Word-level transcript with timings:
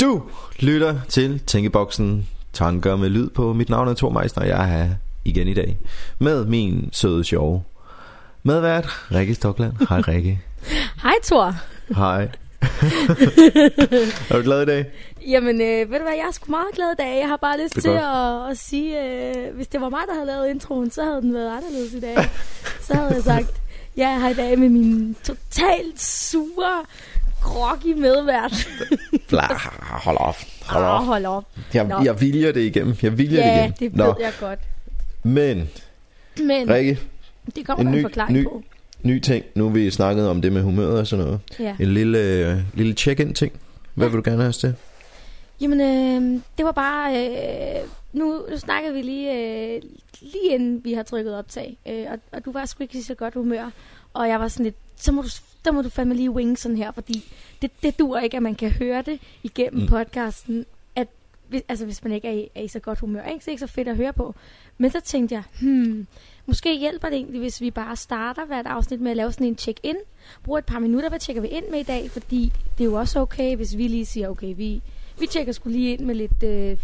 Du 0.00 0.22
lytter 0.60 1.00
til 1.08 1.40
Tænkeboksen. 1.46 2.28
Tanker 2.52 2.96
med 2.96 3.08
lyd 3.08 3.30
på. 3.30 3.52
Mit 3.52 3.68
navn 3.68 3.88
er 3.88 3.94
Thor 3.94 4.10
Meisner 4.10 4.42
og 4.42 4.48
jeg 4.48 4.62
er 4.62 4.66
her 4.66 4.88
igen 5.24 5.48
i 5.48 5.54
dag 5.54 5.78
Med 6.18 6.44
min 6.44 6.88
søde 6.92 7.24
sjove 7.24 7.62
Medvært 8.42 8.86
Rikke 9.12 9.34
Stokland. 9.34 9.72
Hej 9.88 10.00
Rikke. 10.00 10.40
Hej 11.02 11.14
Thor. 11.24 11.54
Hej. 11.96 12.28
Er 14.30 14.36
du 14.36 14.42
glad 14.42 14.62
i 14.62 14.66
dag? 14.66 14.86
Jamen 15.26 15.60
øh, 15.60 15.90
ved 15.90 15.98
du 15.98 16.04
hvad, 16.04 16.14
jeg 16.16 16.26
er 16.28 16.32
sgu 16.32 16.50
meget 16.50 16.74
glad 16.74 16.92
i 16.92 16.96
dag. 16.98 17.18
Jeg 17.20 17.28
har 17.28 17.36
bare 17.36 17.60
lyst 17.62 17.74
til 17.74 17.88
at, 17.88 18.50
at 18.50 18.58
sige 18.58 19.04
øh, 19.04 19.54
Hvis 19.54 19.66
det 19.66 19.80
var 19.80 19.88
mig 19.88 20.00
der 20.08 20.14
havde 20.14 20.26
lavet 20.26 20.50
introen 20.50 20.90
Så 20.90 21.04
havde 21.04 21.22
den 21.22 21.34
været 21.34 21.56
anderledes 21.56 21.92
i 21.92 22.00
dag. 22.00 22.16
Så 22.80 22.94
havde 22.94 23.14
jeg 23.14 23.22
sagt 23.22 23.52
Jeg 23.96 24.10
er 24.10 24.18
her 24.18 24.28
i 24.28 24.34
dag 24.34 24.58
med 24.58 24.68
min 24.68 25.16
totalt 25.24 26.00
sure 26.00 26.84
Groggy 27.44 27.92
medvært 28.00 28.68
Bla, 29.28 29.46
hold 30.04 30.16
op 30.20 30.36
Hold 30.66 30.84
Åh, 30.84 30.90
op 31.00 31.04
hold 31.06 31.26
op 31.26 31.44
jeg, 31.74 31.84
Nå. 31.86 32.00
jeg 32.04 32.20
viljer 32.20 32.52
det 32.52 32.60
igennem 32.60 32.94
Jeg 33.02 33.18
viljer 33.18 33.42
det 33.42 33.48
Ja, 33.48 33.58
igennem 33.64 33.72
det 33.78 33.98
ved 33.98 34.14
jeg 34.20 34.32
godt 34.40 34.58
Men 35.22 35.68
Men 36.38 36.70
Rikke, 36.70 36.98
det 37.56 37.66
kommer 37.66 37.80
en 37.80 37.86
der 37.86 37.92
en 37.92 37.98
ny- 37.98 38.02
forklaring 38.02 38.38
ny- 38.38 38.44
på 38.44 38.62
ny 39.02 39.20
ting 39.20 39.44
Nu 39.54 39.64
har 39.64 39.70
vi 39.74 39.90
snakket 39.90 40.28
om 40.28 40.42
det 40.42 40.52
med 40.52 40.62
humøret 40.62 40.98
og 40.98 41.06
sådan 41.06 41.24
noget 41.24 41.40
ja. 41.58 41.76
En 41.80 41.94
lille, 41.94 42.18
øh, 42.18 42.58
lille 42.74 42.92
check-in 42.94 43.34
ting 43.34 43.52
Hvad 43.94 44.06
Ja. 44.06 44.10
vil 44.10 44.24
du 44.24 44.30
gerne 44.30 44.40
have 44.42 44.48
os 44.48 44.58
til? 44.58 44.74
Jamen, 45.60 45.80
øh, 45.80 46.40
det 46.58 46.64
var 46.64 46.72
bare... 46.72 47.26
Øh, 47.28 47.88
nu, 48.12 48.42
nu 48.50 48.58
snakkede 48.58 48.94
vi 48.94 49.02
lige, 49.02 49.32
øh, 49.32 49.82
lige 50.20 50.50
inden 50.54 50.84
vi 50.84 50.92
har 50.92 51.02
trykket 51.02 51.38
optag, 51.38 51.78
øh, 51.88 52.04
og, 52.12 52.18
og 52.32 52.44
du 52.44 52.52
var 52.52 52.66
sgu 52.66 52.82
ikke 52.82 52.98
i 52.98 53.02
så 53.02 53.14
godt 53.14 53.34
humør. 53.34 53.70
Og 54.14 54.28
jeg 54.28 54.40
var 54.40 54.48
sådan 54.48 54.64
lidt, 54.64 54.74
så 54.96 55.12
må 55.12 55.22
du, 55.22 55.28
der 55.64 55.72
må 55.72 55.82
du 55.82 55.88
fandme 55.88 56.14
lige 56.14 56.30
wing 56.30 56.58
sådan 56.58 56.76
her, 56.76 56.92
fordi 56.92 57.32
det, 57.62 57.70
det 57.82 57.98
dur 57.98 58.18
ikke, 58.18 58.36
at 58.36 58.42
man 58.42 58.54
kan 58.54 58.70
høre 58.70 59.02
det 59.02 59.18
igennem 59.42 59.82
Mm. 59.82 59.88
podcasten, 59.88 60.66
at 60.96 61.08
hvis, 61.48 61.62
altså, 61.68 61.84
hvis 61.84 62.04
man 62.04 62.12
ikke 62.12 62.28
er 62.28 62.32
i, 62.32 62.48
er 62.54 62.60
i 62.62 62.68
så 62.68 62.78
godt 62.78 62.98
humør. 63.00 63.22
Ikke? 63.22 63.40
Så 63.40 63.44
det 63.44 63.48
er 63.48 63.52
ikke 63.52 63.60
så 63.60 63.72
fedt 63.72 63.88
at 63.88 63.96
høre 63.96 64.12
på. 64.12 64.34
Men 64.78 64.90
så 64.90 65.00
tænkte 65.00 65.34
jeg, 65.34 65.42
hmm, 65.60 66.06
måske 66.46 66.78
hjælper 66.78 67.08
det 67.08 67.16
egentlig, 67.16 67.40
hvis 67.40 67.60
vi 67.60 67.70
bare 67.70 67.96
starter 67.96 68.46
hvert 68.46 68.66
afsnit 68.66 69.00
med 69.00 69.10
at 69.10 69.16
lave 69.16 69.32
sådan 69.32 69.46
en 69.46 69.58
check-in. 69.58 69.96
Bruger 70.42 70.58
et 70.58 70.64
par 70.64 70.78
minutter, 70.78 71.08
hvad 71.08 71.18
tjekker 71.18 71.42
vi 71.42 71.48
ind 71.48 71.64
med 71.70 71.78
i 71.80 71.82
dag? 71.82 72.10
Fordi 72.10 72.52
det 72.78 72.84
er 72.84 72.88
jo 72.88 72.94
også 72.94 73.20
okay, 73.20 73.56
hvis 73.56 73.76
vi 73.76 73.88
lige 73.88 74.06
siger, 74.06 74.28
okay, 74.28 74.54
vi, 74.56 74.82
vi 75.20 75.26
tjekker 75.26 75.52
skulle 75.52 75.76
lige 75.78 75.92
ind 75.92 76.00
med 76.00 76.14
lidt, 76.14 76.42
øh, 76.42 76.78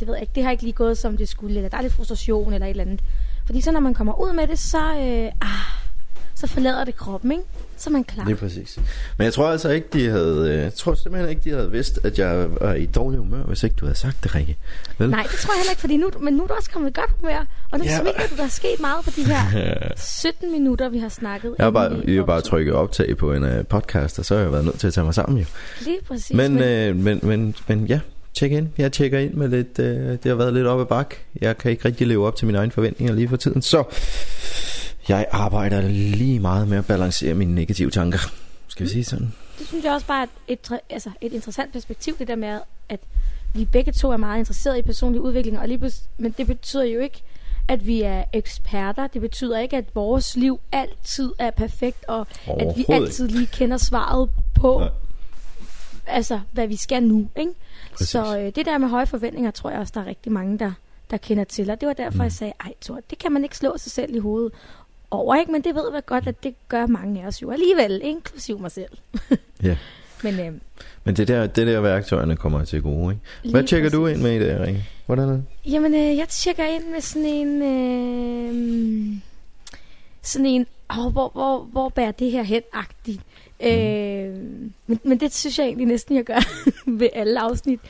det 0.00 0.06
ved 0.08 0.14
jeg 0.14 0.20
ikke, 0.20 0.32
det 0.34 0.42
har 0.44 0.50
ikke 0.50 0.62
lige 0.62 0.72
gået 0.72 0.98
som 0.98 1.16
det 1.16 1.28
skulle, 1.28 1.56
eller 1.56 1.68
der 1.68 1.76
er 1.78 1.82
lidt 1.82 1.92
frustration 1.92 2.52
eller 2.52 2.66
et 2.66 2.70
eller 2.70 2.84
andet. 2.84 3.00
Fordi 3.46 3.60
så 3.60 3.72
når 3.72 3.80
man 3.80 3.94
kommer 3.94 4.20
ud 4.20 4.32
med 4.32 4.46
det, 4.46 4.58
så, 4.58 4.78
øh, 4.78 5.32
ah, 5.40 5.77
så 6.40 6.46
forlader 6.46 6.84
det 6.84 6.96
kroppen, 6.96 7.32
ikke? 7.32 7.42
Så 7.76 7.90
er 7.90 7.92
man 7.92 8.04
klar. 8.04 8.24
Det 8.24 8.32
er 8.32 8.36
præcis. 8.36 8.78
Men 9.16 9.24
jeg 9.24 9.32
tror 9.32 9.48
altså 9.48 9.68
ikke, 9.68 9.88
de 9.92 10.08
havde... 10.08 10.48
øh, 10.52 10.58
Jeg 10.62 10.74
tror 10.74 10.94
simpelthen 10.94 11.30
ikke, 11.30 11.42
de 11.44 11.50
havde 11.50 11.70
vidst, 11.70 11.98
at 12.04 12.18
jeg 12.18 12.46
var 12.60 12.74
i 12.74 12.86
dårlig 12.86 13.18
humør, 13.18 13.42
hvis 13.42 13.62
ikke 13.62 13.76
du 13.76 13.84
havde 13.84 13.98
sagt 13.98 14.16
det, 14.24 14.34
Rikke. 14.34 14.56
Vel? 14.98 15.10
Nej, 15.10 15.22
det 15.32 15.38
tror 15.40 15.52
jeg 15.54 15.58
heller 15.60 15.70
ikke, 15.72 15.80
fordi 15.80 15.96
nu, 15.96 16.10
men 16.20 16.34
nu 16.34 16.42
er 16.42 16.46
du 16.46 16.54
også 16.54 16.70
kommet 16.70 16.90
i 16.90 16.92
godt 17.00 17.10
humør, 17.20 17.46
og 17.72 17.78
nu 17.78 17.84
Ja. 17.84 17.98
smiler 17.98 18.26
du, 18.30 18.36
der 18.36 18.44
er 18.44 18.48
sket 18.48 18.80
meget 18.80 19.04
på 19.04 19.10
de 19.16 19.24
her 19.24 19.42
17 19.96 20.52
minutter, 20.52 20.88
vi 20.88 20.98
har 20.98 21.08
snakket. 21.08 21.54
Jeg 21.58 21.66
har 21.66 21.70
bare, 21.70 22.02
jeg 22.06 22.14
har 22.14 22.24
bare 22.24 22.40
trykket 22.40 22.74
optag 22.74 23.16
på 23.16 23.32
en 23.32 23.42
uh, 23.44 23.66
podcast, 23.68 24.18
og 24.18 24.24
så 24.24 24.34
har 24.34 24.42
jeg 24.42 24.52
været 24.52 24.64
nødt 24.64 24.78
til 24.78 24.86
at 24.86 24.94
tage 24.94 25.04
mig 25.04 25.14
sammen 25.14 25.38
jo. 25.38 25.44
Lige 25.80 25.98
præcis. 26.08 26.32
Men, 26.36 26.58
øh, 26.62 26.96
men, 26.96 27.20
men, 27.22 27.54
men 27.68 27.86
ja, 27.86 28.00
tjek 28.34 28.52
ind. 28.52 28.68
Jeg 28.78 28.92
tjekker 28.92 29.18
ind 29.18 29.34
med 29.34 29.48
lidt... 29.48 29.78
Øh, 29.78 29.86
det 30.10 30.24
har 30.24 30.34
været 30.34 30.54
lidt 30.54 30.66
op 30.66 30.80
ad 30.80 30.86
bak. 30.86 31.14
Jeg 31.40 31.58
kan 31.58 31.70
ikke 31.70 31.84
rigtig 31.84 32.06
leve 32.06 32.26
op 32.26 32.36
til 32.36 32.46
mine 32.46 32.58
egne 32.58 32.72
forventninger 32.72 33.14
lige 33.14 33.28
for 33.28 33.36
tiden, 33.36 33.62
så... 33.62 33.84
Jeg 35.08 35.26
arbejder 35.30 35.80
lige 35.88 36.40
meget 36.40 36.68
med 36.68 36.78
at 36.78 36.86
balancere 36.86 37.34
mine 37.34 37.54
negative 37.54 37.90
tanker. 37.90 38.18
Skal 38.68 38.86
vi 38.86 38.90
sige 38.90 39.04
sådan? 39.04 39.32
det 39.58 39.66
synes 39.66 39.84
jeg 39.84 39.92
også 39.92 40.06
bare 40.06 40.22
er 40.22 40.26
et, 40.48 40.72
altså 40.90 41.10
et 41.20 41.32
interessant 41.32 41.72
perspektiv, 41.72 42.18
det 42.18 42.28
der 42.28 42.36
med, 42.36 42.60
at 42.88 43.00
vi 43.54 43.64
begge 43.64 43.92
to 43.92 44.10
er 44.10 44.16
meget 44.16 44.38
interesserede 44.38 44.78
i 44.78 44.82
personlig 44.82 45.20
udvikling, 45.20 45.58
og 45.58 45.68
lige 45.68 45.92
men 46.18 46.34
det 46.38 46.46
betyder 46.46 46.84
jo 46.84 47.00
ikke, 47.00 47.22
at 47.68 47.86
vi 47.86 48.02
er 48.02 48.24
eksperter. 48.32 49.06
Det 49.06 49.20
betyder 49.20 49.58
ikke, 49.58 49.76
at 49.76 49.84
vores 49.94 50.36
liv 50.36 50.60
altid 50.72 51.32
er 51.38 51.50
perfekt, 51.50 52.04
og 52.08 52.26
at 52.60 52.76
vi 52.76 52.84
altid 52.88 53.28
lige 53.28 53.46
kender 53.46 53.76
svaret 53.76 54.30
på, 54.54 54.78
Nej. 54.78 54.88
altså, 56.06 56.40
hvad 56.52 56.66
vi 56.66 56.76
skal 56.76 57.02
nu. 57.02 57.28
Ikke? 57.36 57.52
Præcis. 57.92 58.08
Så 58.08 58.38
øh, 58.38 58.44
det 58.44 58.66
der 58.66 58.78
med 58.78 58.88
høje 58.88 59.06
forventninger, 59.06 59.50
tror 59.50 59.70
jeg 59.70 59.78
også, 59.78 59.92
der 59.94 60.00
er 60.00 60.06
rigtig 60.06 60.32
mange, 60.32 60.58
der, 60.58 60.72
der 61.10 61.16
kender 61.16 61.44
til. 61.44 61.70
Og 61.70 61.80
det 61.80 61.86
var 61.86 61.92
derfor, 61.92 62.18
mm. 62.18 62.22
jeg 62.22 62.32
sagde, 62.32 62.52
ej 62.60 62.72
Thor, 62.82 63.00
det 63.10 63.18
kan 63.18 63.32
man 63.32 63.42
ikke 63.42 63.56
slå 63.56 63.74
sig 63.76 63.92
selv 63.92 64.14
i 64.14 64.18
hovedet 64.18 64.52
over, 65.10 65.36
ikke? 65.36 65.52
Men 65.52 65.64
det 65.64 65.74
ved 65.74 65.84
jeg 65.94 66.06
godt, 66.06 66.26
at 66.26 66.44
det 66.44 66.54
gør 66.68 66.86
mange 66.86 67.22
af 67.22 67.26
os 67.26 67.42
jo 67.42 67.50
alligevel, 67.50 68.00
inklusiv 68.04 68.60
mig 68.60 68.70
selv. 68.70 68.98
Ja. 69.62 69.76
Men 70.22 70.40
øh, 70.40 70.52
Men 71.04 71.16
det 71.16 71.28
der, 71.28 71.46
det 71.46 71.66
der 71.66 71.80
værktøjerne 71.80 72.36
kommer 72.36 72.64
til 72.64 72.82
gode, 72.82 73.14
ikke? 73.14 73.50
Hvad 73.50 73.64
tjekker 73.64 73.90
du 73.90 74.02
præcis. 74.02 74.16
ind 74.16 74.22
med 74.22 74.36
i 74.36 74.38
dag, 74.44 74.60
Rikke? 74.60 74.84
Hvordan 75.06 75.28
er 75.28 75.32
det? 75.32 75.44
Jamen, 75.66 75.94
øh, 75.94 76.16
jeg 76.16 76.28
tjekker 76.28 76.64
ind 76.64 76.84
med 76.92 77.00
sådan 77.00 77.28
en... 77.28 77.62
Øh, 77.62 79.16
sådan 80.22 80.46
en... 80.46 80.66
Åh, 80.98 81.12
hvor, 81.12 81.30
hvor, 81.32 81.58
hvor 81.58 81.88
bærer 81.88 82.10
det 82.10 82.30
her 82.30 82.42
hen-agtigt. 82.42 83.20
Øh, 83.60 84.34
men, 84.86 85.00
men 85.04 85.20
det 85.20 85.34
synes 85.34 85.58
jeg 85.58 85.66
egentlig 85.66 85.86
næsten, 85.86 86.16
jeg 86.16 86.24
gør 86.24 86.40
ved 87.00 87.08
alle 87.12 87.40
afsnit. 87.40 87.80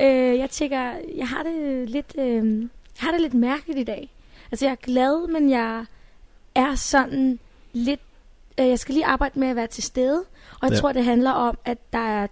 Øh, 0.00 0.38
jeg 0.38 0.50
tjekker... 0.50 0.92
Jeg 1.16 1.28
har 1.28 1.42
det 1.42 1.90
lidt... 1.90 2.14
Øh, 2.18 2.60
jeg 2.60 3.06
har 3.06 3.12
det 3.12 3.20
lidt 3.20 3.34
mærkeligt 3.34 3.78
i 3.78 3.84
dag. 3.84 4.10
Altså, 4.52 4.66
jeg 4.66 4.72
er 4.72 4.82
glad, 4.82 5.32
men 5.32 5.50
jeg 5.50 5.84
er 6.54 6.74
sådan 6.74 7.38
lidt... 7.72 8.00
Øh, 8.60 8.68
jeg 8.68 8.78
skal 8.78 8.94
lige 8.94 9.06
arbejde 9.06 9.38
med 9.38 9.48
at 9.48 9.56
være 9.56 9.66
til 9.66 9.82
stede. 9.82 10.18
Og 10.50 10.58
jeg 10.62 10.70
Ja. 10.70 10.74
ja. 10.74 10.80
tror, 10.80 10.92
det 10.92 11.04
handler 11.04 11.30
om, 11.30 11.58
at 11.64 11.78
der 11.92 11.98
er 11.98 12.26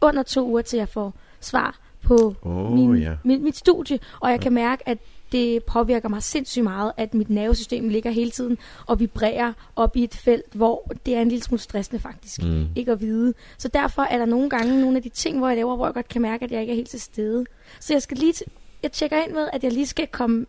under 0.00 0.22
to 0.22 0.48
uger, 0.48 0.62
til 0.62 0.76
jeg 0.76 0.88
får 0.88 1.14
svar 1.40 1.78
på 2.02 2.34
Åh, 2.42 2.72
min, 2.72 2.96
ja. 2.96 3.12
mit, 3.24 3.42
mit 3.42 3.56
studie, 3.56 3.98
og 4.20 4.30
jeg 4.30 4.40
kan 4.40 4.52
mærke, 4.52 4.88
at 4.88 4.98
det 5.32 5.64
påvirker 5.64 6.08
mig 6.08 6.22
sindssygt 6.22 6.64
meget, 6.64 6.92
at 6.96 7.14
mit 7.14 7.30
nervesystem 7.30 7.88
ligger 7.88 8.10
hele 8.10 8.30
tiden 8.30 8.58
og 8.86 9.00
vibrerer 9.00 9.52
op 9.76 9.96
i 9.96 10.04
et 10.04 10.14
felt, 10.14 10.52
hvor 10.54 10.92
det 11.06 11.14
er 11.16 11.22
en 11.22 11.28
lille 11.28 11.42
smule 11.44 11.60
stressende 11.60 12.00
faktisk, 12.00 12.42
Mm. 12.42 12.66
ikke 12.76 12.92
at 12.92 13.00
vide. 13.00 13.34
Så 13.58 13.68
derfor 13.68 14.02
er 14.02 14.18
der 14.18 14.24
nogle 14.24 14.50
gange 14.50 14.80
nogle 14.80 14.96
af 14.96 15.02
de 15.02 15.08
ting, 15.08 15.38
hvor 15.38 15.48
jeg 15.48 15.56
laver, 15.56 15.76
hvor 15.76 15.86
jeg 15.86 15.94
godt 15.94 16.08
kan 16.08 16.22
mærke, 16.22 16.44
at 16.44 16.50
jeg 16.52 16.60
ikke 16.60 16.70
er 16.70 16.76
helt 16.76 16.88
til 16.88 17.00
stede. 17.00 17.44
Så 17.80 17.94
jeg 17.94 18.02
skal 18.02 18.16
lige, 18.16 18.34
jeg 18.82 18.92
tjekker 18.92 19.22
ind 19.24 19.32
med, 19.32 19.48
at 19.52 19.64
jeg 19.64 19.72
lige 19.72 19.86
skal 19.86 20.06
komme 20.06 20.46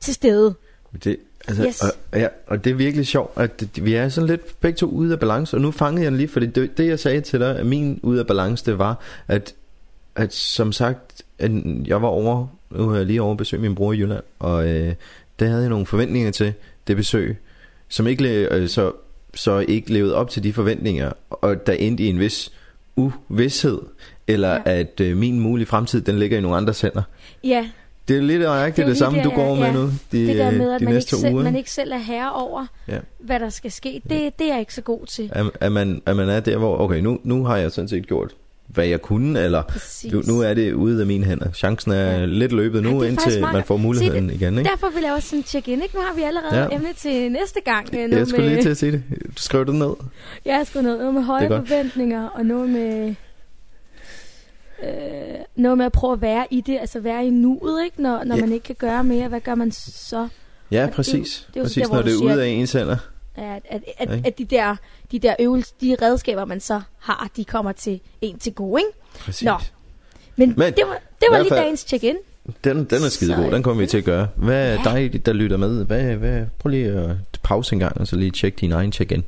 til 0.00 0.14
stede. 0.14 0.54
Det, 1.04 1.16
altså, 1.48 1.66
Yes. 1.66 1.80
og, 1.80 2.18
ja, 2.18 2.28
og 2.46 2.64
det 2.64 2.70
er 2.70 2.74
virkelig 2.74 3.06
sjovt, 3.06 3.32
at 3.36 3.64
vi 3.82 3.94
er 3.94 4.08
sådan 4.08 4.30
lidt 4.30 4.60
begge 4.60 4.76
to 4.76 4.86
ude 4.86 5.12
af 5.12 5.20
balance, 5.20 5.56
og 5.56 5.60
nu 5.60 5.70
fangede 5.70 6.02
jeg 6.02 6.10
den 6.10 6.18
lige, 6.18 6.28
fordi 6.28 6.46
det, 6.46 6.78
det 6.78 6.86
jeg 6.86 6.98
sagde 6.98 7.20
til 7.20 7.40
dig, 7.40 7.56
at 7.58 7.66
min 7.66 8.00
ude 8.02 8.20
af 8.20 8.26
balance, 8.26 8.64
det 8.66 8.78
var, 8.78 9.00
at, 9.28 9.54
at 10.16 10.34
som 10.34 10.72
sagt, 10.72 11.22
at 11.38 11.50
jeg 11.86 12.02
var 12.02 12.08
over, 12.08 12.46
nu 12.70 12.88
har 12.88 12.96
jeg 12.96 13.06
lige 13.06 13.22
over 13.22 13.34
besøg 13.34 13.60
min 13.60 13.74
bror 13.74 13.92
i 13.92 13.98
Jylland, 13.98 14.22
og 14.38 14.68
øh, 14.68 14.94
der 15.38 15.46
havde 15.46 15.60
jeg 15.60 15.70
nogle 15.70 15.86
forventninger 15.86 16.30
til 16.30 16.52
det 16.86 16.96
besøg, 16.96 17.36
som 17.88 18.06
ikke, 18.06 18.48
øh, 18.50 18.68
så, 18.68 18.92
så 19.34 19.58
ikke 19.68 19.92
levede 19.92 20.14
op 20.14 20.30
til 20.30 20.42
de 20.42 20.52
forventninger, 20.52 21.12
og 21.30 21.66
der 21.66 21.72
endte 21.72 22.02
i 22.02 22.06
en 22.06 22.18
vis 22.18 22.52
uvidshed, 22.96 23.78
eller 24.26 24.50
ja. 24.50 24.62
Ja. 24.66 24.78
at 24.80 25.00
øh, 25.00 25.16
min 25.16 25.40
mulige 25.40 25.66
fremtid, 25.66 26.00
den 26.00 26.18
ligger 26.18 26.38
i 26.38 26.40
nogle 26.40 26.56
andres 26.56 26.80
hænder. 26.80 27.02
Ja, 27.44 27.68
Det 28.08 28.16
er 28.16 28.20
lidt 28.20 28.40
nøjagtigt 28.42 28.76
Det 28.76 28.84
det, 28.86 28.90
det 28.90 28.98
samme, 28.98 29.16
lige 29.18 29.24
du 29.24 29.28
det, 29.28 29.36
går 29.36 29.54
med 29.54 29.64
ja. 29.66 29.72
nu, 29.72 29.82
de, 30.12 30.26
det 30.26 30.36
der 30.36 30.50
med, 30.50 30.72
at 30.72 30.80
de 30.80 30.84
man 30.84 30.94
næste 30.94 31.14
ikke, 31.16 31.20
selv, 31.20 31.34
uger. 31.34 31.44
man 31.44 31.56
ikke 31.56 31.70
selv 31.70 31.92
er 31.92 31.96
herre 31.98 32.32
over, 32.32 32.66
Ja. 32.88 32.98
hvad 33.18 33.40
der 33.40 33.48
skal 33.48 33.72
ske, 33.72 34.02
det, 34.10 34.38
det 34.38 34.46
er 34.46 34.50
jeg 34.52 34.60
ikke 34.60 34.74
så 34.74 34.80
god 34.82 35.06
til. 35.06 35.30
At, 35.32 35.46
at, 35.60 35.72
man, 35.72 36.02
at 36.06 36.16
man 36.16 36.28
er 36.28 36.40
der, 36.40 36.56
hvor, 36.56 36.78
okay, 36.78 37.00
nu, 37.00 37.18
nu 37.24 37.44
har 37.44 37.56
jeg 37.56 37.72
sådan 37.72 37.88
set 37.88 38.06
gjort, 38.06 38.34
hvad 38.66 38.86
jeg 38.86 39.02
kunne, 39.02 39.40
eller 39.40 39.62
Præcis. 39.62 40.12
nu, 40.12 40.22
nu 40.26 40.40
er 40.40 40.54
det 40.54 40.72
ude 40.72 41.00
af 41.00 41.06
mine 41.06 41.24
hænder. 41.24 41.52
Chancen 41.52 41.92
er 41.92 41.96
ja. 42.10 42.18
Ja. 42.18 42.24
lidt 42.24 42.52
løbet 42.52 42.82
nu, 42.82 42.90
det 42.90 43.06
er 43.06 43.10
indtil 43.10 43.40
man 43.42 43.64
får 43.64 43.76
muligheden 43.76 44.28
Se, 44.28 44.34
igen, 44.34 44.58
ikke? 44.58 44.70
Derfor 44.70 44.90
vil 44.94 45.02
jeg 45.04 45.12
også 45.12 45.28
sådan 45.28 45.42
tjekke 45.42 45.72
ind. 45.72 45.82
Ikke? 45.82 45.94
Nu 45.96 46.00
har 46.02 46.14
vi 46.14 46.22
allerede 46.22 46.56
Ja. 46.56 46.62
ja. 46.70 46.74
emne 46.76 46.88
til 46.96 47.32
næste 47.32 47.60
gang. 47.64 47.88
øh, 47.94 48.10
Jeg 48.10 48.26
skulle 48.26 48.44
med- 48.44 48.52
lige 48.54 48.62
til 48.62 48.68
at 48.70 48.76
sige 48.76 48.92
det. 48.92 49.02
Du 49.36 49.42
skrev 49.42 49.66
det 49.66 49.74
ned. 49.74 49.92
Jeg 50.44 50.56
har 50.56 50.64
sgu 50.64 50.80
noget, 50.80 51.14
med 51.14 51.22
høje 51.22 51.44
Det 51.48 51.52
er 51.52 51.64
forventninger, 51.64 52.28
og 52.28 52.46
noget 52.46 52.68
med... 52.70 53.14
Øh, 54.82 54.90
noget 55.56 55.78
med 55.78 55.86
at 55.86 55.92
prøve 55.92 56.12
at 56.12 56.20
være 56.20 56.46
i 56.50 56.60
det, 56.60 56.78
altså 56.80 57.00
være 57.00 57.26
i 57.26 57.30
nuet, 57.30 57.84
ikke? 57.84 58.02
Når, 58.02 58.24
når 58.24 58.34
Ja. 58.36 58.40
man 58.40 58.52
ikke 58.52 58.64
kan 58.64 58.74
gøre 58.74 59.04
mere, 59.04 59.28
hvad 59.28 59.40
gør 59.40 59.54
man 59.54 59.72
så? 59.72 60.28
Ja, 60.70 60.82
det- 60.86 60.94
præcis. 60.94 61.46
det 61.48 61.56
er 61.56 61.60
jo 61.60 61.64
præcis, 61.64 61.86
der, 61.88 61.94
når 61.94 62.02
det 62.02 62.12
er 62.14 62.24
ude 62.24 62.42
af 62.42 62.48
ens 62.48 62.72
hænder. 62.72 62.96
At, 63.36 63.62
at, 63.68 63.82
at, 63.98 64.26
at 64.26 64.38
de 64.38 64.44
der, 64.44 64.76
de 65.12 65.18
der 65.18 65.34
øvelser, 65.40 65.74
de 65.80 65.96
redskaber, 66.02 66.44
man 66.44 66.60
så 66.60 66.80
har, 66.98 67.30
de 67.36 67.44
kommer 67.44 67.72
til 67.72 68.00
en 68.20 68.38
til 68.38 68.54
gode, 68.54 68.80
ikke? 68.82 68.98
Præcis. 69.18 69.42
Nå. 69.46 69.54
Men, 70.36 70.54
Men, 70.56 70.72
det 70.72 70.84
var, 70.86 70.98
det 71.20 71.28
var 71.30 71.38
lige 71.38 71.48
fald- 71.48 71.60
dagens 71.60 71.80
check-in. 71.80 72.16
Den, 72.64 72.76
den 72.76 73.04
er 73.04 73.08
skide 73.08 73.30
Så- 73.36 73.42
god, 73.42 73.50
den 73.52 73.62
kommer 73.62 73.80
vi 73.82 73.86
til 73.86 73.98
at 73.98 74.04
gøre. 74.04 74.26
Hvad 74.36 74.66
er 74.74 74.78
Ja. 74.94 75.00
dig, 75.00 75.26
der 75.26 75.32
lytter 75.32 75.56
med? 75.56 75.84
Hvad, 75.84 76.02
hvad, 76.02 76.42
prøv 76.58 76.70
lige 76.70 76.86
at 76.86 77.10
pause 77.42 77.72
en 77.72 77.78
gang, 77.78 78.00
og 78.00 78.06
så 78.06 78.16
lige 78.16 78.30
tjekke 78.30 78.58
din 78.60 78.72
egen 78.72 78.92
check-in. 78.92 79.24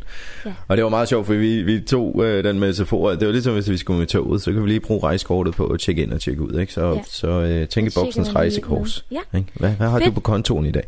Ja. 0.46 0.52
Og 0.69 0.76
det 0.76 0.84
var 0.84 0.90
meget 0.90 1.08
sjovt, 1.08 1.26
for 1.26 1.34
vi, 1.34 1.62
vi 1.62 1.81
tog 1.81 2.25
øh, 2.25 2.44
den 2.44 2.61
metafor. 2.61 3.11
Det 3.11 3.26
var 3.26 3.32
ligesom, 3.32 3.55
hvis 3.55 3.70
vi 3.70 3.76
skulle 3.76 3.99
med 3.99 4.06
toget, 4.06 4.43
så 4.43 4.52
kan 4.52 4.62
vi 4.62 4.69
lige 4.69 4.81
bruge 4.81 5.02
rejsekortet 5.02 5.55
på 5.55 5.67
at 5.67 5.81
tjekke 5.81 6.02
ind 6.02 6.12
og 6.12 6.20
tjekke 6.20 6.43
ud. 6.43 6.58
Ikke? 6.61 6.72
Så, 6.72 6.93
Ja. 6.93 7.00
så 7.08 7.28
øh, 7.28 7.69
tænkeboksens 7.69 8.34
rejsekors. 8.34 9.05
Ja. 9.11 9.38
Ikke? 9.38 9.49
Hvad, 9.55 9.70
hvad 9.70 9.88
har 9.88 9.99
Fedt. 9.99 10.06
du 10.08 10.12
på 10.14 10.20
kontoen 10.20 10.67
i 10.67 10.70
dag? 10.70 10.84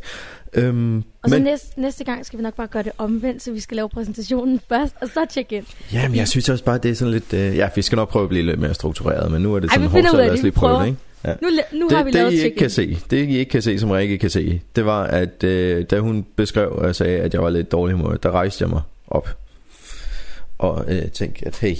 Øhm, 0.55 0.97
Og 1.23 1.31
så 1.31 1.35
men, 1.37 1.43
næste, 1.43 1.81
næste 1.81 2.05
gang 2.05 2.27
skal 2.27 2.39
vi 2.39 2.43
nok 2.43 2.55
bare 2.57 2.67
gøre 2.67 2.83
det 2.83 2.93
omvendt, 2.99 3.43
så 3.43 3.53
vi 3.53 3.61
skal 3.61 3.77
lave 3.77 3.89
præsentationen 3.89 4.61
først, 4.69 4.95
og 5.01 5.09
så 5.09 5.21
tjekke 5.31 5.57
ind. 5.57 5.65
jamen, 5.93 6.17
jeg 6.17 6.29
synes 6.29 6.49
også 6.49 6.65
bare, 6.65 6.79
det 6.79 6.91
er 6.91 6.95
sådan 6.95 7.13
lidt... 7.13 7.33
Øh, 7.33 7.57
ja, 7.57 7.69
vi 7.77 7.83
skal 7.83 7.97
nok 7.97 8.09
prøve 8.09 8.23
at 8.23 8.29
blive 8.29 8.47
lidt 8.47 8.61
mere 8.61 8.75
struktureret, 8.75 9.31
men 9.33 9.43
nu 9.43 9.55
er 9.55 9.61
det 9.61 9.71
sådan 9.73 9.87
hårdt, 9.89 10.11
så 10.11 10.17
lad 10.17 10.31
os 10.31 10.43
lige 10.43 10.53
prøve 10.53 10.81
det. 10.81 10.87
Ikke? 10.87 10.99
Ja. 11.25 11.35
Nu, 11.43 11.49
nu 11.73 11.89
har 11.89 12.05
vi 12.05 12.11
det, 12.11 12.15
lavet 12.15 12.33
det, 12.33 12.39
I 12.39 12.45
ikke 12.45 12.57
kan 12.57 12.71
se, 12.71 12.99
det 13.11 13.29
I 13.29 13.39
ikke 13.39 13.51
kan 13.51 13.63
se, 13.63 13.79
som 13.79 13.91
Rikke 13.91 14.19
kan 14.19 14.31
se, 14.31 14.61
det 14.77 14.85
var, 14.85 15.05
at 15.05 15.45
øh, 15.45 15.85
da 15.91 15.99
hun 15.99 16.27
beskrev 16.37 16.73
og 16.73 16.95
sagde, 16.95 17.19
at 17.19 17.35
jeg 17.35 17.43
var 17.43 17.51
lidt 17.51 17.73
dårlig 17.73 17.97
humør, 17.97 18.17
der 18.17 18.31
rejste 18.31 18.63
jeg 18.63 18.71
mig 18.71 18.83
op 19.07 19.29
og 20.59 20.85
øh, 20.89 21.11
tænkte, 21.11 21.47
at 21.47 21.59
hey, 21.59 21.77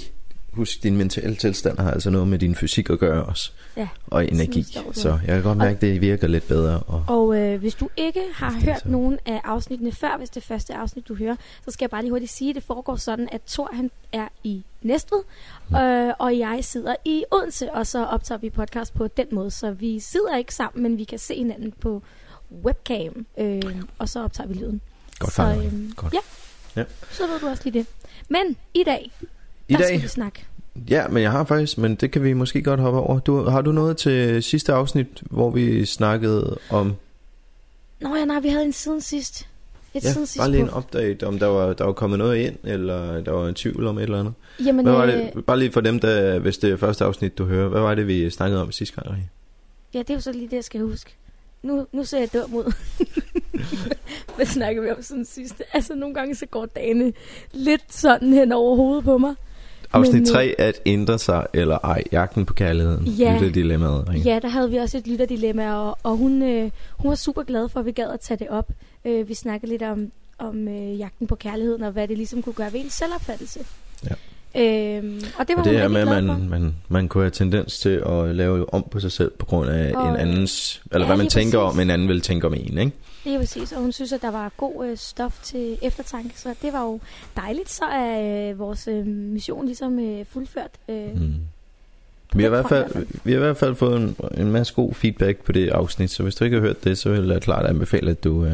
husk, 0.55 0.83
din 0.83 0.97
mentale 0.97 1.35
tilstand 1.35 1.79
har 1.79 1.91
altså 1.91 2.09
noget 2.09 2.27
med 2.27 2.39
din 2.39 2.55
fysik 2.55 2.89
at 2.89 2.99
gøre 2.99 3.23
også, 3.25 3.51
Ja, 3.77 3.87
og 4.07 4.27
energi. 4.27 4.63
Så 4.91 5.09
jeg 5.09 5.19
kan 5.35 5.43
godt 5.43 5.57
mærke, 5.57 5.75
at 5.75 5.81
det 5.81 6.01
virker 6.01 6.27
lidt 6.27 6.47
bedre. 6.47 6.79
Og, 6.79 7.03
Og 7.07 7.37
øh, 7.37 7.59
hvis 7.59 7.75
du 7.75 7.89
ikke 7.97 8.21
har 8.33 8.51
hørt 8.65 8.79
så. 8.79 8.89
nogen 8.89 9.19
af 9.25 9.41
afsnittene 9.43 9.91
før, 9.91 10.17
hvis 10.17 10.29
det 10.29 10.37
er 10.41 10.45
første 10.45 10.73
afsnit, 10.75 11.07
du 11.07 11.15
hører, 11.15 11.35
så 11.65 11.71
skal 11.71 11.83
jeg 11.85 11.89
bare 11.89 12.01
lige 12.01 12.11
hurtigt 12.11 12.31
sige, 12.31 12.49
at 12.49 12.55
det 12.55 12.63
foregår 12.63 12.95
sådan, 12.95 13.29
at 13.31 13.41
Thor 13.47 13.69
han 13.73 13.91
er 14.11 14.27
i 14.43 14.63
Næstved, 14.81 15.19
øh, 15.81 16.13
og 16.19 16.37
jeg 16.39 16.59
sidder 16.61 16.95
i 17.05 17.23
Odense, 17.31 17.71
og 17.71 17.87
så 17.87 18.05
optager 18.05 18.39
vi 18.39 18.49
podcast 18.49 18.93
på 18.93 19.07
den 19.07 19.27
måde. 19.31 19.51
Så 19.51 19.71
vi 19.71 19.99
sidder 19.99 20.37
ikke 20.37 20.53
sammen, 20.55 20.83
men 20.83 20.97
vi 20.97 21.03
kan 21.03 21.19
se 21.19 21.35
hinanden 21.35 21.73
på 21.81 22.01
webcam, 22.65 23.25
øh, 23.37 23.61
og 23.97 24.09
så 24.09 24.23
optager 24.23 24.47
vi 24.47 24.53
lyden. 24.53 24.81
godt 25.19 25.33
så, 25.33 25.43
øhm, 25.65 25.93
Godt. 25.95 26.13
Ja, 26.13 26.19
Ja. 26.75 26.83
så 27.11 27.27
ved 27.27 27.39
du 27.39 27.47
også 27.47 27.63
lige 27.65 27.79
det. 27.79 27.87
Men 28.29 28.57
i 28.73 28.83
dag, 28.83 29.11
I 29.67 29.73
der 29.73 29.79
dag, 29.79 29.87
skal 29.87 30.01
vi 30.01 30.07
snakke. 30.07 30.45
ja, 30.89 31.07
men 31.07 31.23
jeg 31.23 31.31
har 31.31 31.43
faktisk, 31.43 31.77
men 31.77 31.95
det 31.95 32.11
kan 32.11 32.23
vi 32.23 32.33
måske 32.33 32.61
godt 32.61 32.79
hoppe 32.79 32.99
over. 32.99 33.19
Du, 33.19 33.43
har 33.43 33.61
du 33.61 33.71
noget 33.71 33.97
til 33.97 34.43
sidste 34.43 34.73
afsnit, 34.73 35.07
hvor 35.21 35.49
vi 35.49 35.85
snakkede 35.85 36.57
om, 36.69 36.95
Nå 38.01 38.15
ja, 38.15 38.25
nej, 38.25 38.39
vi 38.39 38.47
havde 38.49 38.65
en 38.65 38.73
siden 38.73 39.01
sidst. 39.01 39.47
Et 39.93 40.03
ja, 40.03 40.11
siden 40.11 40.27
sidst 40.27 40.39
bare 40.39 40.51
lige 40.51 40.61
en 40.63 40.69
update, 40.77 41.27
om 41.27 41.39
der 41.39 41.47
var, 41.47 41.73
der 41.73 41.83
var 41.85 41.93
kommet 41.93 42.19
noget 42.19 42.37
ind, 42.37 42.55
eller 42.63 43.21
der 43.21 43.31
var 43.31 43.47
en 43.47 43.55
tvivl 43.55 43.87
om 43.87 43.97
et 43.97 44.03
eller 44.03 44.19
andet? 44.19 44.33
Jamen, 44.65 44.85
Hvad 44.85 44.93
var 44.93 45.03
øh, 45.05 45.13
det, 45.13 45.45
bare 45.45 45.59
lige 45.59 45.71
for 45.71 45.81
dem, 45.81 45.99
der, 45.99 46.39
hvis 46.39 46.57
det 46.57 46.71
er 46.71 46.77
første 46.77 47.05
afsnit, 47.05 47.37
du 47.37 47.45
hører, 47.45 47.69
hvad 47.69 47.81
var 47.81 47.95
det, 47.95 48.07
vi 48.07 48.29
snakkede 48.29 48.61
om 48.61 48.71
sidste 48.71 49.01
gang? 49.01 49.31
Ja, 49.93 49.99
det 49.99 50.09
er 50.09 50.13
jo 50.13 50.19
så 50.19 50.31
lige 50.31 50.45
det, 50.45 50.53
jeg 50.53 50.63
skal 50.63 50.81
huske. 50.81 51.15
Nu, 51.63 51.87
nu 51.91 52.03
ser 52.03 52.19
jeg 52.19 52.33
dum 52.33 52.53
ud. 52.53 52.73
Hvad 54.35 54.45
snakker 54.45 54.81
vi 54.81 54.89
om 54.89 55.01
sådan 55.01 55.25
sidste? 55.25 55.63
Altså, 55.73 55.95
nogle 55.95 56.15
gange 56.15 56.35
så 56.35 56.45
går 56.45 56.65
dagene 56.65 57.13
lidt 57.51 57.93
sådan 57.93 58.33
hen 58.33 58.51
over 58.51 58.75
hovedet 58.75 59.03
på 59.03 59.17
mig. 59.17 59.35
Afsnit 59.93 60.13
Men, 60.13 60.21
øh, 60.21 60.27
3, 60.27 60.55
at 60.57 60.81
ændre 60.85 61.19
sig 61.19 61.47
eller 61.53 61.77
ej, 61.83 62.03
jagten 62.11 62.45
på 62.45 62.53
kærligheden, 62.53 63.05
Ja. 63.07 63.33
lytte 63.41 63.51
dilemmaet. 63.51 64.09
Rikke. 64.09 64.29
Ja, 64.29 64.39
der 64.39 64.47
havde 64.47 64.69
vi 64.71 64.77
også 64.77 64.97
et 64.97 65.07
lytterdilemma, 65.07 65.73
og, 65.75 65.97
og 66.03 66.17
hun, 66.17 66.41
øh, 66.41 66.71
hun 66.97 67.09
var 67.09 67.15
super 67.15 67.43
glad 67.43 67.69
for, 67.69 67.79
at 67.79 67.85
vi 67.85 67.91
gad 67.91 68.09
at 68.13 68.19
tage 68.19 68.37
det 68.37 68.49
op. 68.49 68.71
Øh, 69.05 69.29
vi 69.29 69.33
snakkede 69.33 69.71
lidt 69.71 69.81
om, 69.83 70.11
om 70.39 70.67
øh, 70.67 70.99
jagten 70.99 71.27
på 71.27 71.35
kærligheden, 71.35 71.83
og 71.83 71.91
hvad 71.91 72.07
det 72.07 72.17
ligesom 72.17 72.41
kunne 72.41 72.53
gøre 72.53 72.73
ved 72.73 72.79
en 72.79 72.89
selvopfattelse. 72.89 73.59
Ja. 74.09 74.15
Øhm, 74.55 75.21
og 75.39 75.47
det 75.47 75.55
var 75.55 75.61
Og 75.63 75.69
det 75.69 75.79
her 75.79 75.87
med, 75.87 76.01
at 76.01 76.07
man, 76.07 76.27
for. 76.27 76.37
man, 76.49 76.75
man 76.87 77.07
kunne 77.07 77.23
have 77.23 77.31
tendens 77.31 77.79
til 77.79 78.03
at 78.05 78.35
lave 78.35 78.73
om 78.73 78.87
på 78.91 78.99
sig 78.99 79.11
selv 79.11 79.31
på 79.39 79.45
grund 79.45 79.69
af 79.69 79.93
Og- 79.95 80.09
en 80.09 80.15
andens, 80.15 80.81
eller 80.91 81.05
Ja, 81.05 81.09
hvad 81.09 81.17
man 81.17 81.27
tænker 81.27 81.59
præcis. 81.59 81.75
om, 81.75 81.79
en 81.79 81.89
anden 81.89 82.07
vil 82.07 82.21
tænke 82.21 82.47
om 82.47 82.53
en, 82.53 82.77
ikke? 82.77 82.91
Det 83.23 83.33
er 83.33 83.39
præcis, 83.39 83.71
og 83.71 83.81
hun 83.81 83.91
synes, 83.91 84.13
at 84.13 84.21
der 84.21 84.31
var 84.31 84.51
god 84.57 84.85
øh, 84.87 84.97
stof 84.97 85.39
til 85.43 85.77
eftertanke, 85.81 86.39
så 86.39 86.55
det 86.61 86.73
var 86.73 86.81
jo 86.83 86.99
dejligt, 87.35 87.71
så 87.71 87.85
er 87.85 88.49
øh, 88.51 88.59
vores 88.59 88.87
øh, 88.87 89.05
mission 89.07 89.65
ligesom 89.65 89.99
øh, 89.99 90.25
fuldført. 90.33 90.71
Øh, 90.89 91.21
Mm. 91.21 91.33
Vi 92.35 92.43
har, 92.43 92.47
i 92.47 92.49
hvert 92.49 92.69
fald, 92.69 93.05
vi 93.23 93.31
har 93.31 93.37
i 93.39 93.41
hvert 93.43 93.57
fald 93.57 93.75
fået 93.75 94.01
en, 94.01 94.15
en 94.37 94.51
masse 94.51 94.73
god 94.73 94.93
feedback 94.93 95.39
på 95.43 95.51
det 95.51 95.69
afsnit, 95.69 96.11
så 96.11 96.23
hvis 96.23 96.35
du 96.35 96.43
ikke 96.43 96.57
har 96.57 96.61
hørt 96.61 96.83
det, 96.83 96.97
så 96.97 97.09
vil 97.09 97.27
jeg 97.27 97.41
klart 97.41 97.65
anbefale, 97.65 98.11
at 98.11 98.23
du, 98.23 98.45
øh, 98.45 98.51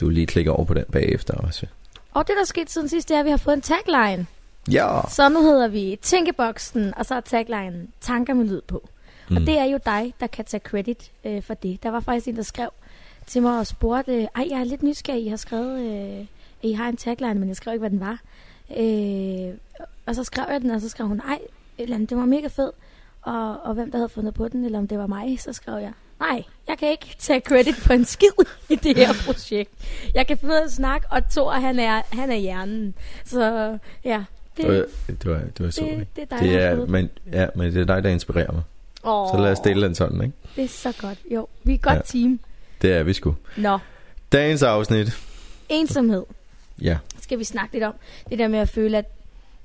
du 0.00 0.08
lige 0.08 0.26
klikker 0.26 0.52
over 0.52 0.64
på 0.64 0.74
den 0.74 0.84
bagefter 0.92 1.34
også. 1.34 1.66
Og 2.12 2.26
det, 2.26 2.34
der 2.36 2.40
er 2.42 2.46
sket 2.46 2.70
siden 2.70 2.88
sidst, 2.88 3.08
det 3.08 3.14
er, 3.14 3.18
at 3.18 3.24
vi 3.24 3.30
har 3.30 3.36
fået 3.36 3.54
en 3.54 3.60
tagline. 3.62 4.26
Ja! 4.72 5.00
Så 5.08 5.28
nu 5.28 5.42
hedder 5.42 5.68
vi 5.68 5.98
Tænkeboksen, 6.02 6.94
og 6.96 7.06
så 7.06 7.14
er 7.14 7.20
tagline 7.20 7.86
Tanker 8.00 8.34
med 8.34 8.44
lyd 8.44 8.60
på. 8.60 8.88
Mm. 9.30 9.36
Og 9.36 9.42
det 9.42 9.58
er 9.58 9.64
jo 9.64 9.78
dig, 9.86 10.14
der 10.20 10.26
kan 10.26 10.44
tage 10.44 10.60
credit 10.60 11.12
øh, 11.24 11.42
for 11.42 11.54
det. 11.54 11.82
Der 11.82 11.90
var 11.90 12.00
faktisk 12.00 12.28
en, 12.28 12.36
der 12.36 12.42
skrev 12.42 12.68
til 13.26 13.42
mig 13.42 13.58
og 13.58 13.66
spurgte, 13.66 14.14
øh, 14.14 14.26
ej, 14.34 14.46
jeg 14.50 14.60
er 14.60 14.64
lidt 14.64 14.82
nysgerrig, 14.82 15.24
I 15.24 15.28
har 15.28 15.36
skrevet, 15.36 15.80
øh, 15.80 16.20
at 16.62 16.70
I 16.70 16.72
har 16.72 16.88
en 16.88 16.96
tagline, 16.96 17.40
men 17.40 17.48
jeg 17.48 17.56
skrev 17.56 17.74
ikke, 17.74 17.88
hvad 17.88 17.90
den 17.90 18.00
var. 18.00 18.18
Øh, 18.76 19.54
og 20.06 20.14
så 20.14 20.24
skrev 20.24 20.46
jeg 20.50 20.60
den, 20.60 20.70
og 20.70 20.80
så 20.80 20.88
skrev 20.88 21.08
hun, 21.08 21.20
ej, 21.20 21.38
eller 21.78 21.94
andet, 21.94 22.10
det 22.10 22.18
var 22.18 22.24
mega 22.24 22.46
fed. 22.46 22.70
Og, 23.22 23.60
og 23.60 23.74
hvem 23.74 23.90
der 23.90 23.98
havde 23.98 24.08
fundet 24.08 24.34
på 24.34 24.48
den, 24.48 24.64
eller 24.64 24.78
om 24.78 24.88
det 24.88 24.98
var 24.98 25.06
mig, 25.06 25.40
så 25.40 25.52
skrev 25.52 25.78
jeg, 25.78 25.92
nej, 26.20 26.44
jeg 26.68 26.78
kan 26.78 26.90
ikke 26.90 27.16
tage 27.18 27.40
credit 27.40 27.74
for 27.74 27.92
en 27.92 28.04
skid 28.04 28.28
i 28.68 28.74
det 28.74 28.96
her 28.96 29.12
projekt. 29.26 29.70
Jeg 30.14 30.26
kan 30.26 30.38
finde 30.38 30.54
ud 30.54 30.58
af 30.58 30.64
at 30.64 30.72
snakke, 30.72 31.06
og 31.10 31.22
Thor, 31.30 31.50
han 31.50 31.78
er, 31.78 32.02
han 32.12 32.30
er 32.30 32.36
hjernen. 32.36 32.94
Så 33.24 33.78
ja, 34.04 34.24
det, 34.66 34.86
Det 35.06 35.08
var, 35.08 35.14
det 35.14 35.30
var, 35.30 35.40
det 35.58 35.64
var 35.64 35.70
så 35.70 35.80
det, 35.80 36.06
det 36.16 36.22
er 36.22 36.26
dig, 36.36 36.38
det 36.48 36.62
er, 36.62 36.86
men, 36.86 37.10
ja, 37.32 37.46
men 37.54 37.74
det 37.74 37.80
er 37.80 37.84
dig, 37.94 38.04
der 38.04 38.10
inspirerer 38.10 38.52
mig. 38.52 38.62
Oh, 39.02 39.30
Så 39.30 39.42
lad 39.42 39.52
os 39.52 39.60
dele 39.60 39.82
den 39.86 39.94
sådan, 39.94 40.22
ikke? 40.22 40.34
Det 40.56 40.64
er 40.64 40.68
så 40.68 40.92
godt. 41.00 41.18
Jo, 41.34 41.46
vi 41.64 41.70
er 41.72 41.74
et 41.74 41.82
godt 41.82 41.96
Ja. 41.96 42.00
team. 42.04 42.40
Det 42.82 42.92
er 42.92 43.02
vi 43.02 43.12
sgu. 43.12 43.36
Nå, 43.56 43.78
Dagens 44.32 44.62
afsnit. 44.62 45.18
ensomhed 45.68 46.24
Ja. 46.82 46.98
skal 47.20 47.38
vi 47.38 47.44
snakke 47.44 47.72
lidt 47.74 47.84
om. 47.84 47.94
Det 48.30 48.38
der 48.38 48.48
med 48.48 48.58
at 48.58 48.68
føle, 48.68 48.98
at 48.98 49.04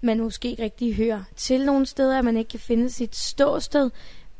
man 0.01 0.19
måske 0.19 0.49
ikke 0.49 0.63
rigtig 0.63 0.95
hører 0.95 1.23
til 1.35 1.65
nogle 1.65 1.85
steder, 1.85 2.17
at 2.19 2.25
man 2.25 2.37
ikke 2.37 2.49
kan 2.49 2.59
finde 2.59 2.89
sit 2.89 3.15
ståsted, 3.15 3.89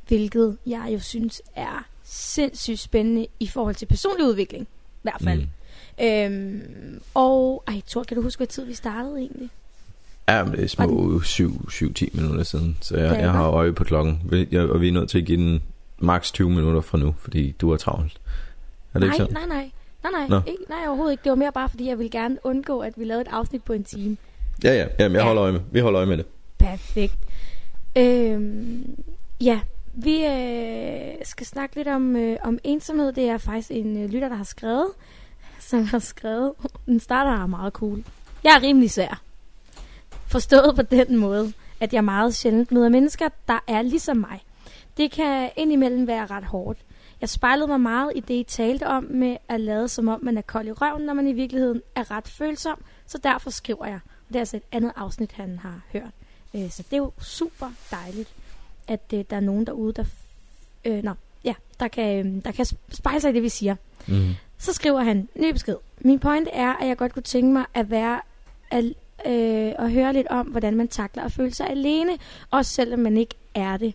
hvilket 0.08 0.58
jeg 0.66 0.90
jo 0.94 1.00
synes 1.00 1.42
er 1.56 1.86
sindssygt 2.04 2.80
spændende 2.80 3.28
i 3.40 3.48
forhold 3.48 3.76
til 3.76 3.86
personlig 3.86 4.26
udvikling. 4.28 4.64
I 4.64 5.00
hvert 5.02 5.22
fald. 5.24 5.42
Mm. 6.00 6.06
Øhm, 6.06 7.02
og, 7.14 7.64
ej, 7.68 7.82
Thor, 7.88 8.04
kan 8.04 8.18
du 8.18 8.24
huske, 8.24 8.40
hvad 8.40 8.48
tid 8.48 8.66
vi 8.66 8.74
startede 8.74 9.18
egentlig? 9.20 9.50
Ja, 10.30 10.44
men 10.44 10.54
det 10.54 10.64
er 10.64 10.68
små 10.68 11.20
7-10 11.20 12.22
minutter 12.22 12.44
siden, 12.44 12.78
så 12.82 12.98
jeg, 12.98 13.20
jeg 13.20 13.32
har 13.32 13.50
øje 13.50 13.74
på 13.74 13.84
klokken. 13.84 14.22
Vi- 14.26 14.48
jeg- 14.52 14.70
Og 14.70 14.82
vi 14.82 14.88
er 14.88 14.92
nødt 14.92 15.10
til 15.10 15.18
at 15.18 15.26
give 15.26 15.38
den 15.38 15.64
maks 16.00 16.32
20 16.32 16.50
minutter 16.50 16.82
fra 16.82 16.98
nu, 16.98 17.16
fordi 17.20 17.52
du 17.52 17.72
er 17.72 17.78
travlt. 17.78 18.22
Er 18.94 19.00
det 19.00 19.08
nej, 19.08 19.16
ikke 19.16 19.18
sådan? 19.18 19.34
nej, 19.34 19.46
nej. 19.58 19.72
Nej, 20.04 20.12
nej, 20.12 20.28
Nå. 20.30 20.52
ikke, 20.52 20.64
nej, 20.70 20.88
overhovedet 20.88 21.12
ikke. 21.14 21.24
Det 21.24 21.30
var 21.30 21.36
mere 21.36 21.52
bare, 21.52 21.70
fordi 21.70 21.88
jeg 21.88 21.98
ville 21.98 22.10
gerne 22.10 22.38
undgå, 22.44 22.80
at 22.80 22.94
vi 22.98 23.04
lavede 23.04 23.22
et 23.22 23.28
afsnit 23.32 23.64
på 23.64 23.74
en 23.74 23.84
time. 23.84 24.18
Ja, 24.64 24.74
ja. 24.74 24.88
Jamen, 25.00 25.16
jeg 25.16 25.22
Ja. 25.22 25.28
holder 25.28 25.44
øje 25.44 25.52
med. 25.52 25.60
Vi 25.72 25.80
holder 25.80 25.98
øje 26.00 26.06
med 26.06 26.18
det. 26.18 26.26
Perfekt. 26.60 27.18
Øhm, 27.98 28.96
ja, 29.42 29.60
vi 29.94 30.26
øh, 30.26 31.14
skal 31.24 31.46
snakke 31.46 31.76
lidt 31.76 31.88
om, 31.88 32.16
øh, 32.16 32.38
om 32.44 32.60
ensomhed. 32.64 33.14
Det 33.14 33.24
er 33.24 33.38
faktisk 33.38 33.72
en 33.72 34.04
øh, 34.04 34.10
lytter, 34.10 34.30
der 34.30 34.36
har 34.36 34.44
skrevet, 34.44 34.88
som 35.60 35.84
har 35.86 36.00
skrevet. 36.00 36.52
Den 36.86 37.00
starter 37.00 37.48
meget 37.48 37.74
cool. 37.74 38.04
Jeg 38.44 38.52
er 38.56 38.62
rimelig 38.64 38.92
svær. 38.92 39.22
Forstået 40.34 40.76
på 40.76 40.82
den 40.82 41.18
måde, 41.18 41.54
at 41.80 41.94
jeg 41.94 42.04
meget 42.04 42.36
sjældent 42.36 42.72
møder 42.72 42.90
mennesker, 42.90 43.30
der 43.48 43.60
er 43.68 43.82
ligesom 43.82 44.18
mig. 44.18 44.44
Det 44.98 45.12
kan 45.12 45.50
indimellem 45.58 46.08
være 46.08 46.26
ret 46.26 46.44
hårdt. 46.44 46.80
Jeg 47.22 47.30
spejlede 47.30 47.68
mig 47.68 47.82
meget 47.82 48.12
i 48.16 48.20
det, 48.20 48.34
I 48.34 48.44
talte 48.44 48.88
om 48.88 49.04
med 49.04 49.38
at 49.48 49.62
lade 49.62 49.88
som 49.88 50.08
om, 50.08 50.20
man 50.24 50.38
er 50.38 50.42
kold 50.42 50.68
i 50.68 50.72
røven, 50.72 51.02
når 51.02 51.14
man 51.14 51.28
i 51.28 51.34
virkeligheden 51.34 51.82
er 51.96 52.12
ret 52.12 52.28
følsom. 52.28 52.84
Så 53.06 53.18
derfor 53.18 53.50
skriver 53.50 53.86
jeg. 53.86 54.00
Og 54.06 54.28
det 54.28 54.36
er 54.36 54.40
altså 54.40 54.58
et 54.58 54.64
andet 54.72 54.92
afsnit, 54.96 55.32
han 55.32 55.60
har 55.60 55.82
hørt. 55.92 56.12
Øh, 56.56 56.70
så 56.72 56.84
det 56.84 56.94
er 56.94 56.98
jo 56.98 57.12
super 57.22 57.72
dejligt, 57.92 58.34
at 58.88 59.14
øh, 59.14 59.26
der 59.30 59.36
er 59.36 59.40
nogen 59.40 59.66
derude, 59.66 59.94
der, 59.94 60.06
øh, 60.86 61.04
nå, 61.04 61.14
ja, 61.44 61.54
der, 61.80 61.88
kan, 61.88 62.28
øh, 62.28 62.44
der 62.46 62.52
kan 62.52 62.66
spejle 62.92 63.22
sig 63.22 63.30
i 63.30 63.34
det, 63.34 63.44
vi 63.44 63.50
siger. 63.50 63.76
Mm. 64.08 64.30
Så 64.58 64.74
skriver 64.74 65.04
han, 65.04 65.30
ny 65.36 65.52
besked. 65.52 65.76
Min 66.00 66.20
point 66.20 66.48
er, 66.54 66.74
at 66.74 66.88
jeg 66.88 66.98
godt 66.98 67.14
kunne 67.14 67.24
tænke 67.24 67.54
mig 67.54 67.66
at 67.74 67.90
være 67.90 68.22
al, 68.72 68.96
øh, 69.26 69.72
og 69.78 69.92
høre 69.92 70.14
lidt 70.14 70.28
om, 70.28 70.48
hvordan 70.48 70.76
man 70.76 70.88
takler 70.88 71.24
at 71.24 71.32
føle 71.32 71.54
sig 71.54 71.70
alene, 71.70 72.12
også 72.52 72.74
selvom 72.74 73.00
man 73.00 73.18
ikke 73.18 73.36
er 73.56 73.78
det. 73.78 73.94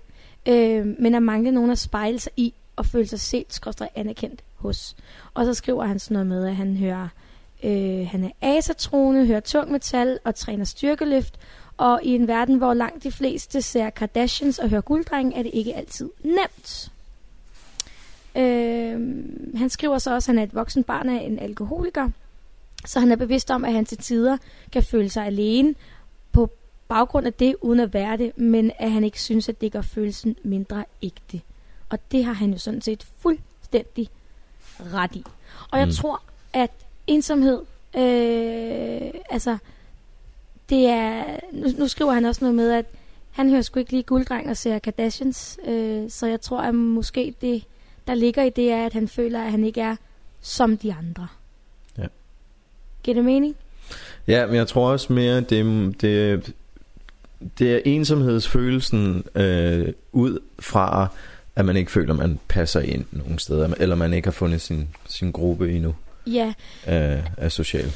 Øh, 0.48 0.86
men 0.98 1.14
at 1.14 1.22
mangle 1.22 1.50
nogen 1.50 1.70
at 1.70 1.78
spejle 1.78 2.18
sig 2.18 2.32
i 2.36 2.54
og 2.76 2.86
føle 2.86 3.06
sig 3.06 3.20
set, 3.20 3.46
skorstræk 3.54 3.88
anerkendt 3.94 4.42
hos. 4.56 4.96
Og 5.34 5.44
så 5.44 5.54
skriver 5.54 5.84
han 5.84 5.98
sådan 5.98 6.14
noget 6.14 6.26
med, 6.26 6.46
at 6.46 6.56
han 6.56 6.76
hører, 6.76 7.08
øh, 7.64 8.06
han 8.06 8.24
er 8.24 8.30
asatrone, 8.40 9.26
hører 9.26 9.40
tung 9.40 9.72
metal 9.72 10.18
og 10.24 10.34
træner 10.34 10.64
styrkeløft. 10.64 11.38
Og 11.76 12.00
i 12.02 12.14
en 12.14 12.28
verden, 12.28 12.58
hvor 12.58 12.74
langt 12.74 13.04
de 13.04 13.12
fleste 13.12 13.62
ser 13.62 13.90
Kardashians 13.90 14.58
og 14.58 14.68
hører 14.68 14.80
gulddrenge, 14.80 15.38
er 15.38 15.42
det 15.42 15.50
ikke 15.54 15.74
altid 15.74 16.10
nemt. 16.24 16.92
Øh, 18.36 19.00
han 19.58 19.68
skriver 19.68 19.98
så 19.98 20.14
også, 20.14 20.30
at 20.30 20.36
han 20.36 20.38
er 20.38 20.42
et 20.42 20.54
voksen 20.54 20.84
barn 20.84 21.08
af 21.08 21.24
en 21.24 21.38
alkoholiker. 21.38 22.10
Så 22.86 23.00
han 23.00 23.12
er 23.12 23.16
bevidst 23.16 23.50
om, 23.50 23.64
at 23.64 23.72
han 23.72 23.84
til 23.84 23.98
tider 23.98 24.36
kan 24.72 24.82
føle 24.82 25.08
sig 25.10 25.26
alene 25.26 25.74
på 26.32 26.50
baggrund 26.88 27.26
af 27.26 27.32
det, 27.32 27.56
uden 27.60 27.80
at 27.80 27.94
være 27.94 28.16
det, 28.16 28.38
men 28.38 28.72
at 28.78 28.90
han 28.92 29.04
ikke 29.04 29.22
synes, 29.22 29.48
at 29.48 29.60
det 29.60 29.72
gør 29.72 29.82
følelsen 29.82 30.36
mindre 30.42 30.84
ægte. 31.02 31.40
Og 31.88 31.98
det 32.12 32.24
har 32.24 32.32
han 32.32 32.52
jo 32.52 32.58
sådan 32.58 32.80
set 32.80 33.06
fuldstændig 33.18 34.08
ret 34.80 35.16
i. 35.16 35.24
Og 35.70 35.78
jeg 35.78 35.86
Mm. 35.86 35.92
tror, 35.92 36.22
at 36.52 36.70
ensomhed 37.06 37.60
Øh, 37.94 39.10
altså, 39.30 39.58
det 40.68 40.86
er... 40.86 41.24
Nu, 41.52 41.68
nu 41.78 41.88
skriver 41.88 42.12
han 42.12 42.24
også 42.24 42.44
noget 42.44 42.54
med, 42.54 42.70
at 42.72 42.84
han 43.30 43.50
hører 43.50 43.62
sgu 43.62 43.78
ikke 43.80 43.90
lige 43.90 44.02
gulddreng 44.02 44.50
og 44.50 44.56
ser 44.56 44.78
Kardashians. 44.78 45.58
Øh, 45.64 46.10
så 46.10 46.26
jeg 46.26 46.40
tror, 46.40 46.60
at 46.60 46.74
måske 46.74 47.34
det, 47.40 47.64
der 48.06 48.14
ligger 48.14 48.42
i 48.42 48.50
det, 48.50 48.72
er, 48.72 48.86
at 48.86 48.92
han 48.92 49.08
føler, 49.08 49.42
at 49.42 49.50
han 49.50 49.64
ikke 49.64 49.80
er 49.80 49.96
som 50.40 50.76
de 50.76 50.94
andre. 50.94 51.28
Giver 53.02 53.14
det 53.14 53.24
mening? 53.24 53.56
Ja, 54.28 54.46
men 54.46 54.56
jeg 54.56 54.66
tror 54.68 54.90
også 54.90 55.12
mere, 55.12 55.40
det, 55.40 55.94
det, 56.00 56.52
det 57.58 57.74
er 57.74 57.80
ensomhedsfølelsen 57.84 59.24
øh, 59.34 59.92
ud 60.12 60.38
fra, 60.58 61.08
at 61.56 61.64
man 61.64 61.76
ikke 61.76 61.90
føler, 61.90 62.12
at 62.12 62.18
man 62.18 62.38
passer 62.48 62.80
ind 62.80 63.04
nogen 63.12 63.38
steder, 63.38 63.74
eller 63.80 63.96
man 63.96 64.12
ikke 64.12 64.26
har 64.26 64.32
fundet 64.32 64.60
sin, 64.60 64.88
sin 65.08 65.32
gruppe 65.32 65.72
endnu 65.72 65.94
Ja, 66.26 66.52
af, 66.84 67.24
af 67.36 67.52
social. 67.52 67.92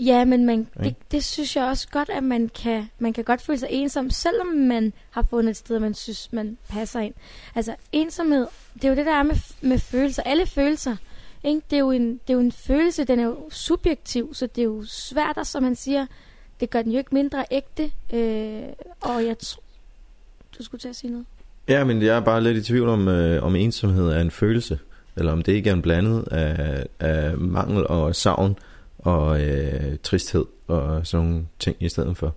ja 0.00 0.24
men 0.24 0.46
man, 0.46 0.66
det, 0.82 0.94
det 1.12 1.24
synes 1.24 1.56
jeg 1.56 1.64
også 1.64 1.88
godt, 1.88 2.08
at 2.10 2.22
man 2.22 2.50
kan, 2.62 2.90
man 2.98 3.12
kan 3.12 3.24
godt 3.24 3.42
føle 3.42 3.58
sig 3.58 3.68
ensom, 3.70 4.10
selvom 4.10 4.46
man 4.46 4.92
har 5.10 5.22
fundet 5.30 5.50
et 5.50 5.56
sted, 5.56 5.78
man 5.78 5.94
synes, 5.94 6.28
man 6.32 6.58
passer 6.68 7.00
ind. 7.00 7.14
Altså 7.54 7.74
ensomhed, 7.92 8.46
det 8.74 8.84
er 8.84 8.88
jo 8.88 8.94
det, 8.94 9.06
der 9.06 9.14
er 9.14 9.22
med, 9.22 9.36
med 9.60 9.78
følelser. 9.78 10.22
Alle 10.22 10.46
følelser, 10.46 10.96
ikke? 11.44 11.60
Det, 11.70 11.76
er 11.76 11.80
jo 11.80 11.90
en, 11.90 12.12
det 12.12 12.30
er 12.30 12.34
jo 12.34 12.40
en 12.40 12.52
følelse, 12.52 13.04
den 13.04 13.20
er 13.20 13.24
jo 13.24 13.36
subjektiv, 13.50 14.34
så 14.34 14.46
det 14.46 14.60
er 14.60 14.64
jo 14.64 14.84
svært, 14.86 15.36
og 15.36 15.46
som 15.46 15.62
man 15.62 15.76
siger, 15.76 16.06
det 16.60 16.70
gør 16.70 16.82
den 16.82 16.92
jo 16.92 16.98
ikke 16.98 17.14
mindre 17.14 17.44
ægte. 17.50 17.90
Øh, 18.12 18.62
og 19.00 19.26
jeg 19.26 19.38
tror... 19.38 19.62
Du 20.58 20.62
skulle 20.62 20.80
til 20.80 20.88
at 20.88 20.96
sige 20.96 21.10
noget? 21.10 21.26
Ja, 21.68 21.84
men 21.84 22.02
jeg 22.02 22.16
er 22.16 22.20
bare 22.20 22.42
lidt 22.42 22.56
i 22.56 22.62
tvivl 22.62 22.88
om, 22.88 23.08
øh, 23.08 23.42
om 23.42 23.56
ensomhed 23.56 24.08
er 24.08 24.20
en 24.20 24.30
følelse, 24.30 24.78
eller 25.16 25.32
om 25.32 25.42
det 25.42 25.52
ikke 25.52 25.70
er 25.70 25.74
en 25.74 25.82
blandet 25.82 26.28
af, 26.30 26.86
af 27.00 27.38
mangel 27.38 27.86
og 27.86 28.14
savn 28.14 28.58
og 28.98 29.42
øh, 29.44 29.98
tristhed 30.02 30.44
og 30.66 31.06
sådan 31.06 31.26
nogle 31.26 31.46
ting 31.58 31.76
i 31.80 31.88
stedet 31.88 32.16
for. 32.16 32.34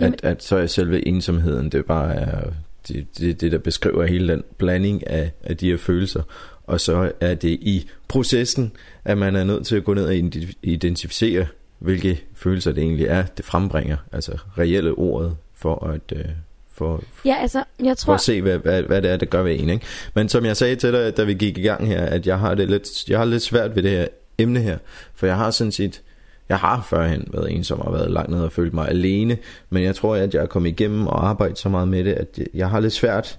Jamen- 0.00 0.14
At, 0.14 0.24
at 0.24 0.42
så 0.42 0.56
er 0.56 0.66
selve 0.66 1.08
ensomheden, 1.08 1.72
det 1.72 1.84
bare 1.84 2.14
er 2.14 2.50
det, 2.88 3.18
det, 3.18 3.40
det 3.40 3.52
der 3.52 3.58
beskriver 3.58 4.06
hele 4.06 4.32
den 4.32 4.42
blanding 4.58 5.06
af, 5.06 5.32
af 5.42 5.56
de 5.56 5.70
her 5.70 5.76
følelser. 5.76 6.22
Og 6.68 6.80
så 6.80 7.12
er 7.20 7.34
det 7.34 7.48
i 7.48 7.88
processen, 8.08 8.72
at 9.04 9.18
man 9.18 9.36
er 9.36 9.44
nødt 9.44 9.66
til 9.66 9.76
at 9.76 9.84
gå 9.84 9.94
ned 9.94 10.04
og 10.04 10.14
identi- 10.14 10.54
identificere, 10.62 11.46
hvilke 11.78 12.24
følelser 12.34 12.72
det 12.72 12.82
egentlig 12.82 13.06
er, 13.06 13.22
det 13.22 13.44
frembringer. 13.44 13.96
Altså 14.12 14.38
reelle 14.58 14.92
ordet 14.92 15.36
for 15.54 15.86
at, 15.86 16.16
øh, 16.16 16.24
for, 16.72 17.02
Ja, 17.24 17.36
altså, 17.40 17.64
jeg 17.80 17.88
for 17.88 17.94
tror... 17.94 18.14
at 18.14 18.20
se, 18.20 18.42
hvad, 18.42 18.58
hvad, 18.58 18.82
hvad 18.82 19.02
det 19.02 19.10
er, 19.10 19.16
det 19.16 19.30
gør 19.30 19.42
ved 19.42 19.60
en. 19.60 19.68
Ikke? 19.68 19.86
Men 20.14 20.28
som 20.28 20.44
jeg 20.44 20.56
sagde 20.56 20.76
til 20.76 20.92
dig, 20.92 21.16
da 21.16 21.24
vi 21.24 21.34
gik 21.34 21.58
i 21.58 21.62
gang 21.62 21.86
her, 21.86 22.00
at 22.00 22.26
jeg 22.26 22.38
har 22.38 22.54
det 22.54 22.70
lidt, 22.70 23.08
jeg 23.08 23.18
har 23.18 23.24
lidt 23.24 23.42
svært 23.42 23.76
ved 23.76 23.82
det 23.82 23.90
her 23.90 24.06
emne 24.38 24.60
her. 24.60 24.78
For 25.14 25.26
jeg 25.26 25.36
har 25.36 25.50
sådan 25.50 25.72
set, 25.72 26.02
jeg 26.48 26.58
har 26.58 26.86
førhen 26.90 27.28
været 27.32 27.52
ensom 27.52 27.80
og 27.80 27.92
været 27.92 28.10
langt 28.10 28.30
ned 28.30 28.40
og 28.40 28.52
følt 28.52 28.74
mig 28.74 28.88
alene. 28.88 29.38
Men 29.70 29.82
jeg 29.82 29.94
tror, 29.94 30.16
at 30.16 30.34
jeg 30.34 30.42
er 30.42 30.46
kommet 30.46 30.70
igennem 30.70 31.06
og 31.06 31.28
arbejdet 31.28 31.58
så 31.58 31.68
meget 31.68 31.88
med 31.88 32.04
det, 32.04 32.12
at 32.12 32.38
jeg 32.54 32.70
har 32.70 32.80
lidt 32.80 32.92
svært, 32.92 33.38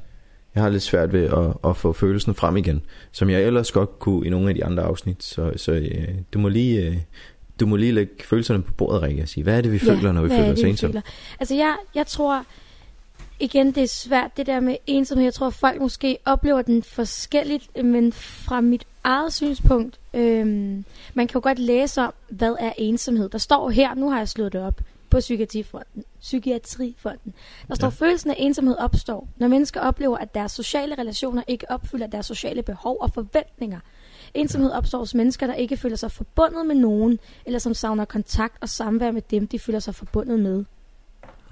jeg 0.56 0.64
har 0.64 0.70
lidt 0.70 0.84
svært 0.84 1.14
ved 1.14 1.24
at, 1.24 1.70
at 1.70 1.78
få 1.78 1.94
følelsen 1.94 2.36
frem 2.36 2.58
igen. 2.58 2.82
Som 3.12 3.30
jeg 3.30 3.42
ellers 3.42 3.72
godt 3.72 4.00
kunne 4.00 4.26
i 4.26 4.30
nogle 4.30 4.50
af 4.50 4.56
de 4.56 4.66
andre 4.66 4.84
afsnit. 4.84 5.24
Så, 5.24 5.54
så 5.56 5.72
øh, 5.72 6.08
du 6.34 6.40
må 6.40 6.48
lige... 6.48 6.88
Øh, 6.88 6.98
du 7.60 7.66
må 7.66 7.76
lige 7.76 7.92
lægge 7.92 8.14
følelserne 8.24 8.64
på 8.64 8.74
bordet, 8.74 9.02
Rikke, 9.02 9.22
og 9.22 9.28
sige, 9.30 9.44
hvad 9.44 9.58
er 9.58 9.62
det, 9.62 9.72
vi 9.72 9.80
Ja, 9.86 9.94
føler, 9.94 10.12
når 10.12 10.22
vi 10.22 10.30
føler 10.30 10.44
er 10.44 10.52
os 10.54 10.60
ensomme? 10.60 11.04
Altså, 11.40 11.56
jeg, 11.56 11.76
jeg 11.96 12.08
tror... 12.08 12.46
Igen, 13.40 13.72
det 13.72 13.84
er 13.84 13.88
svært, 13.88 14.38
det 14.38 14.46
der 14.46 14.60
med 14.60 14.76
ensomhed. 14.88 15.26
Jeg 15.26 15.34
tror, 15.34 15.50
folk 15.50 15.82
måske 15.82 16.18
oplever 16.26 16.62
den 16.62 16.84
forskelligt, 16.84 17.84
men 17.84 18.14
fra 18.14 18.62
mit 18.62 18.84
eget 19.04 19.34
synspunkt, 19.34 20.00
øhm, 20.14 20.86
man 21.14 21.28
kan 21.28 21.34
jo 21.34 21.40
godt 21.44 21.60
læse 21.60 22.02
om, 22.02 22.14
hvad 22.30 22.56
er 22.60 22.72
ensomhed. 22.78 23.30
Der 23.30 23.38
står 23.38 23.70
her, 23.70 23.96
nu 23.96 24.10
har 24.10 24.18
jeg 24.18 24.30
slået 24.30 24.54
det 24.54 24.62
op, 24.62 24.82
på 25.10 25.20
Psykiatrifonden. 25.20 26.04
Psykiatrifonden. 26.20 27.34
Der 27.68 27.76
står, 27.76 27.88
Ja. 27.88 27.90
følelsen 27.90 28.30
af 28.32 28.36
ensomhed 28.38 28.76
opstår, 28.78 29.28
når 29.38 29.48
mennesker 29.48 29.82
oplever, 29.82 30.18
at 30.18 30.34
deres 30.36 30.52
sociale 30.52 30.96
relationer 30.96 31.44
ikke 31.48 31.72
opfylder 31.72 32.08
deres 32.08 32.26
sociale 32.26 32.62
behov 32.64 32.98
og 33.02 33.14
forventninger. 33.14 33.80
Ensomhed 34.34 34.72
opstår 34.72 35.00
hos 35.00 35.16
mennesker, 35.16 35.48
der 35.48 35.54
ikke 35.54 35.78
føler 35.78 35.96
sig 35.96 36.12
forbundet 36.12 36.66
med 36.66 36.76
nogen, 36.76 37.20
eller 37.46 37.60
som 37.60 37.74
savner 37.74 38.06
kontakt 38.06 38.58
og 38.62 38.70
samvær 38.70 39.12
med 39.12 39.22
dem, 39.22 39.48
de 39.48 39.60
føler 39.60 39.80
sig 39.80 39.96
forbundet 39.96 40.40
med. 40.40 40.66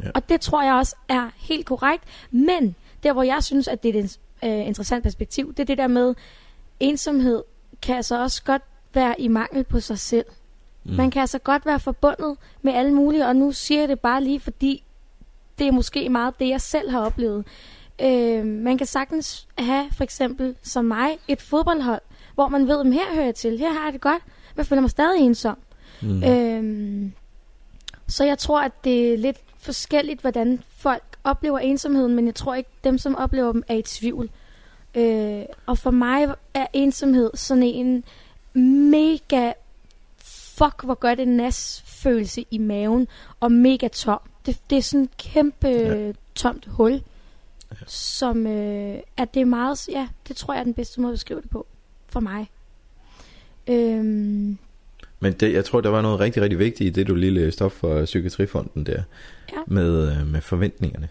Ja. 0.03 0.09
Og 0.15 0.29
det 0.29 0.41
tror 0.41 0.63
jeg 0.63 0.73
også 0.73 0.95
er 1.09 1.29
helt 1.37 1.65
korrekt. 1.65 2.03
Men 2.31 2.75
der, 3.03 3.13
hvor 3.13 3.23
jeg 3.23 3.43
synes, 3.43 3.67
at 3.67 3.83
det 3.83 3.95
er 3.95 3.99
et 4.03 4.19
øh, 4.43 4.67
interessant 4.67 5.03
perspektiv, 5.03 5.49
det 5.53 5.59
er 5.59 5.65
det 5.65 5.77
der 5.77 5.87
med, 5.87 6.15
ensomhed 6.79 7.43
kan 7.81 7.95
altså 7.95 8.21
også 8.21 8.43
godt 8.43 8.61
være 8.93 9.21
i 9.21 9.27
mangel 9.27 9.63
på 9.63 9.79
sig 9.79 9.99
selv. 9.99 10.25
Mm. 10.88 10.94
Man 10.94 11.12
kan 11.12 11.22
altså 11.22 11.39
godt 11.39 11.65
være 11.65 11.79
forbundet 11.79 12.38
med 12.62 12.74
alle 12.74 12.94
mulige, 12.94 13.25
og 13.25 13.36
nu 13.36 13.51
siger 13.51 13.82
jeg 13.82 13.89
det 13.89 14.00
bare 14.00 14.24
lige, 14.24 14.39
fordi 14.39 14.84
det 15.60 15.67
er 15.67 15.72
måske 15.72 16.10
meget 16.10 16.39
det, 16.39 16.48
jeg 16.50 16.62
selv 16.62 16.91
har 16.91 17.00
oplevet. 17.00 17.46
Øh, 18.01 18.46
man 18.46 18.77
kan 18.77 18.88
sagtens 18.88 19.48
have, 19.58 19.86
for 19.91 20.03
eksempel 20.03 20.56
som 20.63 20.86
mig, 20.86 21.17
et 21.27 21.41
fodboldhold, 21.41 22.01
hvor 22.36 22.48
man 22.48 22.67
ved, 22.67 22.79
at 22.79 22.94
her 22.94 23.13
hører 23.13 23.25
jeg 23.25 23.36
til, 23.36 23.60
her 23.60 23.74
har 23.74 23.84
jeg 23.84 23.94
det 23.94 24.01
godt, 24.01 24.22
men 24.56 24.65
føler 24.65 24.82
mig 24.82 24.89
stadig 24.89 25.22
ensom. 25.22 25.58
Mm. 26.01 26.24
Øhm, 26.24 27.13
så 28.08 28.24
jeg 28.24 28.38
tror, 28.38 28.62
at 28.62 28.84
det 28.84 29.13
er 29.13 29.17
lidt 29.17 29.38
forskelligt, 29.58 30.22
hvordan 30.22 30.63
folk 30.77 31.03
oplever 31.24 31.60
ensomheden, 31.60 32.15
men 32.15 32.25
jeg 32.25 32.36
tror 32.36 32.56
ikke, 32.56 32.70
dem, 32.84 32.98
som 32.98 33.15
oplever 33.15 33.51
dem, 33.51 33.63
er 33.67 33.75
i 33.75 33.82
tvivl. 33.82 34.29
Øh, 34.96 35.44
og 35.65 35.77
for 35.77 35.91
mig 35.91 36.27
er 36.53 36.67
ensomhed 36.74 37.32
sådan 37.34 37.63
en 37.63 38.03
mega 38.91 39.51
fuck, 40.57 40.83
hvor 40.83 40.93
gør 40.95 41.15
det 41.15 41.27
nas 41.27 41.83
følelse 41.85 42.45
i 42.51 42.57
maven, 42.57 43.07
og 43.39 43.51
mega 43.51 43.87
tom. 43.87 44.19
Det, 44.45 44.57
det 44.69 44.77
er 44.77 44.81
sådan 44.81 45.03
et 45.03 45.17
kæmpe 45.17 45.67
Ja. 45.67 46.11
tomt 46.35 46.65
hul, 46.65 46.91
ja. 47.71 47.75
som 47.87 48.47
øh, 48.47 48.95
at 49.17 49.33
det 49.33 49.41
er 49.41 49.45
meget, 49.45 49.89
ja, 49.89 50.07
det 50.27 50.35
tror 50.35 50.53
jeg 50.53 50.59
er 50.59 50.63
den 50.63 50.73
bedste 50.73 51.01
måde 51.01 51.11
at 51.11 51.15
beskrive 51.15 51.41
det 51.41 51.49
på, 51.49 51.67
for 52.09 52.19
mig. 52.19 52.49
Øhm, 53.67 54.57
Men 55.19 55.33
det, 55.33 55.53
jeg 55.53 55.65
tror, 55.65 55.81
der 55.81 55.89
var 55.89 56.01
noget 56.01 56.19
rigtig, 56.19 56.41
rigtig 56.43 56.59
vigtigt 56.59 56.87
i 56.87 56.91
det, 56.99 57.07
du 57.07 57.15
lige 57.15 57.31
læste 57.33 57.65
op 57.65 57.71
for 57.71 58.05
Psykiatrifonden 58.05 58.85
der, 58.85 59.01
Ja. 59.53 59.57
med, 59.67 60.11
øh, 60.11 60.27
med 60.27 60.41
forventningerne. 60.41 61.09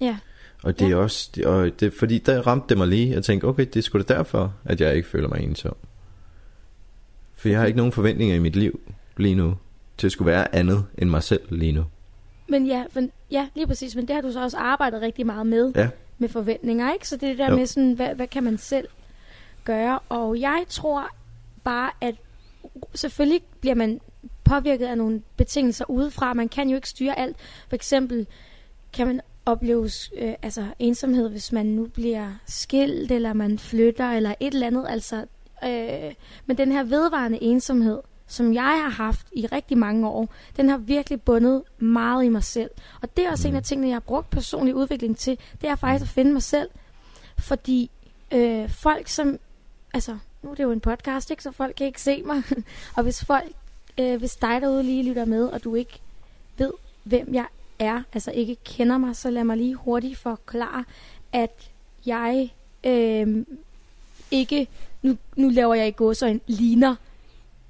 ja. 0.00 0.16
Og 0.62 0.78
det 0.78 0.84
er 0.84 0.88
Ja. 0.90 0.96
også, 0.96 1.30
det, 1.34 1.46
og 1.46 1.80
det, 1.80 1.92
fordi 1.92 2.18
der 2.18 2.46
ramte 2.46 2.66
det 2.68 2.78
mig 2.78 2.88
lige, 2.88 3.10
jeg 3.10 3.24
tænkte, 3.24 3.44
okay, 3.44 3.64
det 3.66 3.76
er 3.76 3.80
sgu 3.82 3.98
da 3.98 4.14
derfor, 4.14 4.54
at 4.64 4.80
jeg 4.80 4.96
ikke 4.96 5.08
føler 5.08 5.28
mig 5.28 5.40
ensom. 5.40 5.76
For 7.46 7.50
jeg 7.50 7.58
har 7.60 7.66
ikke 7.66 7.76
nogen 7.76 7.92
forventninger 7.92 8.36
i 8.36 8.38
mit 8.38 8.56
liv 8.56 8.80
lige 9.16 9.34
nu, 9.34 9.54
til 9.98 10.06
at 10.06 10.12
skulle 10.12 10.32
være 10.32 10.54
andet 10.54 10.84
end 10.98 11.10
mig 11.10 11.22
selv 11.22 11.40
lige 11.50 11.72
nu. 11.72 11.84
Men 12.48 12.66
ja, 12.66 12.84
men, 12.94 13.12
ja, 13.30 13.48
lige 13.54 13.66
præcis. 13.66 13.96
Men 13.96 14.08
det 14.08 14.14
har 14.14 14.22
du 14.22 14.32
så 14.32 14.42
også 14.42 14.56
arbejdet 14.56 15.02
rigtig 15.02 15.26
meget 15.26 15.46
med. 15.46 15.72
Ja. 15.74 15.88
Med 16.18 16.28
forventninger, 16.28 16.92
ikke? 16.92 17.08
Så 17.08 17.16
det 17.16 17.22
er 17.22 17.28
det 17.30 17.38
der 17.38 17.50
Jo. 17.50 17.56
med 17.56 17.66
sådan, 17.66 17.92
hvad, 17.92 18.14
hvad 18.14 18.26
kan 18.26 18.44
man 18.44 18.58
selv 18.58 18.88
gøre? 19.64 19.98
Og 20.08 20.40
jeg 20.40 20.64
tror 20.68 21.08
bare, 21.64 21.90
at 22.00 22.14
selvfølgelig 22.94 23.40
bliver 23.60 23.74
man 23.74 24.00
påvirket 24.44 24.86
af 24.86 24.98
nogle 24.98 25.22
betingelser 25.36 25.90
udefra. 25.90 26.34
Man 26.34 26.48
kan 26.48 26.68
jo 26.68 26.76
ikke 26.76 26.88
styre 26.88 27.18
alt. 27.18 27.36
For 27.68 27.74
eksempel 27.74 28.26
kan 28.92 29.06
man 29.06 29.20
opleve 29.46 29.90
øh, 30.18 30.34
altså 30.42 30.64
ensomhed, 30.78 31.28
hvis 31.28 31.52
man 31.52 31.66
nu 31.66 31.86
bliver 31.86 32.32
skilt, 32.46 33.10
eller 33.10 33.32
man 33.32 33.58
flytter, 33.58 34.10
eller 34.10 34.34
et 34.40 34.54
eller 34.54 34.66
andet. 34.66 34.86
Altså, 34.88 35.24
øh, 35.66 36.14
men 36.46 36.58
den 36.58 36.72
her 36.72 36.82
vedvarende 36.82 37.42
ensomhed, 37.42 37.98
som 38.26 38.54
jeg 38.54 38.62
har 38.82 38.88
haft 38.88 39.26
i 39.32 39.46
rigtig 39.46 39.78
mange 39.78 40.08
år, 40.08 40.28
den 40.56 40.68
har 40.68 40.76
virkelig 40.76 41.22
bundet 41.22 41.62
meget 41.78 42.24
i 42.24 42.28
mig 42.28 42.44
selv. 42.44 42.70
Og 43.02 43.16
det 43.16 43.26
er 43.26 43.30
også 43.30 43.48
mm. 43.48 43.54
en 43.54 43.56
af 43.56 43.62
tingene, 43.62 43.88
jeg 43.88 43.94
har 43.94 44.00
brugt 44.00 44.30
personlig 44.30 44.74
udvikling 44.74 45.18
til, 45.18 45.38
det 45.60 45.68
er 45.68 45.76
faktisk 45.76 46.02
at 46.02 46.14
finde 46.14 46.32
mig 46.32 46.42
selv. 46.42 46.70
Fordi 47.38 47.90
øh, 48.32 48.70
folk 48.70 49.08
som, 49.08 49.38
altså 49.94 50.18
nu 50.42 50.50
er 50.50 50.54
det 50.54 50.62
jo 50.62 50.72
en 50.72 50.80
podcast, 50.80 51.30
ikke, 51.30 51.42
så 51.42 51.52
folk 51.52 51.74
kan 51.76 51.86
ikke 51.86 52.02
se 52.02 52.22
mig. 52.22 52.42
og 52.96 53.02
hvis 53.02 53.24
folk, 53.24 53.52
øh, 53.98 54.16
hvis 54.16 54.36
dig 54.36 54.60
derude 54.60 54.82
lige 54.82 55.02
lytter 55.02 55.24
med, 55.24 55.44
og 55.44 55.64
du 55.64 55.74
ikke 55.74 56.00
ved, 56.58 56.72
hvem 57.04 57.34
jeg 57.34 57.46
er, 57.78 58.02
altså 58.12 58.30
ikke 58.30 58.56
kender 58.64 58.98
mig, 58.98 59.16
så 59.16 59.30
lad 59.30 59.44
mig 59.44 59.56
lige 59.56 59.74
hurtigt 59.74 60.18
forklare, 60.18 60.84
at 61.32 61.70
jeg 62.06 62.54
øh, 62.84 63.44
ikke, 64.30 64.68
nu, 65.06 65.16
nu 65.36 65.48
laver 65.48 65.74
jeg 65.74 65.88
i 65.88 65.90
går 65.90 66.12
så 66.12 66.26
en 66.26 66.40
ligner 66.46 66.94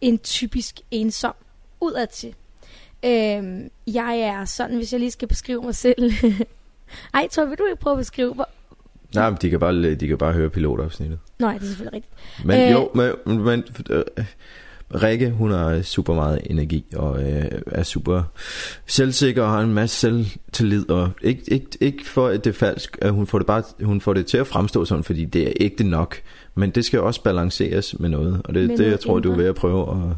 en 0.00 0.18
typisk 0.18 0.80
ensom 0.90 1.34
udadtil. 1.80 2.34
Øhm, 3.04 3.70
jeg 3.86 4.18
er 4.18 4.44
sådan, 4.44 4.76
hvis 4.76 4.92
jeg 4.92 5.00
lige 5.00 5.10
skal 5.10 5.28
beskrive 5.28 5.62
mig 5.62 5.74
selv. 5.74 6.12
Ej, 7.14 7.28
tror 7.28 7.44
vil 7.44 7.58
du 7.58 7.64
ikke 7.64 7.80
prøve 7.80 7.94
at 7.94 7.98
beskrive? 7.98 8.34
Hvor... 8.34 8.48
Nej, 9.14 9.30
men 9.30 9.38
de 9.42 9.50
kan 9.50 9.60
bare, 9.60 9.94
de 9.94 10.08
kan 10.08 10.18
bare 10.18 10.32
høre 10.32 10.50
pilotafsnittet. 10.50 11.18
Nej, 11.38 11.52
det 11.52 11.62
er 11.62 11.66
selvfølgelig 11.66 11.92
rigtigt. 11.92 12.46
Men 12.46 12.60
øh, 12.60 12.72
jo, 12.72 12.90
men, 12.94 13.38
men 13.44 13.64
øh, 13.90 14.04
Rikke, 14.94 15.30
hun 15.30 15.50
har 15.50 15.82
super 15.82 16.14
meget 16.14 16.40
energi 16.50 16.84
og 16.96 17.22
øh, 17.22 17.44
er 17.66 17.82
super 17.82 18.22
selvsikker 18.86 19.42
og 19.42 19.50
har 19.50 19.60
en 19.60 19.74
masse 19.74 19.96
selvtillid 20.00 20.90
og 20.90 21.10
ikke, 21.22 21.42
ikke, 21.52 21.66
ikke 21.80 22.06
for 22.06 22.28
at 22.28 22.44
det 22.44 22.50
er 22.50 22.54
falsk, 22.54 22.98
at 23.02 23.12
hun 23.12 23.26
får 23.26 23.38
det 23.38 23.46
bare 23.46 23.62
hun 23.82 24.00
får 24.00 24.14
det 24.14 24.26
til 24.26 24.38
at 24.38 24.46
fremstå 24.46 24.84
sådan, 24.84 25.04
fordi 25.04 25.24
det 25.24 25.48
er 25.48 25.52
ægte 25.60 25.84
nok, 25.84 26.16
men 26.54 26.70
det 26.70 26.84
skal 26.84 27.00
også 27.00 27.22
balanceres 27.22 27.98
med 27.98 28.08
noget, 28.08 28.40
og 28.44 28.54
det 28.54 28.70
er 28.70 28.76
det 28.76 28.90
jeg 28.90 29.00
tror 29.00 29.18
du 29.18 29.28
er 29.28 29.32
indre. 29.32 29.42
ved 29.42 29.48
at 29.48 29.54
prøve 29.54 29.90
at 29.90 30.16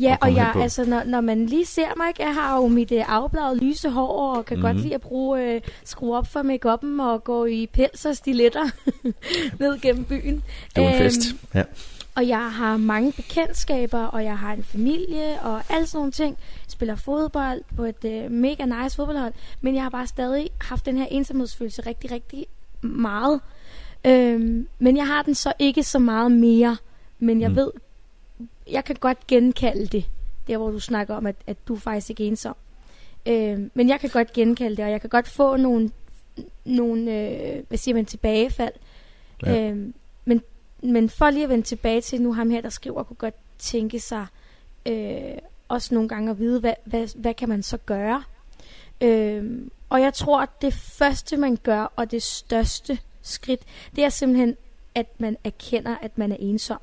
Ja, 0.00 0.16
og 0.20 0.34
jeg, 0.34 0.52
altså, 0.56 0.84
når, 0.84 1.02
når 1.06 1.20
man 1.20 1.46
lige 1.46 1.66
ser 1.66 1.86
mig, 1.96 2.08
ikke, 2.08 2.22
jeg 2.22 2.34
har 2.34 2.56
jo 2.56 2.68
mit 2.68 2.92
øh, 2.92 3.02
afbladet 3.08 3.62
lyse 3.62 3.90
hår, 3.90 4.36
og 4.36 4.44
kan 4.44 4.56
mm. 4.56 4.62
godt 4.62 4.74
Mhm. 4.76 4.82
lide 4.82 4.94
at 4.94 5.00
bruge, 5.00 5.54
øh, 5.54 5.60
skrue 5.84 6.16
op 6.16 6.26
for 6.26 6.42
make 6.42 6.70
og 7.00 7.24
gå 7.24 7.44
i 7.44 7.68
pels 7.72 8.04
og 8.06 8.16
stiletter 8.16 8.64
ned 9.60 9.80
gennem 9.80 10.04
byen. 10.04 10.42
Det 10.76 10.82
var 10.84 10.88
en 10.88 10.94
Øhm, 10.94 11.02
fest. 11.02 11.20
Ja. 11.54 11.62
Og 12.14 12.28
jeg 12.28 12.52
har 12.52 12.76
mange 12.76 13.12
bekendtskaber, 13.12 14.04
og 14.04 14.24
jeg 14.24 14.38
har 14.38 14.52
en 14.52 14.62
familie, 14.62 15.40
og 15.42 15.62
alle 15.70 15.86
sådan 15.86 15.98
nogle 15.98 16.12
ting. 16.12 16.36
Jeg 16.40 16.72
spiller 16.72 16.94
fodbold 16.94 17.62
på 17.76 17.84
et 17.84 18.04
øh, 18.04 18.30
mega 18.30 18.64
nice 18.64 18.96
fodboldhold, 18.96 19.32
men 19.60 19.74
jeg 19.74 19.82
har 19.82 19.90
bare 19.90 20.06
stadig 20.06 20.50
haft 20.60 20.86
den 20.86 20.96
her 20.98 21.06
ensomhedsfølelse 21.10 21.82
rigtig, 21.86 22.10
rigtig 22.10 22.46
meget. 22.82 23.40
Øhm, 24.06 24.68
men 24.78 24.96
jeg 24.96 25.06
har 25.06 25.22
den 25.22 25.34
så 25.34 25.52
ikke 25.58 25.82
så 25.82 25.98
meget 25.98 26.32
mere, 26.32 26.76
men 27.18 27.40
jeg 27.40 27.50
Mm. 27.50 27.56
ved, 27.56 27.70
jeg 28.70 28.84
kan 28.84 28.96
godt 29.00 29.26
genkalde 29.26 29.86
det, 29.86 30.04
der 30.48 30.56
hvor 30.56 30.70
du 30.70 30.80
snakker 30.80 31.14
om, 31.14 31.26
at, 31.26 31.36
at 31.46 31.68
du 31.68 31.74
er 31.74 31.78
faktisk 31.78 32.10
ikke 32.10 32.24
er 32.24 32.28
ensom. 32.28 32.56
Øhm, 33.26 33.70
men 33.74 33.88
jeg 33.88 34.00
kan 34.00 34.10
godt 34.10 34.32
genkalde 34.32 34.76
det, 34.76 34.84
og 34.84 34.90
jeg 34.90 35.00
kan 35.00 35.10
godt 35.10 35.28
få 35.28 35.56
nogle, 35.56 35.90
nogle 36.64 37.00
øh, 37.00 37.62
hvad 37.68 37.78
siger 37.78 37.94
man, 37.94 38.06
tilbagefald. 38.06 38.72
Ja. 39.46 39.68
Øhm, 39.68 39.94
men, 40.82 41.08
for 41.08 41.30
lige 41.30 41.44
at 41.44 41.48
vende 41.48 41.64
tilbage 41.64 42.00
til 42.00 42.22
nu 42.22 42.32
ham 42.32 42.50
her, 42.50 42.60
der 42.60 42.68
skriver, 42.68 43.02
kunne 43.02 43.16
godt 43.16 43.34
tænke 43.58 44.00
sig 44.00 44.26
øh, 44.86 45.38
også 45.68 45.94
nogle 45.94 46.08
gange 46.08 46.30
at 46.30 46.38
vide, 46.38 46.60
hvad, 46.60 46.74
hvad, 46.84 47.08
hvad 47.16 47.34
kan 47.34 47.48
man 47.48 47.62
så 47.62 47.76
gøre? 47.76 48.22
Øhm, 49.00 49.70
og 49.88 50.00
jeg 50.00 50.14
tror, 50.14 50.40
at 50.42 50.62
det 50.62 50.74
første, 50.74 51.36
man 51.36 51.56
gør, 51.56 51.92
og 51.96 52.10
det 52.10 52.22
største 52.22 52.98
skridt, 53.22 53.60
det 53.96 54.04
er 54.04 54.08
simpelthen, 54.08 54.56
at 54.94 55.20
man 55.20 55.36
erkender, 55.44 55.96
at 56.02 56.18
man 56.18 56.32
er 56.32 56.36
ensom. 56.38 56.80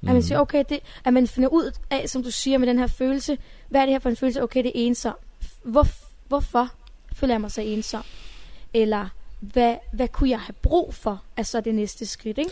Mm. 0.00 0.08
At 0.08 0.14
man 0.14 0.22
siger, 0.22 0.38
okay, 0.38 0.64
det, 0.68 0.80
at 1.04 1.12
man 1.12 1.26
finder 1.26 1.48
ud 1.48 1.72
af, 1.90 2.08
som 2.08 2.22
du 2.22 2.30
siger, 2.30 2.58
med 2.58 2.68
den 2.68 2.78
her 2.78 2.86
følelse, 2.86 3.38
hvad 3.68 3.80
er 3.80 3.84
det 3.84 3.94
her 3.94 3.98
for 3.98 4.08
en 4.08 4.16
følelse? 4.16 4.42
Okay, 4.42 4.62
det 4.62 4.68
er 4.68 4.86
ensom. 4.86 5.14
Hvor, 5.62 5.86
hvorfor 6.28 6.68
føler 7.14 7.34
jeg 7.34 7.40
mig 7.40 7.50
så 7.50 7.60
ensom? 7.60 8.02
Eller 8.74 9.08
hvad, 9.40 9.76
hvad 9.92 10.08
kunne 10.08 10.30
jeg 10.30 10.40
have 10.40 10.54
brug 10.62 10.94
for, 10.94 11.22
er 11.36 11.42
så 11.42 11.60
det 11.60 11.74
næste 11.74 12.06
skridt, 12.06 12.38
ikke? 12.38 12.50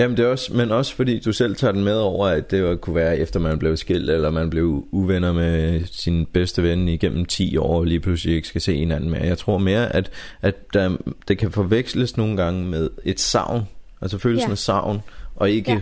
Jamen 0.00 0.16
det 0.16 0.24
er 0.24 0.28
også, 0.28 0.54
men 0.54 0.70
også 0.70 0.94
fordi 0.94 1.18
du 1.20 1.32
selv 1.32 1.56
tager 1.56 1.72
den 1.72 1.84
med 1.84 1.96
over, 1.96 2.26
at 2.26 2.50
det 2.50 2.80
kunne 2.80 2.96
være 2.96 3.18
efter 3.18 3.40
man 3.40 3.58
blev 3.58 3.76
skilt, 3.76 4.10
eller 4.10 4.30
man 4.30 4.50
blev 4.50 4.84
uvenner 4.90 5.32
med 5.32 5.82
sin 5.92 6.26
bedste 6.26 6.62
ven 6.62 6.88
igennem 6.88 7.24
10 7.24 7.56
år, 7.56 7.78
og 7.78 7.84
lige 7.84 8.00
pludselig 8.00 8.34
ikke 8.36 8.48
skal 8.48 8.60
se 8.60 8.76
hinanden 8.76 9.10
mere. 9.10 9.22
Jeg 9.22 9.38
tror 9.38 9.58
mere, 9.58 9.96
at, 9.96 10.10
at 10.42 10.72
der, 10.74 10.96
det 11.28 11.38
kan 11.38 11.50
forveksles 11.50 12.16
nogle 12.16 12.36
gange 12.36 12.64
med 12.64 12.90
et 13.04 13.20
savn, 13.20 13.62
altså 14.00 14.18
følelsen 14.18 14.48
Ja. 14.48 14.52
af 14.52 14.58
savn, 14.58 15.00
og 15.36 15.50
ikke 15.50 15.72
Ja. 15.72 15.78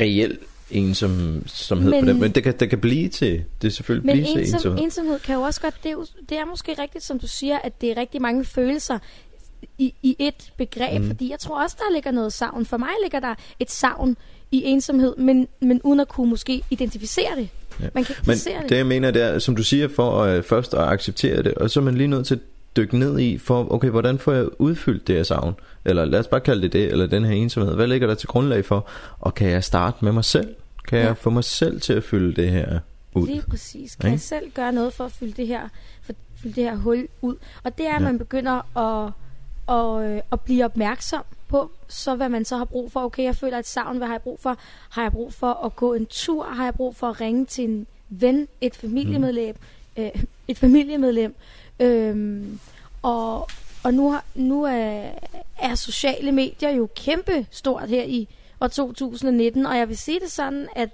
reel 0.00 0.38
ensomhed 0.70 1.90
men, 1.90 1.90
Men- 1.90 2.04
på 2.04 2.06
den. 2.12 2.20
Men 2.20 2.30
det 2.32 2.42
kan, 2.42 2.54
det 2.60 2.70
kan 2.70 2.78
blive 2.80 3.08
til, 3.08 3.44
det 3.62 3.68
er 3.68 3.72
selvfølgelig 3.72 4.06
Men 4.06 4.12
blive 4.14 4.26
til 4.26 4.38
ensom, 4.40 4.54
ensomhed. 4.56 4.84
ensomhed 4.84 5.18
kan 5.18 5.34
jo 5.34 5.40
også 5.40 5.60
godt, 5.60 5.74
det 5.82 5.88
er, 5.88 5.92
jo, 5.92 6.06
det 6.28 6.38
er 6.38 6.44
måske 6.44 6.74
rigtigt, 6.82 7.04
som 7.04 7.18
du 7.18 7.26
siger, 7.26 7.58
at 7.64 7.80
det 7.80 7.90
er 7.90 7.96
rigtig 7.96 8.22
mange 8.22 8.44
følelser 8.44 8.98
i, 9.78 9.94
i 10.02 10.16
et 10.18 10.52
begreb, 10.56 11.00
mm. 11.02 11.06
fordi 11.06 11.30
jeg 11.30 11.38
tror 11.38 11.62
også, 11.62 11.76
der 11.78 11.94
ligger 11.94 12.10
noget 12.10 12.32
savn. 12.32 12.66
For 12.66 12.76
mig 12.76 12.88
ligger 13.02 13.20
der 13.20 13.34
et 13.58 13.70
savn 13.70 14.16
i 14.50 14.62
ensomhed, 14.64 15.16
men, 15.16 15.48
men 15.60 15.80
uden 15.84 16.00
at 16.00 16.08
kunne 16.08 16.30
måske 16.30 16.62
identificere 16.70 17.36
det. 17.36 17.48
Ja. 17.80 17.88
Man 17.94 18.04
kan 18.04 18.14
ikke 18.18 18.22
Men 18.26 18.36
det 18.36 18.68
det. 18.70 18.76
jeg 18.76 18.86
mener, 18.86 19.10
det 19.10 19.22
er, 19.22 19.38
som 19.38 19.56
du 19.56 19.62
siger, 19.62 19.88
for 19.88 20.22
at, 20.24 20.44
først 20.44 20.74
at 20.74 20.80
acceptere 20.80 21.42
det, 21.42 21.54
og 21.54 21.70
så 21.70 21.80
er 21.80 21.84
man 21.84 21.94
lige 21.94 22.06
nødt 22.08 22.26
til 22.26 22.34
at 22.34 22.40
dykke 22.76 22.98
ned 22.98 23.18
i, 23.18 23.38
for 23.38 23.72
okay, 23.72 23.88
hvordan 23.88 24.18
får 24.18 24.32
jeg 24.32 24.46
udfyldt 24.58 25.06
det 25.06 25.16
her 25.16 25.22
savn? 25.22 25.54
Eller 25.84 26.04
lad 26.04 26.18
os 26.20 26.26
bare 26.26 26.40
kalde 26.40 26.62
det 26.62 26.72
det, 26.72 26.84
eller 26.92 27.06
den 27.06 27.24
her 27.24 27.32
ensomhed. 27.32 27.74
Hvad 27.74 27.86
ligger 27.86 28.06
der 28.06 28.14
til 28.14 28.28
grundlag 28.28 28.64
for? 28.64 28.88
Og 29.18 29.34
kan 29.34 29.48
jeg 29.48 29.64
starte 29.64 29.96
med 30.04 30.12
mig 30.12 30.24
selv? 30.24 30.54
Kan 30.88 30.98
Ja. 30.98 31.04
jeg 31.06 31.16
få 31.16 31.30
mig 31.30 31.44
selv 31.44 31.80
til 31.80 31.92
at 31.92 32.04
fylde 32.04 32.42
det 32.42 32.50
her 32.50 32.78
ud? 33.14 33.26
Lige 33.26 33.42
præcis. 33.50 33.94
Kan 33.96 34.08
Ikke? 34.08 34.12
jeg 34.14 34.20
selv 34.20 34.50
gøre 34.54 34.72
noget 34.72 34.92
for 34.92 35.04
at 35.04 35.12
fylde 35.12 35.32
det 35.32 35.46
her, 35.46 35.60
for, 36.02 36.12
fylde 36.42 36.54
det 36.54 36.64
her 36.64 36.76
hul 36.76 37.08
ud? 37.22 37.34
Og 37.64 37.78
det 37.78 37.86
er, 37.86 37.94
at 37.94 38.00
Ja. 38.00 38.06
man 38.06 38.18
begynder 38.18 38.78
at, 39.06 39.12
og, 39.70 40.04
øh, 40.04 40.20
at 40.32 40.40
blive 40.40 40.64
opmærksom 40.64 41.22
på, 41.48 41.70
så 41.88 42.14
hvad 42.14 42.28
man 42.28 42.44
så 42.44 42.56
har 42.56 42.64
brug 42.64 42.92
for. 42.92 43.00
Okay, 43.00 43.22
jeg 43.22 43.36
føler 43.36 43.58
et 43.58 43.66
savn, 43.66 43.96
hvad 43.96 44.06
har 44.06 44.14
jeg 44.14 44.22
brug 44.22 44.40
for? 44.40 44.56
Har 44.90 45.02
jeg 45.02 45.12
brug 45.12 45.32
for 45.32 45.52
at 45.64 45.76
gå 45.76 45.94
en 45.94 46.06
tur? 46.06 46.44
Har 46.44 46.64
jeg 46.64 46.74
brug 46.74 46.96
for 46.96 47.06
at 47.06 47.20
ringe 47.20 47.46
til 47.46 47.64
en 47.64 47.86
ven, 48.08 48.48
et 48.60 48.76
familiemedlem? 48.76 49.56
Mm. 49.96 50.02
Øh, 50.02 50.10
et 50.48 50.58
familiemedlem. 50.58 51.34
Øhm, 51.80 52.60
og 53.02 53.48
og 53.84 53.94
nu, 53.94 54.10
har, 54.10 54.24
nu 54.34 54.62
er, 54.62 55.10
er 55.58 55.74
sociale 55.74 56.32
medier 56.32 56.70
jo 56.70 56.88
kæmpe 56.96 57.46
stort 57.50 57.88
her 57.88 58.02
i 58.02 58.28
år 58.60 58.66
2019, 58.66 59.66
og 59.66 59.78
jeg 59.78 59.88
vil 59.88 59.98
sige 59.98 60.20
det 60.20 60.30
sådan, 60.30 60.68
at 60.76 60.90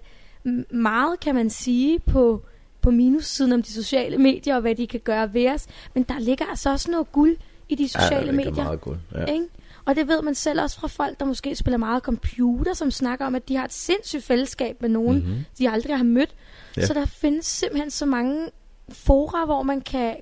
meget 0.70 1.20
kan 1.20 1.34
man 1.34 1.50
sige 1.50 1.98
på, 1.98 2.42
på 2.80 2.90
minussiden 2.90 3.52
om 3.52 3.62
de 3.62 3.72
sociale 3.72 4.18
medier 4.18 4.54
og 4.54 4.60
hvad 4.60 4.74
de 4.74 4.86
kan 4.86 5.00
gøre 5.00 5.34
ved 5.34 5.50
os, 5.50 5.66
men 5.94 6.02
der 6.02 6.18
ligger 6.18 6.46
altså 6.46 6.70
også 6.70 6.90
noget 6.90 7.12
guld 7.12 7.36
i 7.68 7.74
de 7.74 7.88
sociale 7.88 8.26
ja, 8.26 8.32
medier. 8.32 8.54
meget 8.64 8.80
godt. 8.80 8.98
Ja. 9.14 9.24
Ikke? 9.24 9.46
Og 9.84 9.96
det 9.96 10.08
ved 10.08 10.22
man 10.22 10.34
selv 10.34 10.60
også 10.60 10.80
fra 10.80 10.88
folk, 10.88 11.20
der 11.20 11.26
måske 11.26 11.56
spiller 11.56 11.78
meget 11.78 12.02
computer, 12.02 12.74
som 12.74 12.90
snakker 12.90 13.26
om, 13.26 13.34
at 13.34 13.48
de 13.48 13.56
har 13.56 13.64
et 13.64 13.72
sindssygt 13.72 14.24
fællesskab 14.24 14.82
med 14.82 14.88
nogen, 14.88 15.16
Mhm. 15.18 15.44
de 15.58 15.70
aldrig 15.70 15.96
har 15.96 16.04
mødt. 16.04 16.34
Ja. 16.76 16.86
Så 16.86 16.94
der 16.94 17.04
findes 17.06 17.46
simpelthen 17.46 17.90
så 17.90 18.06
mange 18.06 18.48
fora, 18.88 19.44
hvor 19.44 19.62
man 19.62 19.80
kan 19.80 20.16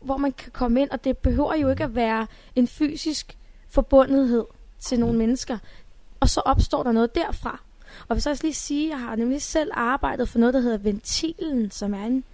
hvor 0.00 0.16
man 0.16 0.32
kan 0.32 0.52
komme 0.52 0.80
ind, 0.82 0.90
og 0.90 1.04
det 1.04 1.18
behøver 1.18 1.54
jo 1.54 1.68
ikke 1.70 1.84
at 1.84 1.94
være 1.94 2.26
en 2.56 2.66
fysisk 2.68 3.36
forbundethed 3.68 4.44
til 4.78 5.00
nogle 5.00 5.18
mennesker. 5.18 5.58
Og 6.20 6.28
så 6.28 6.40
opstår 6.40 6.82
der 6.82 6.92
noget 6.92 7.14
derfra. 7.14 7.60
Og 8.08 8.14
hvis 8.14 8.26
jeg 8.26 8.30
også 8.30 8.44
lige 8.44 8.54
sige, 8.54 8.84
at 8.86 8.90
jeg 8.90 8.98
har 9.06 9.16
nemlig 9.16 9.42
selv 9.42 9.70
arbejdet 9.74 10.28
for 10.28 10.38
noget, 10.38 10.54
der 10.54 10.60
hedder 10.60 10.78
Ventilen, 10.78 11.70
som 11.70 11.94
er 11.94 12.04
en 12.04 12.24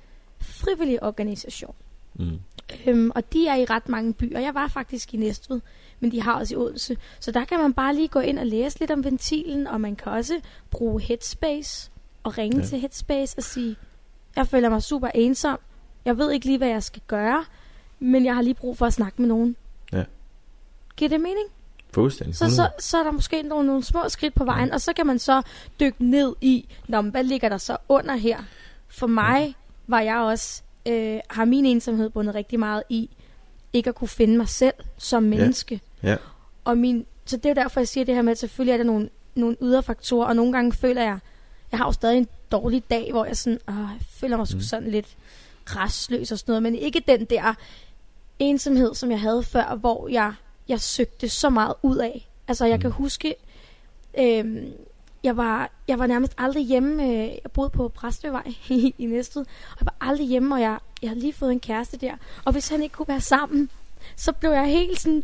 frivillig 0.40 1.02
organisation. 1.02 1.74
Mm. 2.14 2.38
Øhm, 2.87 3.11
og 3.14 3.33
de 3.33 3.46
er 3.48 3.55
i 3.57 3.64
ret 3.64 3.88
mange 3.88 4.14
byer. 4.14 4.38
Jeg 4.40 4.55
var 4.55 4.68
faktisk 4.68 5.14
i 5.14 5.16
Næstved, 5.16 5.61
men 6.00 6.12
de 6.12 6.22
har 6.22 6.33
også 6.38 6.55
i 6.55 6.57
Odense. 6.57 6.96
Så 7.20 7.31
der 7.31 7.44
kan 7.44 7.59
man 7.59 7.72
bare 7.74 7.94
lige 7.94 8.09
gå 8.09 8.20
ind 8.20 8.38
og 8.38 8.46
læse 8.46 8.79
lidt 8.79 8.90
om 8.90 9.05
ventilen, 9.05 9.66
og 9.66 9.81
man 9.81 9.96
kan 9.96 10.12
også 10.12 10.40
bruge 10.70 11.00
Headspace 11.00 11.90
og 12.22 12.38
ringe 12.38 12.57
Ja. 12.57 12.62
ja. 12.62 12.68
til 12.68 12.79
Headspace 12.81 13.38
og 13.38 13.42
sige, 13.42 13.76
jeg 14.37 14.46
føler 14.46 14.68
mig 14.68 14.83
super 14.83 15.09
ensom. 15.14 15.59
Jeg 16.05 16.18
ved 16.18 16.31
ikke 16.33 16.46
lige, 16.46 16.59
hvad 16.59 16.68
jeg 16.68 16.83
skal 16.83 17.02
gøre, 17.07 17.44
men 17.98 18.24
jeg 18.24 18.35
har 18.35 18.42
lige 18.42 18.55
brug 18.55 18.79
for 18.79 18.87
at 18.87 18.92
snakke 18.92 19.22
med 19.22 19.29
nogen. 19.29 19.57
Ja. 19.92 20.05
Giver 20.96 21.09
det 21.09 21.20
mening? 21.20 21.48
Fuldstændig. 21.94 22.37
Så, 22.37 22.50
så, 22.50 22.68
så 22.79 22.98
er 22.98 23.02
der 23.02 23.11
måske 23.11 23.42
nogle, 23.42 23.66
nogle 23.66 23.85
små 23.85 24.09
skridt 24.09 24.35
på 24.35 24.44
vejen, 24.44 24.72
og 24.72 24.81
så 24.81 24.92
kan 24.92 25.07
man 25.07 25.18
så 25.18 25.42
dykke 25.81 26.05
ned 26.05 26.35
i, 26.40 26.68
Nå, 26.88 27.00
men 27.00 27.11
hvad 27.11 27.24
ligger 27.24 27.48
der 27.48 27.59
så 27.59 27.76
under 27.88 28.16
her? 28.16 28.38
For 28.88 29.07
mig 29.07 29.55
var 29.87 30.00
jeg 30.00 30.16
også, 30.16 30.62
øh, 30.87 31.20
har 31.31 31.44
min 31.44 31.66
ensomhed 31.66 32.11
bundet 32.11 32.35
rigtig 32.35 32.59
meget 32.59 32.83
i, 32.88 33.11
ikke 33.72 33.88
at 33.88 33.94
kunne 33.94 34.09
finde 34.09 34.37
mig 34.37 34.49
selv 34.49 34.75
som 34.99 35.22
menneske. 35.22 35.81
Ja. 36.03 36.16
Og 36.64 36.79
min, 36.79 37.07
så 37.25 37.37
det 37.37 37.46
er 37.46 37.51
jo 37.51 37.55
derfor, 37.55 37.81
jeg 37.81 37.88
siger 37.88 38.05
det 38.05 38.14
her 38.14 38.22
med, 38.22 38.33
at 38.33 38.38
selvfølgelig 38.38 38.72
er 38.72 38.77
der 38.77 38.85
nogle, 38.85 39.09
nogle 39.35 39.57
ydre 39.62 39.83
faktorer, 39.83 40.27
og 40.27 40.37
nogle 40.37 40.53
gange 40.53 40.72
føler 40.72 41.03
jeg, 41.03 41.18
jeg 41.70 41.79
har 41.79 41.87
jo 41.87 41.92
stadig 41.92 42.18
en 42.18 42.29
dårlig 42.53 42.83
dag, 42.90 43.11
hvor 43.12 43.25
jeg 43.25 43.37
sådan, 43.37 43.59
åh, 43.68 43.75
jeg 43.75 43.99
føler 44.11 44.37
mig 44.37 44.46
Mm. 44.55 44.61
sådan 44.61 44.90
lidt 44.90 45.16
restløs 45.66 46.33
og 46.33 46.38
sådan 46.38 46.51
noget, 46.53 46.62
men 46.62 46.75
ikke 46.75 47.03
den 47.09 47.25
der 47.25 47.55
ensomhed, 48.38 48.94
som 48.94 49.11
jeg 49.11 49.20
havde 49.20 49.42
før, 49.42 49.75
hvor 49.75 50.09
jeg, 50.09 50.35
jeg 50.68 50.81
søgte 50.81 51.29
så 51.29 51.51
meget 51.51 51.75
ud 51.83 51.96
af. 51.96 52.29
Altså, 52.49 52.66
jeg 52.66 52.77
Mm. 52.77 52.81
kan 52.81 52.90
huske, 52.90 53.35
øhm, 54.18 54.72
jeg, 55.27 55.37
var, 55.37 55.71
jeg 55.89 55.99
var 55.99 56.07
nærmest 56.07 56.35
aldrig 56.39 56.67
hjemme. 56.67 57.03
Øh, 57.03 57.11
jeg 57.19 57.51
boede 57.55 57.71
på 57.71 57.89
Præstøvej 57.89 58.53
i, 58.69 58.95
i 58.99 59.07
Næstved, 59.07 59.43
og 59.43 59.77
jeg 59.81 59.87
var 59.87 60.09
aldrig 60.09 60.27
hjemme, 60.27 60.55
og 60.55 60.61
jeg, 60.61 60.79
jeg 61.03 61.11
havde 61.11 61.21
lige 61.21 61.33
fået 61.33 61.53
en 61.53 61.61
kæreste 61.61 61.97
der. 61.97 62.15
Og 62.45 62.53
hvis 62.53 62.69
han 62.69 62.83
ikke 62.83 62.93
kunne 62.93 63.09
være 63.09 63.21
sammen, 63.21 63.71
så 64.17 64.33
blev 64.33 64.51
jeg 64.51 64.67
helt 64.67 65.01
sådan, 65.01 65.23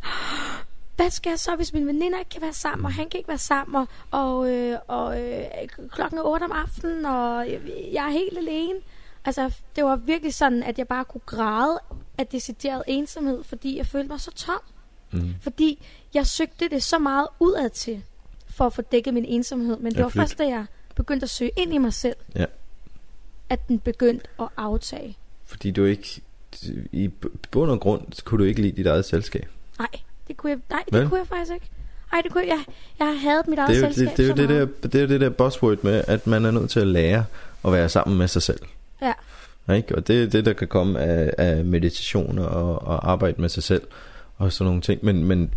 hvad 0.96 1.10
skal 1.10 1.30
jeg 1.30 1.38
så, 1.38 1.56
hvis 1.56 1.72
mine 1.72 1.86
veninder 1.86 2.18
ikke 2.18 2.28
kan 2.28 2.42
være 2.42 2.52
sammen, 2.52 2.86
og 2.86 2.92
han 2.92 3.08
kan 3.08 3.18
ikke 3.18 3.28
være 3.28 3.38
sammen, 3.38 3.76
og, 3.76 3.86
og, 4.10 4.50
øh, 4.50 4.78
og 4.88 5.20
øh, 5.20 5.44
klokken 5.90 6.18
er 6.18 6.22
8 6.22 6.44
om 6.44 6.52
aftenen, 6.52 7.04
og 7.04 7.50
jeg, 7.50 7.60
jeg 7.92 8.06
er 8.06 8.10
helt 8.10 8.38
alene. 8.38 8.80
Altså, 9.24 9.54
det 9.76 9.84
var 9.84 9.96
virkelig 9.96 10.34
sådan, 10.34 10.62
at 10.62 10.78
jeg 10.78 10.88
bare 10.88 11.04
kunne 11.04 11.20
græde 11.26 11.80
af 12.18 12.26
decideret 12.26 12.82
ensomhed, 12.86 13.44
fordi 13.44 13.76
jeg 13.76 13.86
følte 13.86 14.08
mig 14.08 14.20
så 14.20 14.30
tom. 14.30 14.60
Mm. 15.12 15.34
Fordi 15.40 15.86
jeg 16.14 16.26
søgte 16.26 16.68
det 16.68 16.82
så 16.82 16.98
meget 16.98 17.28
udad 17.40 17.70
til, 17.70 18.04
for 18.52 18.66
at 18.66 18.72
få 18.72 18.82
dækket 18.82 19.14
min 19.14 19.24
ensomhed. 19.24 19.76
Men 19.76 19.92
det 19.92 19.98
Ja, 19.98 20.02
var 20.02 20.08
først, 20.08 20.38
da 20.38 20.42
jeg 20.44 20.64
begyndte 20.94 21.24
at 21.24 21.30
søge 21.30 21.50
ind 21.56 21.74
i 21.74 21.78
mig 21.78 21.92
selv, 21.92 22.16
Ja. 22.36 22.44
at 23.48 23.68
den 23.68 23.78
begyndte 23.78 24.26
at 24.40 24.48
aftage. 24.56 25.16
Fordi 25.46 25.70
du 25.70 25.84
ikke, 25.84 26.20
i 26.92 27.10
bund 27.50 27.70
og 27.70 27.80
grund, 27.80 28.24
kunne 28.24 28.38
du 28.38 28.44
ikke 28.48 28.62
lide 28.62 28.76
dit 28.76 28.86
eget 28.86 29.04
selskab. 29.04 29.48
Nej, 29.78 29.88
det 30.28 30.36
kunne 30.36 30.50
jeg, 30.50 30.58
nej, 30.70 30.82
det 30.84 30.92
Vel? 31.00 31.08
kunne 31.08 31.18
jeg 31.18 31.26
faktisk 31.26 31.52
ikke. 31.54 31.70
Nej, 32.12 32.20
det 32.20 32.32
kunne 32.32 32.46
jeg. 32.46 32.64
Jeg, 32.98 33.06
jeg 33.06 33.20
havde 33.20 33.42
mit 33.48 33.58
eget 33.58 33.68
Det 33.68 33.76
er, 33.82 33.88
jo, 33.88 33.92
selskab 33.94 34.16
det, 34.16 34.36
det, 34.36 34.50
er 34.50 34.58
jo 34.58 34.60
det, 34.66 34.68
der, 34.82 34.88
det 34.88 34.94
er 34.94 35.02
jo 35.02 35.08
det 35.08 35.20
der 35.20 35.30
buzzword 35.30 35.78
med, 35.82 36.04
at 36.06 36.26
man 36.26 36.44
er 36.44 36.50
nødt 36.50 36.70
til 36.70 36.80
at 36.80 36.86
lære 36.86 37.24
at 37.64 37.72
være 37.72 37.88
sammen 37.88 38.18
med 38.18 38.28
sig 38.28 38.42
selv. 38.42 38.60
Ja. 39.02 39.12
Ikke? 39.74 39.94
Og 39.94 40.06
det 40.08 40.22
er 40.22 40.26
det, 40.26 40.44
der 40.44 40.52
kan 40.52 40.68
komme 40.68 41.00
af, 41.00 41.34
af 41.38 41.64
meditation 41.64 42.38
og, 42.38 42.82
og 42.82 43.10
arbejde 43.10 43.40
med 43.40 43.48
sig 43.48 43.62
selv. 43.62 43.82
Og 44.42 44.52
sådan 44.52 44.66
nogle 44.66 44.80
ting. 44.80 45.04
Men, 45.04 45.24
men 45.24 45.54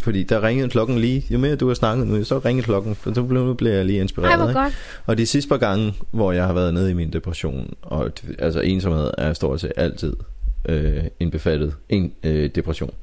fordi 0.00 0.22
der 0.22 0.42
ringede 0.42 0.68
klokken 0.68 0.98
lige, 0.98 1.24
jo 1.30 1.38
mere 1.38 1.56
du 1.56 1.66
har 1.66 1.74
snakket 1.74 2.06
nu, 2.06 2.24
så 2.24 2.38
ringede 2.38 2.64
klokken, 2.64 2.96
så 3.04 3.12
nu 3.16 3.26
blev, 3.26 3.44
nu 3.44 3.54
blev 3.54 3.72
jeg 3.72 3.84
lige 3.84 4.00
inspireret. 4.00 4.30
Ej, 4.30 4.36
hvor 4.36 4.48
ikke? 4.48 4.60
godt. 4.60 4.72
Og 5.06 5.18
de 5.18 5.26
sidste 5.26 5.48
par 5.48 5.56
gange, 5.56 5.94
hvor 6.10 6.32
jeg 6.32 6.44
har 6.44 6.52
været 6.52 6.74
nede 6.74 6.90
i 6.90 6.94
min 6.94 7.12
depression, 7.12 7.74
og 7.82 8.12
altså 8.38 8.60
ensomhed 8.60 9.10
er 9.18 9.32
stort 9.32 9.60
set 9.60 9.72
altid 9.76 10.16
øh, 10.68 11.04
indbefattet 11.20 11.74
en 11.88 12.12
øh, 12.22 12.50
depression, 12.54 12.94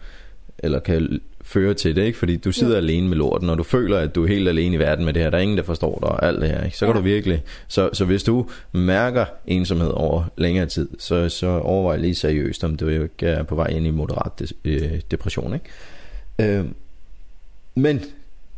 eller 0.59 0.79
kan 0.79 1.19
l- 1.45 1.51
føre 1.53 1.73
til 1.73 1.95
det, 1.95 2.01
ikke? 2.03 2.17
Fordi 2.19 2.36
du 2.36 2.51
sidder 2.51 2.73
Ja. 2.73 2.77
alene 2.77 3.08
med 3.10 3.17
lorten, 3.17 3.49
og 3.49 3.58
du 3.58 3.63
føler, 3.63 3.97
at 3.99 4.15
du 4.15 4.23
er 4.23 4.27
helt 4.27 4.49
alene 4.49 4.75
i 4.75 4.79
verden 4.79 5.05
med 5.05 5.13
det 5.13 5.21
her. 5.21 5.29
Der 5.29 5.38
er 5.38 5.41
ingen, 5.41 5.58
der 5.58 5.63
forstår 5.63 5.99
dig 6.01 6.10
og 6.10 6.25
alt 6.25 6.41
det 6.41 6.49
her, 6.49 6.63
ikke? 6.63 6.77
Så 6.77 6.86
kan 6.86 6.95
Ja. 6.95 6.99
du 6.99 7.03
virkelig... 7.03 7.43
Så, 7.67 7.89
så 7.93 8.05
hvis 8.05 8.23
du 8.23 8.49
mærker 8.71 9.25
ensomhed 9.47 9.89
over 9.93 10.23
længere 10.38 10.65
tid, 10.65 10.89
så, 10.99 11.29
så 11.29 11.47
overvej 11.47 11.97
lige 11.97 12.15
seriøst, 12.15 12.63
om 12.63 12.75
du 12.77 12.88
ikke 12.88 13.10
er 13.27 13.43
på 13.43 13.55
vej 13.55 13.67
ind 13.67 13.88
i 13.88 13.91
moderat 13.91 14.31
des, 14.39 14.53
øh, 14.65 14.91
depression, 15.12 15.53
ikke? 15.53 16.60
Øh, 16.60 16.65
men 17.75 18.01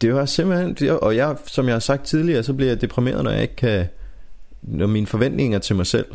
det 0.02 0.14
var 0.14 0.26
simpelthen... 0.26 0.90
Og 1.02 1.16
jeg, 1.16 1.36
som 1.46 1.66
jeg 1.66 1.74
har 1.76 1.80
sagt 1.80 2.04
tidligere, 2.06 2.44
så 2.44 2.54
bliver 2.54 2.70
jeg 2.72 2.82
deprimeret, 2.82 3.24
når 3.24 3.32
jeg 3.32 3.42
ikke 3.42 3.56
kan... 3.56 3.86
Når 4.62 4.88
mine 4.88 5.08
forventninger 5.08 5.60
til 5.60 5.76
mig 5.76 5.86
selv 5.86 6.06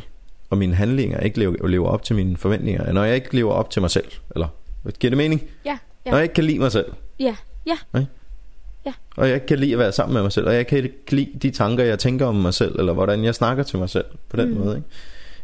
og 0.50 0.58
mine 0.58 0.74
handlinger 0.74 1.20
ikke 1.20 1.38
lever, 1.38 1.66
lever 1.66 1.88
op 1.88 2.02
til 2.02 2.16
mine 2.16 2.36
forventninger. 2.36 2.92
Når 2.92 3.04
jeg 3.04 3.14
ikke 3.14 3.34
lever 3.36 3.52
op 3.52 3.70
til 3.70 3.82
mig 3.82 3.90
selv. 3.90 4.04
Eller, 4.34 4.46
giver 4.98 5.10
det 5.10 5.16
mening? 5.16 5.42
Ja, 5.64 5.78
ja. 6.06 6.10
Når 6.10 6.18
jeg 6.18 6.22
ikke 6.22 6.34
kan 6.34 6.44
lide 6.44 6.58
mig 6.58 6.72
selv. 6.72 6.86
Ja, 7.20 7.36
ja. 7.66 7.76
Og 9.16 9.26
jeg 9.26 9.34
ikke 9.34 9.46
kan 9.46 9.58
lide 9.58 9.72
at 9.72 9.78
være 9.78 9.92
sammen 9.92 10.14
med 10.14 10.22
mig 10.22 10.32
selv. 10.32 10.46
Og 10.46 10.54
jeg 10.54 10.66
kan 10.66 10.78
ikke 10.78 10.94
lide 11.10 11.30
de 11.42 11.50
tanker, 11.50 11.84
jeg 11.84 11.98
tænker 11.98 12.26
om 12.26 12.34
mig 12.34 12.54
selv. 12.54 12.78
Eller 12.78 12.92
hvordan 12.92 13.24
jeg 13.24 13.34
snakker 13.34 13.62
til 13.62 13.78
mig 13.78 13.90
selv. 13.90 14.04
På 14.28 14.36
den 14.36 14.48
Mm. 14.50 14.56
måde, 14.60 14.76
ikke? 14.76 14.88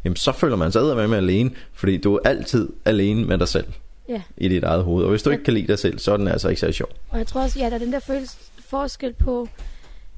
Jamen, 0.04 0.16
så 0.16 0.32
føler 0.32 0.56
man 0.56 0.72
sig 0.72 1.08
med 1.08 1.16
alene. 1.18 1.50
Fordi 1.72 1.96
du 1.96 2.14
er 2.14 2.18
altid 2.24 2.68
alene 2.84 3.24
med 3.24 3.38
dig 3.38 3.48
selv. 3.48 3.66
Ja. 4.08 4.22
I 4.36 4.48
dit 4.48 4.64
eget 4.64 4.84
hoved. 4.84 5.04
Og 5.04 5.10
hvis 5.10 5.22
du 5.22 5.30
Ja. 5.30 5.34
ikke 5.34 5.44
kan 5.44 5.54
lide 5.54 5.66
dig 5.66 5.78
selv, 5.78 5.98
så 5.98 6.12
er 6.12 6.16
den 6.16 6.28
altså 6.28 6.48
ikke 6.48 6.60
så 6.60 6.72
sjov. 6.72 6.88
Og 7.08 7.18
jeg 7.18 7.26
tror 7.26 7.42
også, 7.42 7.58
ja, 7.58 7.66
der 7.66 7.74
er 7.74 7.78
den 7.78 7.92
der 7.92 7.98
følelse, 8.00 8.36
forskel 8.60 9.12
på, 9.12 9.48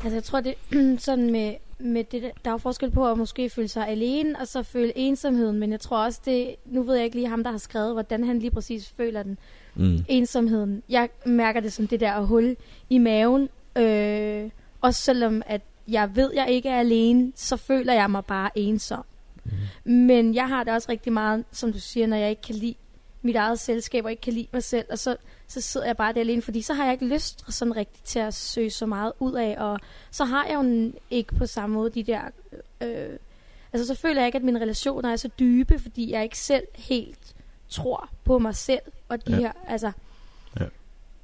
altså 0.04 0.16
jeg 0.16 0.24
tror 0.24 0.40
det 0.40 0.54
sådan 1.04 1.30
med, 1.30 1.54
med 1.78 2.04
det, 2.04 2.22
der, 2.22 2.28
der 2.44 2.50
er 2.50 2.54
jo 2.54 2.58
forskel 2.58 2.90
på 2.90 3.10
at 3.10 3.18
måske 3.18 3.50
føle 3.50 3.68
sig 3.68 3.88
alene, 3.88 4.34
og 4.40 4.46
så 4.48 4.62
føle 4.62 4.92
ensomheden, 4.98 5.58
men 5.58 5.72
jeg 5.72 5.80
tror 5.80 6.04
også 6.04 6.20
det, 6.24 6.54
nu 6.66 6.82
ved 6.82 6.94
jeg 6.94 7.04
ikke 7.04 7.16
lige 7.16 7.28
ham, 7.28 7.44
der 7.44 7.50
har 7.50 7.58
skrevet, 7.58 7.92
hvordan 7.92 8.24
han 8.24 8.38
lige 8.38 8.50
præcis 8.50 8.92
føler 8.96 9.22
den, 9.22 9.38
Mm. 9.74 10.04
ensomheden. 10.08 10.82
Jeg 10.88 11.08
mærker 11.26 11.60
det 11.60 11.72
som 11.72 11.86
det 11.86 12.00
der 12.00 12.20
hul 12.20 12.56
i 12.90 12.98
maven, 12.98 13.48
øh, 13.76 14.50
også 14.80 15.02
selvom 15.02 15.42
at 15.46 15.60
jeg 15.88 16.16
ved, 16.16 16.30
jeg 16.34 16.50
ikke 16.50 16.68
er 16.68 16.80
alene, 16.80 17.32
så 17.36 17.56
føler 17.56 17.92
jeg 17.92 18.10
mig 18.10 18.24
bare 18.24 18.50
ensom. 18.54 19.04
Mm. 19.84 19.92
Men 19.92 20.34
jeg 20.34 20.48
har 20.48 20.64
det 20.64 20.72
også 20.72 20.88
rigtig 20.88 21.12
meget, 21.12 21.44
som 21.52 21.72
du 21.72 21.78
siger, 21.78 22.06
når 22.06 22.16
jeg 22.16 22.30
ikke 22.30 22.42
kan 22.42 22.54
lide 22.54 22.74
mit 23.22 23.36
eget 23.36 23.60
selskab, 23.60 24.04
og 24.04 24.10
ikke 24.10 24.20
kan 24.20 24.32
lide 24.32 24.46
mig 24.52 24.64
selv, 24.64 24.86
og 24.90 24.98
så, 24.98 25.16
så 25.48 25.60
sidder 25.60 25.86
jeg 25.86 25.96
bare 25.96 26.12
der 26.12 26.20
alene, 26.20 26.42
fordi 26.42 26.62
så 26.62 26.74
har 26.74 26.84
jeg 26.84 26.92
ikke 26.92 27.06
lyst 27.06 27.54
sådan 27.54 27.76
rigtigt 27.76 28.04
til 28.04 28.18
at 28.18 28.34
søge 28.34 28.70
så 28.70 28.86
meget 28.86 29.12
ud 29.18 29.32
af, 29.32 29.56
og 29.58 29.80
så 30.10 30.24
har 30.24 30.46
jeg 30.46 30.54
jo 30.54 30.92
ikke 31.10 31.34
på 31.34 31.46
samme 31.46 31.74
måde 31.74 31.90
de 31.90 32.02
der... 32.02 32.20
Øh, 32.80 33.18
altså 33.72 33.86
så 33.86 34.00
føler 34.00 34.20
jeg 34.20 34.26
ikke, 34.26 34.36
at 34.36 34.44
mine 34.44 34.60
relationer 34.60 35.12
er 35.12 35.16
så 35.16 35.28
dybe, 35.38 35.78
fordi 35.78 36.10
jeg 36.10 36.22
ikke 36.22 36.38
selv 36.38 36.64
helt 36.74 37.34
tror 37.70 38.08
på 38.24 38.38
mig 38.38 38.54
selv, 38.56 38.80
og 39.08 39.26
de 39.26 39.32
Ja. 39.32 39.38
her, 39.38 39.52
altså... 39.68 39.92
Ja. 40.60 40.64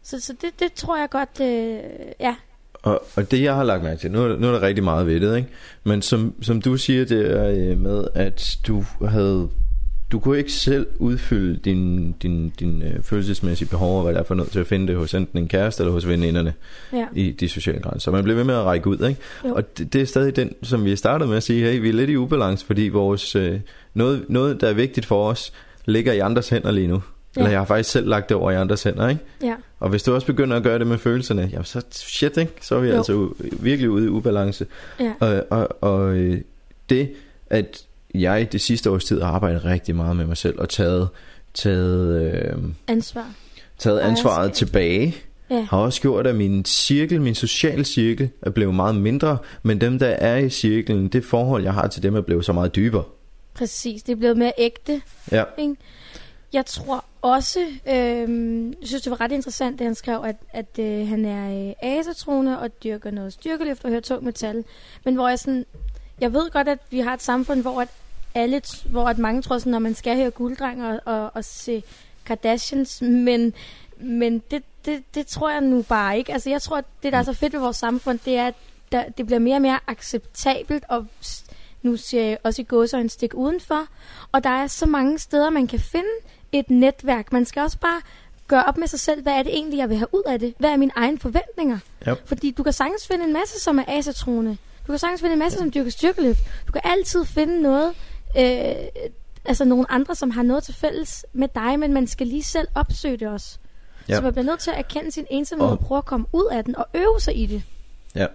Så, 0.02 0.20
så 0.20 0.32
det, 0.40 0.50
det 0.61 0.72
tror 0.72 0.98
jeg 0.98 1.11
godt, 1.11 1.40
øh, 1.40 1.78
ja, 2.20 2.35
Og, 2.82 3.02
og 3.16 3.30
det 3.30 3.42
jeg 3.42 3.54
har 3.54 3.64
lagt 3.64 3.82
mærke 3.82 4.00
til, 4.00 4.11
nu 4.11 4.22
er, 4.22 4.37
nu 4.37 4.46
er 4.48 4.52
der 4.52 4.62
rigtig 4.62 4.85
meget 4.85 5.06
ved 5.06 5.20
det, 5.20 5.37
ikke? 5.37 5.48
Men 5.85 6.02
som, 6.02 6.35
som 6.42 6.62
du 6.62 6.76
siger 6.76 7.04
det 7.04 7.30
er 7.30 7.48
øh, 7.48 7.78
med, 7.78 8.04
at 8.14 8.56
du 8.66 8.85
havde 9.09 9.48
du 10.12 10.18
kunne 10.18 10.38
ikke 10.38 10.52
selv 10.52 10.87
udfylde 10.98 11.56
din, 11.56 12.12
din, 12.12 12.48
din 12.50 12.82
øh, 12.82 13.02
følelsesmæssige 13.02 13.68
behov, 13.68 13.96
og 13.96 14.02
hvad 14.02 14.14
der 14.14 14.20
er 14.20 14.24
for 14.24 14.35
noget 14.35 14.52
til 14.52 14.59
at 14.61 14.66
finde 14.66 14.87
det 14.87 14.96
hos 14.96 15.14
enten 15.14 15.38
en 15.38 15.48
kæreste 15.48 15.82
eller 15.82 15.92
hos 15.92 16.09
veninderne 16.09 16.54
ja. 16.92 17.06
i 17.14 17.30
de 17.30 17.48
sociale 17.48 17.80
grænser. 17.80 18.11
Man 18.12 18.22
bliver 18.24 18.37
ved 18.37 18.44
med 18.44 18.54
at 18.54 18.64
række 18.64 18.88
ud, 18.88 19.09
ikke? 19.09 19.20
Jo. 19.44 19.54
Og 19.54 19.78
det, 19.78 19.92
det 19.92 20.00
er 20.02 20.06
stadig 20.06 20.37
den, 20.37 20.54
som 20.62 20.85
vi 20.85 20.96
startede 20.96 21.28
med 21.28 21.37
at 21.37 21.42
sige, 21.42 21.70
hey, 21.70 21.80
vi 21.80 21.88
er 21.88 21.92
lidt 21.92 22.11
i 22.11 22.16
ubalance, 22.16 22.66
fordi 22.66 22.88
vores, 22.88 23.37
øh, 23.37 23.61
noget, 23.94 24.24
noget, 24.28 24.61
der 24.61 24.68
er 24.68 24.72
vigtigt 24.74 25.06
for 25.06 25.28
os, 25.30 25.52
ligger 25.87 26.12
i 26.12 26.18
andres 26.18 26.49
hænder 26.49 26.70
lige 26.70 26.87
nu. 26.87 27.03
Ja. 27.37 27.40
Eller 27.40 27.51
jeg 27.51 27.61
har 27.61 27.64
faktisk 27.64 27.90
selv 27.90 28.09
lagt 28.09 28.29
det 28.29 28.37
over 28.37 28.51
i 28.51 28.55
andres 28.55 28.83
hænder, 28.83 29.09
ikke? 29.09 29.20
ja. 29.42 29.55
Og 29.81 29.88
hvis 29.88 30.03
du 30.03 30.14
også 30.14 30.27
begynder 30.27 30.57
at 30.57 30.62
gøre 30.62 30.79
det 30.79 30.87
med 30.87 30.99
følelserne, 30.99 31.49
jamen 31.53 31.64
så 31.64 31.83
shit, 31.90 32.37
ikke? 32.37 32.53
Så 32.61 32.75
er 32.77 32.81
vi 32.81 32.88
jo. 32.88 32.96
Altså 32.96 33.29
virkelig 33.61 33.90
ude 33.90 34.05
i 34.05 34.09
ubalance. 34.09 34.66
ja. 35.01 35.12
Og, 35.20 35.44
og, 35.51 35.68
og 35.83 36.16
øh, 36.16 36.40
det, 36.90 37.11
at 37.51 37.85
jeg 38.14 38.53
det 38.53 38.61
sidste 38.61 38.90
års 38.90 39.05
tid 39.05 39.20
har 39.20 39.29
arbejdet 39.33 39.64
rigtig 39.64 39.96
meget 39.96 40.16
med 40.16 40.25
mig 40.27 40.37
selv, 40.37 40.59
og 40.61 40.68
taget, 40.68 41.09
taget, 41.55 42.22
øh, 42.35 42.59
Ansvar. 42.88 43.31
taget 43.79 43.99
ansvaret 44.01 44.37
Ejerskab. 44.37 44.55
tilbage, 44.66 45.16
Ja. 45.51 45.66
har 45.70 45.79
også 45.79 46.01
gjort, 46.03 46.27
at 46.27 46.35
min 46.35 46.64
cirkel, 46.64 47.20
min 47.22 47.35
sociale 47.35 47.85
cirkel, 47.85 48.29
er 48.42 48.51
blevet 48.51 48.75
meget 48.75 48.94
mindre, 48.94 49.38
men 49.62 49.81
dem, 49.81 49.99
der 49.99 50.07
er 50.07 50.37
i 50.37 50.51
cirklen, 50.51 51.09
det 51.09 51.25
forhold, 51.25 51.62
jeg 51.62 51.72
har 51.75 51.87
til 51.87 52.03
dem, 52.03 52.14
er 52.16 52.20
blevet 52.20 52.44
så 52.44 52.53
meget 52.53 52.77
dybere. 52.77 53.03
Præcis, 53.57 54.03
det 54.03 54.12
er 54.12 54.16
blevet 54.16 54.37
mere 54.37 54.53
ægte. 54.59 55.03
Ja. 55.33 55.45
Ikke? 55.59 55.77
Jeg 56.53 56.66
tror 56.66 57.05
også, 57.23 57.61
øh, 57.87 58.66
jeg 58.81 58.88
synes 58.88 59.03
det 59.03 59.11
var 59.11 59.21
ret 59.21 59.33
interessant, 59.33 59.79
det 59.79 59.85
han 59.87 59.95
skrev, 59.95 60.23
at, 60.25 60.37
at 60.53 60.79
øh, 60.79 61.09
han 61.09 61.25
er 61.25 61.69
øh, 61.69 61.75
asatroende 61.83 62.59
og 62.61 62.83
dyrker 62.85 63.11
noget 63.11 63.33
styrkeløft 63.33 63.85
og 63.85 63.90
hører 63.90 64.01
tung 64.01 64.25
metal. 64.25 64.64
Men 65.05 65.14
hvor 65.14 65.29
jeg 65.29 65.38
sådan, 65.38 65.66
jeg 66.21 66.33
ved 66.33 66.51
godt, 66.51 66.69
at 66.69 66.79
vi 66.90 67.01
har 67.01 67.14
et 67.14 67.23
samfund, 67.23 67.62
hvor 67.62 67.81
at 67.81 67.88
alle, 68.35 68.62
hvor 68.90 69.09
at 69.09 69.19
mange 69.19 69.42
tror 69.42 69.59
sådan, 69.59 69.71
når 69.73 69.79
man 69.79 69.95
skal 69.95 70.16
høre 70.16 70.31
gulddreng 70.31 70.85
og, 70.87 71.01
og, 71.05 71.31
og 71.35 71.45
se 71.45 71.83
Kardashians, 72.27 73.03
men, 73.03 73.55
men 73.99 74.42
det, 74.51 74.62
det, 74.85 75.03
det 75.14 75.27
tror 75.27 75.51
jeg 75.51 75.61
nu 75.61 75.83
bare 75.83 76.19
ikke. 76.19 76.33
Altså 76.33 76.51
jeg 76.51 76.62
tror, 76.62 76.77
at 76.77 76.85
det 77.03 77.12
der 77.12 77.19
er 77.19 77.23
så 77.23 77.33
fedt 77.33 77.53
ved 77.53 77.61
vores 77.61 77.77
samfund, 77.77 78.19
det 78.25 78.37
er, 78.37 78.47
at 78.47 78.55
der, 78.92 79.05
det 79.09 79.27
bliver 79.27 79.38
mere 79.38 79.57
og 79.57 79.62
mere 79.62 79.79
acceptabelt, 79.87 80.85
og 80.88 81.07
s- 81.25 81.45
nu 81.87 81.96
siger 81.96 82.22
jeg 82.25 82.38
også 82.44 82.62
i 82.62 82.64
gåsøjne 82.64 83.09
stik 83.11 83.35
udenfor, 83.35 83.87
og 84.33 84.44
der 84.44 84.51
er 84.51 84.66
så 84.66 84.87
mange 84.87 85.18
steder, 85.18 85.51
man 85.51 85.66
kan 85.66 85.79
finde 85.81 86.09
et 86.53 86.70
netværk. 86.70 87.33
Man 87.33 87.44
skal 87.44 87.62
også 87.62 87.79
bare 87.79 88.01
gøre 88.49 88.64
op 88.64 88.77
med 88.77 88.87
sig 88.87 89.01
selv, 89.01 89.22
hvad 89.22 89.33
er 89.33 89.42
det 89.42 89.55
egentlig, 89.55 89.79
jeg 89.79 89.88
vil 89.88 89.96
have 89.96 90.09
ud 90.14 90.22
af 90.27 90.38
det? 90.38 90.55
Hvad 90.59 90.70
er 90.70 90.77
mine 90.77 90.92
egne 90.96 91.18
forventninger? 91.18 91.79
Ja. 92.07 92.14
Fordi 92.25 92.51
du 92.51 92.62
kan 92.62 92.72
sagtens 92.72 93.07
finde 93.07 93.25
en 93.25 93.33
masse, 93.33 93.61
som 93.61 93.79
er 93.79 93.85
asatroende. 93.88 94.57
Du 94.87 94.92
kan 94.92 94.99
sagtens 94.99 95.20
finde 95.20 95.33
en 95.33 95.38
masse, 95.38 95.59
som 95.59 95.70
dyrker 95.70 95.90
styrkeløft. 95.90 96.38
Du 96.66 96.72
kan 96.72 96.81
altid 96.85 97.25
finde 97.25 97.62
noget, 97.62 97.92
øh, 98.38 99.05
altså 99.44 99.64
nogle 99.64 99.90
andre, 99.90 100.14
som 100.14 100.31
har 100.31 100.42
noget 100.42 100.62
til 100.64 100.75
fælles 100.75 101.27
med 101.33 101.49
dig, 101.55 101.79
men 101.81 101.92
man 101.92 102.07
skal 102.07 102.27
lige 102.27 102.42
selv 102.42 102.68
opsøge 102.75 103.16
det 103.16 103.29
også. 103.29 103.59
Ja. 104.09 104.14
Så 104.16 104.22
man 104.22 104.33
bliver 104.33 104.44
nødt 104.46 104.61
til 104.61 104.70
at 104.70 104.79
erkende 104.79 105.11
sin 105.12 105.27
ensomhed 105.31 105.66
Og- 105.66 105.72
og 105.72 105.79
prøve 105.79 105.99
at 105.99 106.05
komme 106.05 106.27
ud 106.33 106.49
af 106.53 106.64
den 106.64 106.77
og 106.77 106.87
øve 106.94 107.20
sig 107.20 107.37
i 107.38 107.46
det. 107.46 107.62
Ja. 108.14 108.27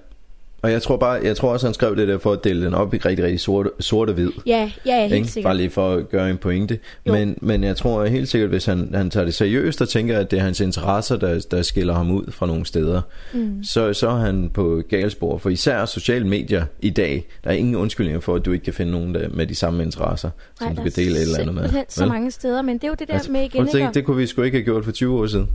Og 0.64 0.72
jeg 0.72 0.82
tror 0.82 0.98
bare, 0.98 1.20
jeg 1.24 1.38
tror 1.38 1.52
også, 1.54 1.68
han 1.68 1.74
skrev 1.74 1.96
det 1.96 2.08
der 2.08 2.18
for 2.18 2.32
at 2.32 2.44
dele 2.44 2.66
den 2.66 2.74
op 2.74 2.94
i 2.94 2.98
rigtig, 2.98 3.26
rigtig 3.26 3.40
sort, 3.40 3.68
sort 3.80 4.10
og 4.10 4.16
hvid. 4.16 4.30
Ja, 4.46 4.72
ja, 4.86 5.02
helt 5.02 5.14
Ikke? 5.14 5.28
sikkert. 5.28 5.50
Bare 5.50 5.58
lige 5.58 5.70
for 5.70 5.94
at 5.94 6.10
gøre 6.10 6.30
en 6.30 6.38
pointe. 6.38 6.80
Jo. 7.08 7.14
Men, 7.14 7.38
men 7.42 7.64
jeg 7.64 7.76
tror 7.78 8.06
helt 8.06 8.28
sikkert, 8.30 8.50
hvis 8.50 8.66
han, 8.66 8.90
han 8.94 9.10
tager 9.10 9.26
det 9.26 9.34
seriøst 9.34 9.82
og 9.82 9.90
tænker, 9.90 10.20
at 10.20 10.32
det 10.32 10.40
er 10.40 10.44
hans 10.44 10.60
interesser, 10.60 11.18
der, 11.18 11.46
der 11.52 11.62
skiller 11.62 11.94
ham 11.94 12.12
ud 12.12 12.32
fra 12.32 12.46
nogle 12.46 12.66
steder, 12.66 13.02
Mm. 13.34 13.64
så, 13.64 13.94
så 13.94 14.08
er 14.10 14.16
han 14.16 14.50
på 14.54 14.82
galspor. 14.90 15.38
For 15.38 15.50
især 15.50 15.86
sociale 15.86 16.28
medier 16.28 16.66
i 16.82 16.90
dag, 16.90 17.28
der 17.44 17.50
er 17.50 17.54
ingen 17.54 17.76
undskyldninger 17.76 18.20
for, 18.20 18.36
at 18.36 18.46
du 18.46 18.52
ikke 18.52 18.64
kan 18.66 18.74
finde 18.74 18.92
nogen 18.92 19.16
der 19.16 19.30
med 19.30 19.48
de 19.48 19.56
samme 19.56 19.84
interesser, 19.84 20.30
som 20.58 20.68
Ej, 20.68 20.74
du 20.74 20.82
kan 20.82 20.92
dele 20.96 21.16
et 21.16 21.22
eller 21.22 21.40
andet 21.40 21.56
med. 21.56 21.84
så 21.90 22.06
mange 22.06 22.32
steder, 22.32 22.62
men 22.62 22.76
det 22.78 22.84
er 22.84 22.88
jo 22.88 22.96
det 23.00 23.08
der 23.08 23.14
Altså, 23.14 23.32
med 23.32 23.42
igen, 23.44 23.68
ikke? 23.76 23.90
det 23.94 24.06
kunne 24.06 24.18
vi 24.18 24.28
sgu 24.28 24.42
ikke 24.42 24.58
have 24.58 24.64
gjort 24.66 24.86
for 24.86 24.92
20 24.92 25.20
år 25.20 25.28
siden. 25.28 25.50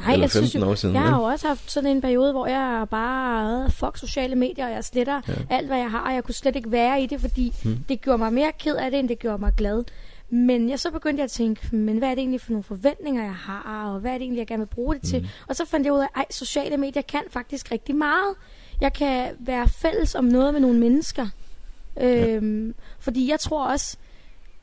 Nej, 0.00 0.12
eller 0.12 0.22
jeg 0.24 0.30
synes 0.30 0.52
15 0.52 0.70
år 0.70 0.74
siden. 0.74 0.94
jeg 0.94 1.02
har 1.02 1.16
jo 1.18 1.22
også 1.22 1.46
haft 1.48 1.70
sådan 1.70 1.90
en 1.90 2.00
periode, 2.00 2.32
hvor 2.32 2.46
jeg 2.46 2.86
bare, 2.90 3.70
fuck 3.70 3.96
sociale 3.98 4.34
medier, 4.36 4.66
og 4.66 4.72
jeg 4.72 4.84
sletter 4.84 5.20
Ja. 5.28 5.32
ja. 5.50 5.56
alt, 5.56 5.66
hvad 5.66 5.78
jeg 5.78 5.90
har, 5.90 5.98
og 6.08 6.14
jeg 6.14 6.24
kunne 6.24 6.34
slet 6.34 6.56
ikke 6.56 6.72
være 6.72 7.02
i 7.02 7.06
det, 7.06 7.20
fordi 7.20 7.52
Hmm. 7.62 7.78
det 7.88 8.00
gjorde 8.00 8.18
mig 8.18 8.32
mere 8.32 8.52
ked 8.58 8.74
af 8.76 8.90
det, 8.90 9.00
end 9.00 9.08
det 9.08 9.18
gjorde 9.18 9.38
mig 9.38 9.52
glad. 9.56 9.84
Men 10.30 10.70
jeg 10.70 10.80
så 10.80 10.90
begyndte 10.90 11.20
jeg 11.20 11.24
at 11.24 11.30
tænke, 11.30 11.76
men 11.76 11.98
hvad 11.98 12.08
er 12.08 12.14
det 12.14 12.18
egentlig 12.20 12.40
for 12.40 12.50
nogle 12.50 12.64
forventninger, 12.64 13.22
jeg 13.24 13.34
har, 13.34 13.90
og 13.94 14.00
hvad 14.00 14.10
er 14.10 14.14
det 14.14 14.22
egentlig, 14.22 14.38
jeg 14.38 14.46
gerne 14.46 14.60
vil 14.60 14.66
bruge 14.74 14.94
det 14.94 15.02
til? 15.02 15.18
Mhm. 15.20 15.28
Og 15.48 15.56
så 15.56 15.64
fandt 15.66 15.84
jeg 15.86 15.92
ud 15.92 15.98
af, 15.98 16.06
at 16.20 16.34
sociale 16.34 16.76
medier 16.76 17.02
kan 17.02 17.20
faktisk 17.30 17.72
rigtig 17.72 17.94
meget. 17.96 18.34
Jeg 18.80 18.92
kan 18.92 19.30
være 19.38 19.68
fælles 19.68 20.14
om 20.14 20.24
noget 20.24 20.52
med 20.52 20.60
nogle 20.60 20.78
mennesker. 20.78 21.26
Øhm, 22.00 22.74
fordi 23.00 23.30
jeg 23.30 23.40
tror 23.40 23.66
også, 23.66 23.96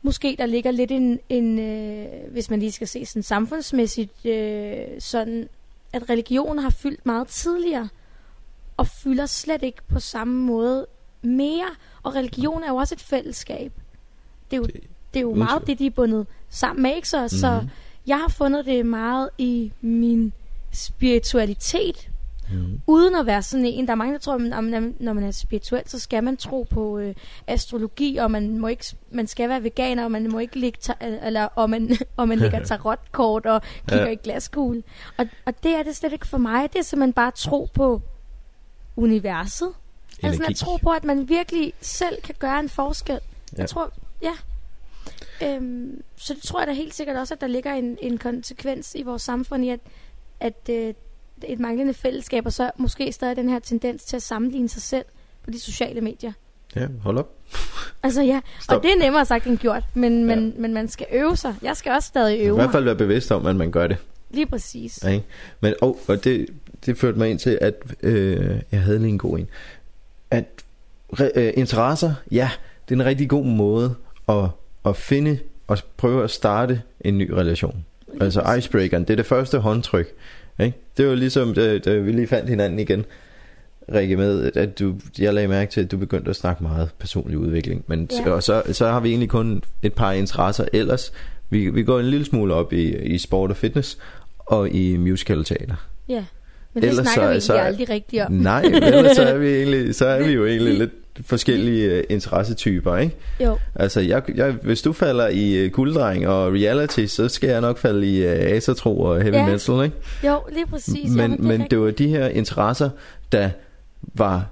måske 0.01 0.35
der 0.39 0.45
ligger 0.45 0.71
lidt 0.71 0.91
en, 0.91 1.19
en 1.29 1.59
øh, 1.59 2.31
hvis 2.31 2.49
man 2.49 2.59
lige 2.59 2.71
skal 2.71 2.87
se 2.87 3.05
sådan 3.05 3.23
samfundsmæssigt, 3.23 4.25
øh, 4.25 4.85
sådan, 4.99 5.49
at 5.93 6.09
religion 6.09 6.57
har 6.59 6.69
fyldt 6.69 7.05
meget 7.05 7.27
tidligere, 7.27 7.89
og 8.77 8.87
fylder 8.87 9.25
slet 9.25 9.63
ikke 9.63 9.81
på 9.87 9.99
samme 9.99 10.33
måde 10.43 10.87
mere. 11.21 11.67
Og 12.03 12.15
religion 12.15 12.63
er 12.63 12.67
jo 12.67 12.75
også 12.75 12.95
et 12.95 13.01
fællesskab. 13.01 13.71
Det 14.51 14.57
er 14.57 14.57
jo, 14.57 14.63
Det- 14.63 14.83
det 15.13 15.19
er 15.19 15.23
jo 15.23 15.33
meget 15.35 15.67
det, 15.67 15.79
de 15.79 15.85
er 15.85 15.91
bundet 15.91 16.27
sammen 16.49 16.83
med, 16.83 16.95
ikke 16.95 17.09
så? 17.09 17.27
Så 17.27 17.59
Mhm. 17.61 17.69
jeg 18.07 18.17
har 18.17 18.27
fundet 18.27 18.65
det 18.65 18.85
meget 18.85 19.29
i 19.37 19.71
min 19.81 20.33
spiritualitet. 20.71 22.09
Mm. 22.51 22.81
Uden 22.87 23.15
at 23.15 23.25
være 23.25 23.41
sådan 23.41 23.65
en. 23.65 23.85
Der 23.85 23.91
er 23.91 23.95
mange, 23.95 24.13
der 24.13 24.19
tror, 24.19 24.33
at 24.33 24.83
når 24.99 25.13
man 25.13 25.23
er 25.23 25.31
spirituel, 25.31 25.83
så 25.85 25.99
skal 25.99 26.23
man 26.23 26.37
tro 26.37 26.67
på 26.69 26.97
øh, 26.97 27.15
astrologi, 27.47 28.17
og 28.17 28.31
man, 28.31 28.57
må 28.57 28.67
ikke, 28.67 28.85
man 29.11 29.27
skal 29.27 29.49
være 29.49 29.63
veganer, 29.63 30.03
og 30.03 30.11
man 30.11 30.31
må 30.31 30.39
ikke 30.39 30.59
ligge 30.59 30.79
ta- 30.81 31.17
eller, 31.23 31.45
og 31.45 31.69
man, 31.69 31.97
og 32.17 32.27
man 32.27 32.39
ligger 32.39 32.63
tarotkort 32.65 33.45
og 33.45 33.61
kigger 33.87 34.05
ja. 34.05 34.11
i 34.11 34.15
glaskugle. 34.15 34.83
Og, 35.17 35.27
og 35.45 35.63
det 35.63 35.71
er 35.71 35.83
det 35.83 35.95
slet 35.95 36.13
ikke 36.13 36.27
for 36.27 36.37
mig. 36.37 36.73
Det 36.73 36.79
er 36.79 36.83
simpelthen 36.83 37.13
bare 37.13 37.31
tro 37.31 37.69
på 37.73 38.01
universet. 38.95 39.73
Energi. 40.19 40.27
Altså 40.27 40.43
at 40.49 40.55
tro 40.55 40.77
på, 40.77 40.89
at 40.89 41.03
man 41.03 41.29
virkelig 41.29 41.73
selv 41.81 42.21
kan 42.21 42.35
gøre 42.39 42.59
en 42.59 42.69
forskel. 42.69 43.19
Ja. 43.53 43.61
Jeg 43.61 43.69
tror, 43.69 43.91
ja. 44.21 44.33
Øhm, 45.43 46.03
så 46.15 46.33
det 46.33 46.43
tror 46.43 46.59
jeg 46.59 46.67
da 46.67 46.73
helt 46.73 46.93
sikkert 46.93 47.17
også, 47.17 47.33
at 47.33 47.41
der 47.41 47.47
ligger 47.47 47.73
en, 47.73 47.97
en 48.01 48.17
konsekvens 48.17 48.95
i 48.95 49.03
vores 49.03 49.21
samfund 49.21 49.65
i, 49.65 49.69
at, 49.69 49.79
at 50.39 50.69
øh, 50.69 50.93
et 51.47 51.59
manglende 51.59 51.93
fællesskab, 51.93 52.45
og 52.45 52.53
så 52.53 52.71
måske 52.77 53.11
stadig 53.11 53.35
den 53.35 53.49
her 53.49 53.59
tendens 53.59 54.03
til 54.03 54.15
at 54.15 54.21
sammenligne 54.21 54.69
sig 54.69 54.81
selv 54.81 55.05
på 55.43 55.51
de 55.51 55.59
sociale 55.59 56.01
medier. 56.01 56.31
Ja, 56.75 56.87
hold 57.03 57.17
op. 57.17 57.29
Altså 58.03 58.21
ja, 58.21 58.39
Stop. 58.61 58.77
og 58.77 58.83
det 58.83 58.91
er 58.91 58.97
nemmere 58.99 59.25
sagt 59.25 59.47
end 59.47 59.57
gjort, 59.57 59.83
men, 59.93 60.25
men, 60.25 60.49
ja. 60.49 60.61
men 60.61 60.73
man 60.73 60.87
skal 60.87 61.07
øve 61.11 61.37
sig. 61.37 61.55
Jeg 61.61 61.77
skal 61.77 61.91
også 61.91 62.07
stadig 62.07 62.39
øve 62.39 62.55
mig. 62.55 62.61
I 62.61 62.65
hvert 62.65 62.71
fald 62.71 62.83
være 62.83 62.95
bevidst 62.95 63.31
om, 63.31 63.45
at 63.45 63.55
man 63.55 63.71
gør 63.71 63.87
det. 63.87 63.97
Lige 64.29 64.45
præcis. 64.45 64.99
Ja, 65.03 65.09
ikke? 65.09 65.25
Men, 65.59 65.73
oh, 65.81 65.95
og 66.07 66.23
det, 66.23 66.47
det 66.85 66.97
førte 66.97 67.17
mig 67.17 67.29
ind 67.29 67.39
til, 67.39 67.57
at 67.61 67.75
øh, 68.03 68.59
jeg 68.71 68.81
havde 68.81 68.99
lige 68.99 69.09
en 69.09 69.17
god 69.17 69.39
en. 69.39 69.47
At 70.31 70.45
re, 71.19 71.31
øh, 71.35 71.53
interesser, 71.55 72.13
ja, 72.31 72.49
det 72.89 72.95
er 72.95 72.99
en 72.99 73.05
rigtig 73.05 73.29
god 73.29 73.45
måde 73.45 73.95
at, 74.29 74.49
at 74.85 74.95
finde 74.95 75.39
og 75.67 75.77
prøve 75.97 76.23
at 76.23 76.31
starte 76.31 76.81
en 77.01 77.17
ny 77.17 77.31
relation. 77.31 77.85
Lige 78.07 78.23
altså 78.23 78.53
icebreakeren, 78.57 79.03
det 79.03 79.09
er 79.09 79.15
det 79.15 79.25
første 79.25 79.59
håndtryk. 79.59 80.07
Ikke? 80.59 80.77
Det 80.97 81.07
var 81.07 81.15
ligesom, 81.15 81.53
da, 81.53 81.77
da 81.77 81.97
vi 81.97 82.11
lige 82.11 82.27
fandt 82.27 82.49
hinanden 82.49 82.79
igen, 82.79 83.05
Rikke, 83.93 84.17
med, 84.17 84.51
at 84.55 84.79
du, 84.79 84.95
jeg 85.19 85.33
lagde 85.33 85.47
mærke 85.47 85.71
til, 85.71 85.81
at 85.81 85.91
du 85.91 85.97
begyndte 85.97 86.29
at 86.29 86.35
snakke 86.35 86.63
meget 86.63 86.89
personlig 86.99 87.37
udvikling. 87.37 87.83
Men, 87.87 88.09
ja. 88.25 88.31
Og 88.31 88.43
så, 88.43 88.63
så 88.71 88.87
har 88.87 88.99
vi 88.99 89.09
egentlig 89.09 89.29
kun 89.29 89.63
et 89.83 89.93
par 89.93 90.11
interesser 90.11 90.65
ellers. 90.73 91.13
Vi, 91.49 91.69
vi 91.69 91.83
går 91.83 91.99
en 91.99 92.05
lille 92.05 92.25
smule 92.25 92.53
op 92.53 92.73
i, 92.73 92.97
i 92.97 93.17
sport 93.17 93.49
og 93.49 93.57
fitness, 93.57 93.97
og 94.37 94.69
i 94.69 94.97
musical 94.97 95.43
teater. 95.43 95.75
Ja, 96.09 96.25
men 96.73 96.83
det 96.83 96.89
ellers 96.89 97.07
snakker 97.07 97.27
så, 97.27 97.33
vi 97.33 97.39
så, 97.39 97.53
aldrig 97.53 97.89
rigtigt 97.89 98.23
om. 98.23 98.31
Nej, 98.31 98.61
ellers 98.61 99.15
så 99.15 99.23
er 99.23 99.37
vi, 99.37 99.55
egentlig, 99.55 99.95
så 99.95 100.05
er 100.05 100.23
vi 100.23 100.31
jo 100.31 100.45
egentlig 100.45 100.73
lidt 100.83 100.91
forskellige 101.25 101.97
uh, 101.97 102.03
interessetyper, 102.09 102.97
ikke? 102.97 103.15
Jo. 103.39 103.57
Altså, 103.75 103.99
jeg, 104.01 104.21
jeg, 104.35 104.51
hvis 104.51 104.81
du 104.81 104.93
falder 104.93 105.27
i 105.27 105.65
uh, 105.65 105.71
gulddreng 105.71 106.27
og 106.27 106.53
reality, 106.53 107.05
så 107.05 107.27
skal 107.27 107.49
jeg 107.49 107.61
nok 107.61 107.77
falde 107.77 108.07
i 108.07 108.25
uh, 108.25 108.31
asatro 108.31 109.01
og 109.01 109.21
heavy 109.21 109.35
ja. 109.35 109.45
metal, 109.45 109.83
ikke? 109.83 109.95
Jo, 110.27 110.39
lige 110.53 110.65
præcis. 110.65 111.09
Men, 111.09 111.17
ja, 111.17 111.27
men, 111.27 111.37
det, 111.37 111.59
men 111.59 111.67
det 111.71 111.79
var 111.79 111.91
de 111.91 112.07
her 112.07 112.27
interesser, 112.27 112.89
der 113.31 113.49
var 114.13 114.47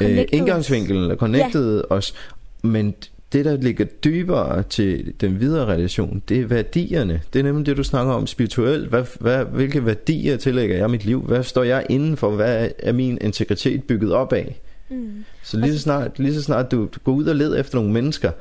der 0.00 0.20
uh, 0.20 0.24
indgangsvinkelen, 0.32 1.10
der 1.10 1.16
connectede 1.16 1.84
ja. 1.90 1.96
os. 1.96 2.14
Men 2.62 2.94
det, 3.32 3.44
der 3.44 3.56
ligger 3.56 3.84
dybere 3.84 4.62
til 4.62 5.12
den 5.20 5.40
videre 5.40 5.66
relation, 5.66 6.22
det 6.28 6.40
er 6.40 6.46
værdierne. 6.46 7.20
Det 7.32 7.38
er 7.38 7.42
nemlig 7.42 7.66
det, 7.66 7.76
du 7.76 7.82
snakker 7.82 8.12
om 8.12 8.26
spirituelt. 8.26 8.88
Hvad, 8.88 9.04
hvad, 9.20 9.44
hvilke 9.44 9.86
værdier 9.86 10.36
tillægger 10.36 10.76
jeg 10.76 10.90
mit 10.90 11.04
liv? 11.04 11.22
Hvad 11.22 11.42
står 11.42 11.62
jeg 11.62 11.86
inden 11.90 12.16
for? 12.16 12.30
Hvad 12.30 12.68
er 12.78 12.92
min 12.92 13.18
integritet 13.20 13.84
bygget 13.84 14.12
op 14.12 14.32
af? 14.32 14.60
Mm. 14.90 15.24
Så 15.42 15.56
lige 15.58 15.72
så, 15.72 15.78
snart, 15.78 16.18
lige 16.18 16.34
så 16.34 16.42
snart 16.42 16.70
du, 16.70 16.76
du 16.76 17.00
går 17.04 17.12
ud 17.12 17.24
og 17.24 17.36
leder 17.36 17.60
efter 17.60 17.74
nogle 17.74 17.92
mennesker, 17.92 18.32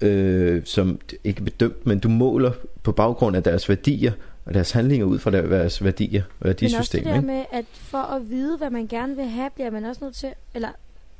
øh, 0.00 0.62
som 0.64 1.00
ikke 1.24 1.40
er 1.40 1.44
bedømt, 1.44 1.86
men 1.86 1.98
du 1.98 2.08
måler 2.08 2.52
på 2.82 2.92
baggrund 2.92 3.36
af 3.36 3.42
deres 3.42 3.68
værdier, 3.68 4.12
og 4.44 4.54
deres 4.54 4.70
handlinger 4.70 5.06
ud 5.06 5.18
fra 5.18 5.30
deres 5.30 5.84
værdier, 5.84 6.22
værdisystem. 6.40 6.74
Men 6.74 6.80
også 6.80 6.96
det 6.96 7.04
der 7.04 7.34
med, 7.34 7.44
at 7.52 7.64
for 7.72 7.98
at 7.98 8.30
vide, 8.30 8.56
hvad 8.56 8.70
man 8.70 8.86
gerne 8.86 9.16
vil 9.16 9.24
have, 9.24 9.50
bliver 9.54 9.70
man 9.70 9.84
også 9.84 10.04
nødt 10.04 10.14
til, 10.14 10.28
eller 10.54 10.68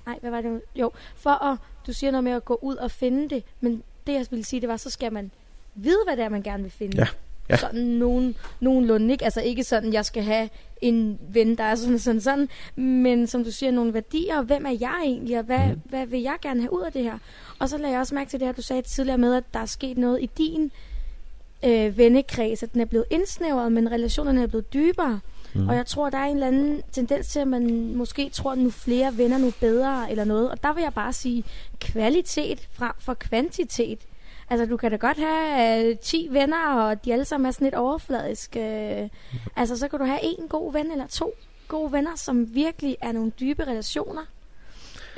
nej, 0.07 0.19
hvad 0.21 0.31
var 0.31 0.41
det? 0.41 0.61
Jo, 0.75 0.91
for 1.17 1.45
at, 1.45 1.59
du 1.87 1.93
siger 1.93 2.11
noget 2.11 2.25
med 2.25 2.33
at 2.33 2.45
gå 2.45 2.59
ud 2.63 2.77
og 2.77 2.91
finde 2.91 3.35
det, 3.35 3.43
men 3.61 3.83
det 4.07 4.13
jeg 4.13 4.27
ville 4.31 4.45
sige, 4.45 4.61
det 4.61 4.69
var, 4.69 4.77
så 4.77 4.91
skal 4.91 5.13
man 5.13 5.31
vide, 5.75 5.99
hvad 6.07 6.17
det 6.17 6.25
er, 6.25 6.29
man 6.29 6.43
gerne 6.43 6.63
vil 6.63 6.73
finde. 6.73 6.97
Ja. 6.97 7.07
Ja. 7.51 7.57
Sådan 7.57 7.85
nogen, 7.85 8.37
nogenlunde, 8.61 9.13
ikke? 9.13 9.25
Altså 9.25 9.41
ikke 9.41 9.65
sådan, 9.65 9.93
jeg 9.93 10.05
skal 10.05 10.23
have 10.23 10.49
en 10.81 11.19
ven, 11.29 11.59
der 11.59 11.65
er 11.65 11.75
sådan 11.75 11.99
sådan 11.99 12.21
sådan, 12.21 12.49
men 12.77 13.27
som 13.27 13.45
du 13.45 13.51
siger, 13.51 13.73
nogle 13.73 13.95
værdier, 13.95 14.43
hvem 14.43 14.67
er 14.67 14.77
jeg 14.81 15.01
egentlig, 15.05 15.39
og 15.39 15.45
hvad, 15.45 15.67
mm. 15.69 15.81
hvad 15.85 16.07
vil 16.07 16.21
jeg 16.21 16.37
gerne 16.43 16.61
have 16.61 16.73
ud 16.73 16.83
af 16.83 16.93
det 16.93 17.03
her? 17.03 17.19
Og 17.59 17.69
så 17.69 17.79
lagde 17.79 17.93
jeg 17.93 18.01
også 18.01 18.15
mærke 18.15 18.31
til 18.31 18.41
det 18.41 18.49
her, 18.49 18.53
du 18.53 18.63
sagde 18.63 18.83
tidligere 18.83 19.19
med, 19.19 19.35
at 19.35 19.45
der 19.55 19.61
er 19.61 19.67
sket 19.67 19.99
noget 19.99 20.23
i 20.23 20.31
din 20.39 20.71
øh, 21.65 21.99
vennekreds, 21.99 22.63
at 22.63 22.73
den 22.73 22.81
er 22.81 22.85
blevet 22.85 23.07
indsnævret, 23.11 23.73
men 23.73 23.93
relationerne 23.93 24.43
er 24.43 24.47
blevet 24.47 24.73
dybere. 24.73 25.21
Mm. 25.55 25.69
Og 25.69 25.77
jeg 25.77 25.87
tror, 25.87 26.11
der 26.11 26.19
er 26.19 26.25
en 26.25 26.35
eller 26.35 26.47
anden 26.47 26.83
tendens 26.93 27.29
til, 27.29 27.41
at 27.41 27.49
man 27.49 27.95
måske 27.97 28.29
tror, 28.29 28.53
at 28.53 28.59
nu 28.59 28.71
flere 28.71 29.17
venner, 29.17 29.39
nu 29.39 29.53
bedre 29.61 30.11
eller 30.11 30.25
noget. 30.25 30.51
Og 30.51 30.63
der 30.63 30.73
vil 30.73 30.83
jeg 30.83 30.95
bare 30.95 31.13
sige 31.13 31.45
kvalitet 31.81 32.69
frem 32.73 32.93
for 32.99 33.15
kvantitet. 33.15 33.99
Altså, 34.51 34.67
du 34.67 34.77
kan 34.77 34.91
da 34.91 34.97
godt 34.97 35.19
have 35.19 35.91
øh, 35.91 35.97
10 35.99 36.29
venner, 36.31 36.75
og 36.75 37.05
de 37.05 37.13
alle 37.13 37.25
sammen 37.25 37.47
er 37.47 37.51
sådan 37.51 37.65
lidt 37.65 37.75
overfladiske. 37.75 38.61
Øh, 38.61 39.09
altså, 39.57 39.77
så 39.77 39.89
kan 39.89 39.99
du 39.99 40.05
have 40.05 40.21
en 40.23 40.49
god 40.49 40.73
ven 40.73 40.91
eller 40.93 41.07
to 41.07 41.33
gode 41.69 41.93
venner, 41.93 42.17
som 42.17 42.55
virkelig 42.55 42.97
er 43.01 43.13
nogle 43.13 43.33
dybe 43.41 43.65
relationer. 43.67 44.23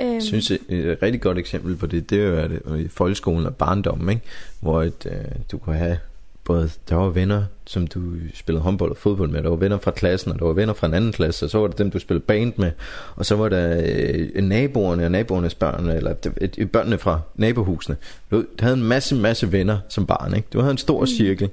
Øhm. 0.00 0.12
Jeg 0.12 0.22
synes, 0.22 0.50
et, 0.50 0.98
rigtig 1.02 1.20
godt 1.20 1.38
eksempel 1.38 1.76
på 1.76 1.86
det, 1.86 2.10
det 2.10 2.20
er 2.20 2.26
jo 2.26 2.36
at, 2.36 2.80
i 2.80 2.88
folkeskolen 2.88 3.46
og 3.46 3.56
barndommen, 3.56 4.08
ikke? 4.08 4.22
hvor 4.60 4.82
et, 4.82 5.06
øh, 5.06 5.24
du 5.52 5.58
kan 5.58 5.74
have 5.74 5.98
både, 6.44 6.70
der 6.88 6.94
var 6.94 7.08
venner, 7.08 7.44
som 7.66 7.86
du 7.86 8.00
spillede 8.34 8.62
håndbold 8.62 8.90
og 8.90 8.96
fodbold 8.96 9.30
med, 9.30 9.42
der 9.42 9.48
var 9.48 9.56
venner 9.56 9.78
fra 9.78 9.90
klassen, 9.90 10.32
og 10.32 10.38
der 10.38 10.44
var 10.44 10.52
venner 10.52 10.74
fra 10.74 10.86
en 10.86 10.94
anden 10.94 11.12
klasse, 11.12 11.46
og 11.46 11.50
så 11.50 11.58
var 11.58 11.66
der 11.66 11.74
dem, 11.74 11.90
du 11.90 11.98
spillede 11.98 12.24
band 12.26 12.52
med, 12.56 12.70
og 13.16 13.26
så 13.26 13.36
var 13.36 13.48
der 13.48 13.82
øh, 13.86 14.42
naboerne 14.44 15.04
og 15.04 15.10
naboernes 15.10 15.54
børn, 15.54 15.88
eller 15.88 16.14
øh, 16.58 16.66
børnene 16.66 16.98
fra 16.98 17.20
nabohusene. 17.34 17.96
Du 18.30 18.44
havde 18.60 18.74
en 18.74 18.82
masse, 18.82 19.14
masse 19.14 19.52
venner 19.52 19.78
som 19.88 20.06
barn, 20.06 20.36
ikke? 20.36 20.48
Du 20.52 20.60
havde 20.60 20.70
en 20.70 20.78
stor 20.78 21.00
mm. 21.00 21.06
cirkel. 21.06 21.50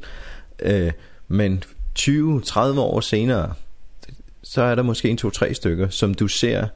Øh, 0.59 0.91
men 1.27 1.63
20-30 1.99 2.59
år 2.59 2.99
senere, 2.99 3.53
så 4.43 4.61
er 4.61 4.75
der 4.75 4.83
måske 4.83 5.09
en, 5.09 5.17
to, 5.17 5.29
tre 5.29 5.53
stykker, 5.53 5.89
som 5.89 6.13
du 6.13 6.27
ser 6.27 6.67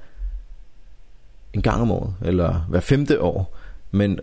en 1.54 1.62
gang 1.62 1.82
om 1.82 1.92
året, 1.92 2.14
eller 2.22 2.66
hver 2.70 2.80
femte 2.80 3.22
år, 3.22 3.58
men 3.92 4.20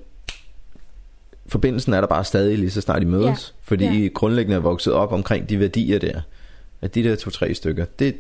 forbindelsen 1.51 1.95
er 1.95 2.01
der 2.01 2.09
bare 2.09 2.25
stadig 2.25 2.59
lige 2.59 2.71
så 2.71 2.81
snart 2.81 3.03
I 3.03 3.05
mødes, 3.05 3.25
ja. 3.27 3.63
fordi 3.63 3.85
ja. 3.85 3.93
I 3.93 4.09
grundlæggende 4.09 4.57
er 4.57 4.61
vokset 4.61 4.93
op 4.93 5.13
omkring 5.13 5.49
de 5.49 5.61
værdier 5.61 5.99
der. 5.99 6.21
At 6.83 6.95
de 6.95 7.05
der 7.05 7.17
to-tre 7.17 7.55
stykker, 7.55 7.85
det, 7.99 8.15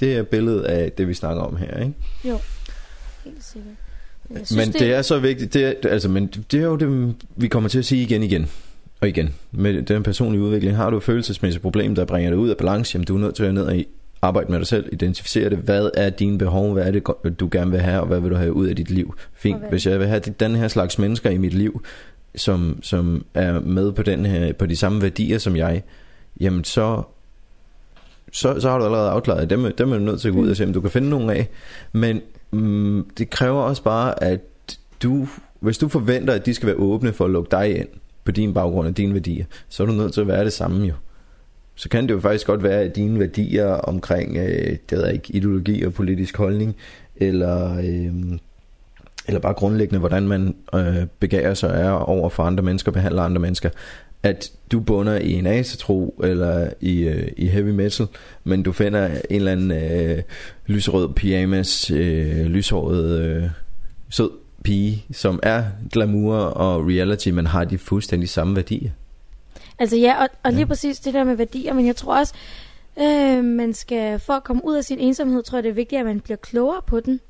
det 0.00 0.16
er 0.16 0.22
billedet 0.22 0.62
af 0.62 0.92
det, 0.92 1.08
vi 1.08 1.14
snakker 1.14 1.42
om 1.42 1.56
her, 1.56 1.78
ikke? 1.78 1.94
Jo, 2.24 2.38
helt 3.24 3.44
sikkert. 3.44 3.74
Men, 4.28 4.46
synes, 4.46 4.66
men 4.66 4.72
det, 4.72 4.80
det 4.80 4.94
er 4.94 5.02
så 5.02 5.18
vigtigt, 5.18 5.54
det 5.54 5.64
er, 5.64 5.88
altså, 5.88 6.08
men 6.08 6.26
det 6.26 6.60
er 6.60 6.64
jo 6.64 6.76
det, 6.76 7.14
vi 7.36 7.48
kommer 7.48 7.68
til 7.68 7.78
at 7.78 7.84
sige 7.84 8.02
igen 8.02 8.22
igen 8.22 8.50
og 9.00 9.08
igen. 9.08 9.34
Med 9.52 9.82
den 9.82 10.02
personlige 10.02 10.42
udvikling, 10.42 10.76
har 10.76 10.90
du 10.90 10.96
et 10.96 11.02
følelsesmæssigt 11.02 11.62
problem, 11.62 11.94
der 11.94 12.04
bringer 12.04 12.30
dig 12.30 12.38
ud 12.38 12.48
af 12.48 12.56
balance, 12.56 12.96
jamen 12.96 13.06
du 13.06 13.16
er 13.16 13.20
nødt 13.20 13.34
til 13.34 13.44
at 13.44 13.54
ned 13.54 13.62
og 13.62 13.84
arbejde 14.22 14.50
med 14.50 14.58
dig 14.58 14.66
selv, 14.66 14.88
identificere 14.92 15.50
det, 15.50 15.58
hvad 15.58 15.90
er 15.94 16.10
dine 16.10 16.38
behov, 16.38 16.72
hvad 16.72 16.86
er 16.86 16.90
det, 16.90 17.40
du 17.40 17.48
gerne 17.52 17.70
vil 17.70 17.80
have, 17.80 18.00
og 18.00 18.06
hvad 18.06 18.20
vil 18.20 18.30
du 18.30 18.36
have 18.36 18.52
ud 18.52 18.66
af 18.66 18.76
dit 18.76 18.90
liv. 18.90 19.14
Fint, 19.34 19.68
hvis 19.70 19.86
jeg 19.86 19.98
vil 19.98 20.08
have 20.08 20.20
den 20.20 20.56
her 20.56 20.68
slags 20.68 20.98
mennesker 20.98 21.30
i 21.30 21.38
mit 21.38 21.54
liv, 21.54 21.84
som, 22.36 22.78
som 22.82 23.24
er 23.34 23.60
med 23.60 23.92
på, 23.92 24.02
den 24.02 24.26
her, 24.26 24.52
på 24.52 24.66
de 24.66 24.76
samme 24.76 25.02
værdier 25.02 25.38
som 25.38 25.56
jeg, 25.56 25.82
jamen 26.40 26.64
så, 26.64 27.02
så, 28.32 28.60
så 28.60 28.70
har 28.70 28.78
du 28.78 28.84
allerede 28.84 29.10
afklaret, 29.10 29.50
dem, 29.50 29.72
dem 29.78 29.92
er 29.92 29.98
du 29.98 30.04
nødt 30.04 30.20
til 30.20 30.28
at 30.28 30.34
gå 30.34 30.40
ud 30.40 30.50
og 30.50 30.56
se, 30.56 30.64
om 30.64 30.72
du 30.72 30.80
kan 30.80 30.90
finde 30.90 31.08
nogen 31.08 31.30
af. 31.30 31.48
Men 31.92 32.20
mm, 32.50 33.10
det 33.18 33.30
kræver 33.30 33.62
også 33.62 33.82
bare, 33.82 34.24
at 34.24 34.40
du, 35.02 35.28
hvis 35.60 35.78
du 35.78 35.88
forventer, 35.88 36.34
at 36.34 36.46
de 36.46 36.54
skal 36.54 36.66
være 36.66 36.76
åbne 36.76 37.12
for 37.12 37.24
at 37.24 37.30
lukke 37.30 37.50
dig 37.50 37.78
ind 37.78 37.88
på 38.24 38.30
din 38.32 38.54
baggrund 38.54 38.88
og 38.88 38.96
dine 38.96 39.14
værdier, 39.14 39.44
så 39.68 39.82
er 39.82 39.86
du 39.86 39.92
nødt 39.92 40.14
til 40.14 40.20
at 40.20 40.28
være 40.28 40.44
det 40.44 40.52
samme 40.52 40.86
jo. 40.86 40.94
Så 41.74 41.88
kan 41.88 42.08
det 42.08 42.14
jo 42.14 42.20
faktisk 42.20 42.46
godt 42.46 42.62
være, 42.62 42.80
at 42.80 42.96
dine 42.96 43.20
værdier 43.20 43.66
omkring, 43.66 44.36
øh, 44.36 44.76
det 44.90 44.98
ved 44.98 45.04
jeg 45.04 45.14
ikke, 45.14 45.36
ideologi 45.36 45.82
og 45.82 45.92
politisk 45.92 46.36
holdning, 46.36 46.76
eller 47.16 47.78
øh, 47.78 48.38
eller 49.28 49.40
bare 49.40 49.54
grundlæggende, 49.54 49.98
hvordan 49.98 50.28
man 50.28 50.56
øh, 50.74 51.06
begærer 51.18 51.54
sig 51.54 51.70
er 51.70 51.90
over 51.90 52.28
for 52.28 52.42
andre 52.42 52.62
mennesker, 52.62 52.92
behandler 52.92 53.22
andre 53.22 53.40
mennesker, 53.40 53.70
at 54.22 54.52
du 54.72 54.80
bunder 54.80 55.18
i 55.18 55.32
en 55.32 55.46
asatro 55.46 56.20
eller 56.24 56.70
i, 56.80 57.00
øh, 57.00 57.28
i 57.36 57.46
heavy 57.46 57.70
metal, 57.70 58.06
men 58.44 58.62
du 58.62 58.72
finder 58.72 59.06
en 59.06 59.20
eller 59.30 59.52
anden 59.52 59.70
øh, 59.70 60.22
lysrød 60.66 61.14
pyjamas, 61.14 61.90
øh, 61.90 62.46
lyshåret, 62.46 63.20
øh, 63.20 63.44
sød 64.10 64.30
pige, 64.64 65.04
som 65.12 65.40
er 65.42 65.64
glamour 65.92 66.36
og 66.36 66.86
reality, 66.86 67.28
men 67.28 67.46
har 67.46 67.64
de 67.64 67.78
fuldstændig 67.78 68.28
samme 68.28 68.56
værdier. 68.56 68.90
Altså 69.78 69.96
ja, 69.96 70.22
og, 70.22 70.28
og 70.42 70.50
lige 70.50 70.60
ja. 70.60 70.66
præcis 70.66 71.00
det 71.00 71.14
der 71.14 71.24
med 71.24 71.34
værdier, 71.34 71.72
men 71.72 71.86
jeg 71.86 71.96
tror 71.96 72.18
også, 72.18 72.34
øh, 73.00 73.44
man 73.44 73.72
skal, 73.72 74.18
for 74.18 74.32
at 74.32 74.44
komme 74.44 74.64
ud 74.64 74.76
af 74.76 74.84
sin 74.84 74.98
ensomhed, 74.98 75.42
tror 75.42 75.58
jeg 75.58 75.62
det 75.64 75.70
er 75.70 75.74
vigtigt, 75.74 76.00
at 76.00 76.06
man 76.06 76.20
bliver 76.20 76.36
klogere 76.36 76.82
på 76.86 77.00
den. 77.00 77.20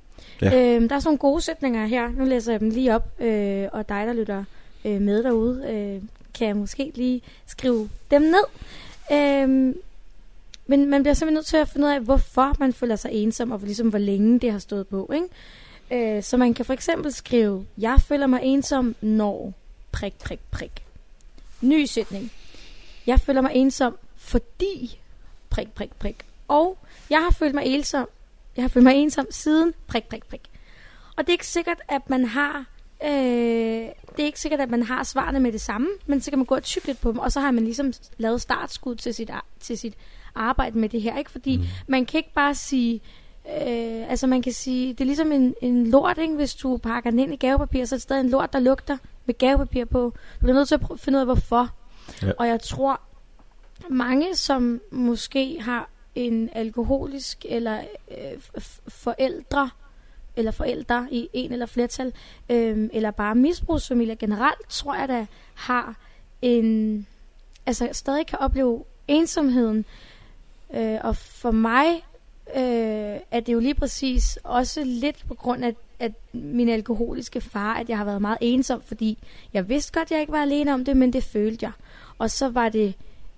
Ja. 0.43 0.75
Øhm, 0.75 0.89
der 0.89 0.97
er 0.97 1.01
sådan 1.01 1.09
nogle 1.09 1.19
gode 1.19 1.41
sætninger 1.41 1.87
her. 1.87 2.09
Nu 2.09 2.25
læser 2.25 2.53
jeg 2.53 2.61
dem 2.61 2.71
lige 2.71 2.95
op, 2.95 3.21
øh, 3.21 3.69
og 3.73 3.89
dig, 3.89 4.07
der 4.07 4.13
lytter 4.13 4.45
øh, 4.85 5.01
med 5.01 5.23
derude, 5.23 5.63
øh, 5.69 6.03
kan 6.35 6.47
jeg 6.47 6.57
måske 6.57 6.93
lige 6.95 7.23
skrive 7.47 7.89
dem 8.11 8.23
ned. 8.23 8.45
Øhm, 9.13 9.77
men 10.67 10.91
man 10.91 11.03
bliver 11.03 11.15
simpelthen 11.15 11.35
nødt 11.35 11.47
til 11.47 11.57
at 11.57 11.69
finde 11.69 11.87
ud 11.87 11.93
af, 11.93 12.01
hvorfor 12.01 12.57
man 12.59 12.73
føler 12.73 12.97
sig 12.97 13.11
ensom, 13.13 13.51
og 13.51 13.61
ligesom 13.65 13.89
hvor 13.89 13.99
længe 13.99 14.39
det 14.39 14.53
har 14.53 14.59
stået 14.59 14.89
på. 14.89 15.13
Ikke? 15.15 16.17
Øh, 16.17 16.23
så 16.23 16.37
man 16.37 16.55
kan 16.55 16.65
for 16.65 16.73
eksempel 16.73 17.13
skrive, 17.13 17.67
jeg 17.79 18.01
føler 18.01 18.27
mig 18.27 18.41
ensom, 18.43 18.97
når 19.01 19.53
prik, 19.93 20.15
prik, 20.19 20.41
prik. 20.51 20.85
Ny 21.61 21.85
sætning. 21.85 22.33
Jeg 23.07 23.21
føler 23.21 23.41
mig 23.41 23.53
ensom, 23.55 23.97
fordi 24.17 24.99
prik, 25.51 25.73
prik, 25.73 25.91
prik. 25.99 26.17
Og 26.49 26.79
jeg 27.11 27.19
har 27.19 27.31
følt 27.31 27.55
mig 27.55 27.65
ensom, 27.67 28.09
jeg 28.57 28.63
har 28.65 28.69
følt 28.69 28.85
mig 28.85 28.95
ensom 28.95 29.27
siden 29.31 29.75
prik, 29.87 30.05
prik, 30.05 30.27
prik. 30.27 30.51
Og 31.17 31.25
det 31.25 31.29
er 31.29 31.33
ikke 31.33 31.47
sikkert, 31.47 31.81
at 31.89 32.11
man 32.11 32.25
har 32.25 32.65
øh, 33.05 33.89
det 34.17 34.23
er 34.23 34.25
ikke 34.25 34.41
sikkert, 34.41 34.61
at 34.61 34.71
man 34.71 34.83
har 34.83 35.05
svarene 35.05 35.41
med 35.41 35.53
det 35.53 35.61
samme, 35.61 35.89
men 36.07 36.21
så 36.21 36.31
kan 36.31 36.39
man 36.39 36.47
gå 36.47 36.55
og 36.55 36.63
tykke 36.63 36.87
lidt 36.87 37.01
på 37.01 37.13
dem, 37.13 37.19
og 37.19 37.33
så 37.33 37.41
har 37.41 37.51
man 37.51 37.65
ligesom 37.65 37.93
lavet 38.19 38.41
startskud 38.41 38.95
til 38.95 39.15
sit, 39.15 39.31
til 39.61 39.79
sit 39.79 39.95
arbejde 40.35 40.79
med 40.79 40.89
det 40.89 41.03
her, 41.03 41.19
ikke? 41.19 41.31
Fordi 41.31 41.57
mm. 41.57 41.65
man 41.87 42.07
kan 42.07 42.19
ikke 42.19 42.33
bare 42.35 42.55
sige, 42.55 43.01
øh, 43.49 44.11
altså 44.11 44.27
man 44.27 44.43
kan 44.43 44.53
sige, 44.53 44.93
det 44.93 45.01
er 45.01 45.05
ligesom 45.05 45.33
en, 45.33 45.55
en 45.63 45.87
lort, 45.87 46.19
ikke? 46.19 46.35
Hvis 46.35 46.55
du 46.55 46.77
pakker 46.77 47.11
den 47.11 47.19
ind 47.19 47.33
i 47.33 47.37
gavepapir, 47.37 47.85
så 47.85 47.95
er 47.95 47.97
det 47.97 48.03
stadig 48.03 48.21
en 48.21 48.31
lort, 48.31 48.53
der 48.53 48.59
lugter 48.59 48.97
med 49.27 49.39
gavepapir 49.39 49.85
på. 49.85 50.13
Du 50.35 50.39
bliver 50.41 50.55
nødt 50.55 50.69
til 50.69 50.75
at 50.75 51.01
finde 51.01 51.17
ud 51.17 51.21
af, 51.21 51.27
hvorfor. 51.27 51.71
Ja. 52.23 52.31
Og 52.39 52.49
jeg 52.49 52.61
tror, 52.61 53.01
mange, 53.91 54.37
som 54.37 54.81
måske 54.91 55.59
har 55.61 55.91
en 56.15 56.51
alkoholisk 56.53 57.45
eller 57.49 57.81
øh, 58.11 58.63
forældre, 58.89 59.71
eller 60.37 60.51
forældre 60.51 61.09
i 61.11 61.29
en 61.33 61.53
eller 61.53 61.67
flertal, 61.67 62.13
øh, 62.49 62.89
eller 62.93 63.11
bare 63.11 63.35
misbrugsfamilier 63.35 64.15
generelt, 64.15 64.69
tror 64.69 64.95
jeg, 64.95 65.09
der 65.09 65.27
har 65.55 65.97
en, 66.43 67.07
altså 67.67 67.89
stadig 67.93 68.27
kan 68.27 68.39
opleve 68.39 68.85
ensomheden. 69.09 69.85
Øh, 70.75 70.99
og 71.03 71.17
for 71.17 71.51
mig 71.51 72.05
øh, 72.57 73.21
er 73.31 73.41
det 73.41 73.53
jo 73.53 73.59
lige 73.59 73.75
præcis 73.75 74.39
også 74.45 74.85
lidt 74.85 75.25
på 75.29 75.35
grund 75.35 75.65
af, 75.65 75.75
at 75.99 76.13
min 76.33 76.69
alkoholiske 76.69 77.41
far, 77.41 77.75
at 77.75 77.89
jeg 77.89 77.99
har 77.99 78.05
været 78.05 78.21
meget 78.21 78.39
ensom, 78.41 78.83
fordi 78.83 79.19
jeg 79.53 79.69
vidste 79.69 79.93
godt, 79.93 80.07
at 80.07 80.11
jeg 80.11 80.21
ikke 80.21 80.33
var 80.33 80.43
alene 80.43 80.75
om 80.75 80.85
det, 80.85 80.97
men 80.97 81.13
det 81.13 81.25
følte 81.25 81.65
jeg. 81.65 81.73
Og 82.19 82.31
så 82.31 82.49
var 82.49 82.69
det, 82.69 82.95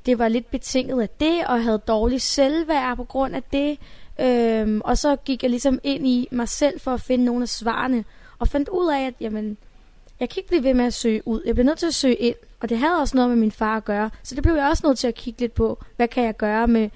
det 0.07 0.19
var 0.19 0.29
lidt 0.29 0.51
betinget 0.51 1.03
af 1.03 1.09
det, 1.09 1.47
og 1.47 1.63
havde 1.63 1.79
dårlig 1.79 2.21
selvværd 2.21 2.97
på 2.97 3.05
grund 3.05 3.35
af 3.35 3.43
det. 3.43 3.79
Øhm, 4.21 4.81
og 4.85 4.99
så 4.99 5.17
gik 5.17 5.43
jeg 5.43 5.51
ligesom 5.51 5.79
ind 5.83 6.07
i 6.07 6.29
mig 6.31 6.49
selv 6.49 6.81
for 6.81 6.91
at 6.91 7.01
finde 7.01 7.25
nogle 7.25 7.43
af 7.43 7.49
svarene, 7.49 8.05
og 8.39 8.49
fandt 8.49 8.69
ud 8.69 8.93
af, 8.93 9.07
at 9.07 9.15
jamen, 9.21 9.57
jeg 10.21 10.29
kan 10.29 10.41
ikke 10.41 10.49
blive 10.49 10.65
ved 10.65 10.75
med 10.75 10.85
at 10.85 10.95
søge 10.95 11.29
ud. 11.29 11.43
Jeg 11.47 11.55
bliver 11.55 11.67
nødt 11.67 11.79
til 11.79 11.87
at 11.87 11.95
søge 11.95 12.15
ind, 12.15 12.35
og 12.61 12.69
det 12.69 12.79
havde 12.79 13.01
også 13.01 13.17
noget 13.17 13.31
med 13.31 13.37
min 13.37 13.53
far 13.53 13.77
at 13.77 13.85
gøre. 13.85 14.11
Så 14.23 14.35
det 14.35 14.43
blev 14.43 14.55
jeg 14.55 14.69
også 14.69 14.87
nødt 14.87 14.99
til 14.99 15.09
at 15.09 15.15
kigge 15.15 15.41
lidt 15.41 15.55
på, 15.55 15.85
hvad 15.97 16.09
kan 16.09 16.25
jeg 16.25 16.37
gøre 16.37 16.67
med... 16.67 16.91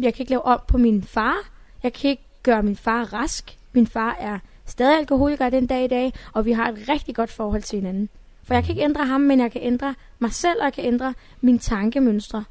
Jeg 0.00 0.14
kan 0.14 0.22
ikke 0.22 0.30
lave 0.30 0.44
op 0.44 0.66
på 0.66 0.78
min 0.78 1.02
far. 1.02 1.36
Jeg 1.82 1.92
kan 1.92 2.10
ikke 2.10 2.22
gøre 2.42 2.62
min 2.62 2.76
far 2.76 3.04
rask. 3.04 3.58
Min 3.72 3.86
far 3.86 4.16
er 4.20 4.38
stadig 4.66 4.98
alkoholiker 4.98 5.50
den 5.50 5.66
dag 5.66 5.84
i 5.84 5.88
dag, 5.88 6.12
og 6.32 6.44
vi 6.44 6.52
har 6.52 6.68
et 6.68 6.78
rigtig 6.88 7.14
godt 7.14 7.30
forhold 7.30 7.62
til 7.62 7.76
hinanden. 7.78 8.08
For 8.44 8.54
jeg 8.54 8.64
kan 8.64 8.72
ikke 8.72 8.84
ændre 8.84 9.06
ham, 9.06 9.20
men 9.20 9.40
jeg 9.40 9.52
kan 9.52 9.62
ændre 9.62 9.94
mig 10.18 10.32
selv, 10.32 10.56
og 10.58 10.64
jeg 10.64 10.72
kan 10.72 10.84
ændre 10.84 11.14
mine 11.40 11.58
tankemønstre. 11.58 12.44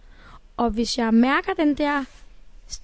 Og 0.58 0.70
hvis 0.70 0.98
jeg 0.98 1.14
mærker 1.14 1.54
den 1.54 1.76
der 1.76 2.04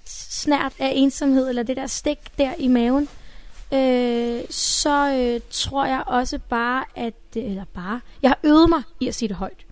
snært 0.06 0.72
af 0.78 0.92
ensomhed, 0.94 1.48
eller 1.48 1.62
det 1.62 1.76
der 1.76 1.86
stik 1.86 2.18
der 2.38 2.54
i 2.58 2.68
maven, 2.68 3.08
øh, 3.74 4.40
så 4.50 5.14
øh, 5.14 5.40
tror 5.50 5.86
jeg 5.86 6.02
også 6.06 6.38
bare, 6.48 6.84
at... 6.96 7.14
Eller 7.34 7.64
bare... 7.74 8.00
Jeg 8.22 8.30
har 8.30 8.38
øvet 8.42 8.68
mig 8.68 8.82
i 9.00 9.08
at 9.08 9.14
sige 9.14 9.28
det 9.28 9.36
højt. 9.36 9.66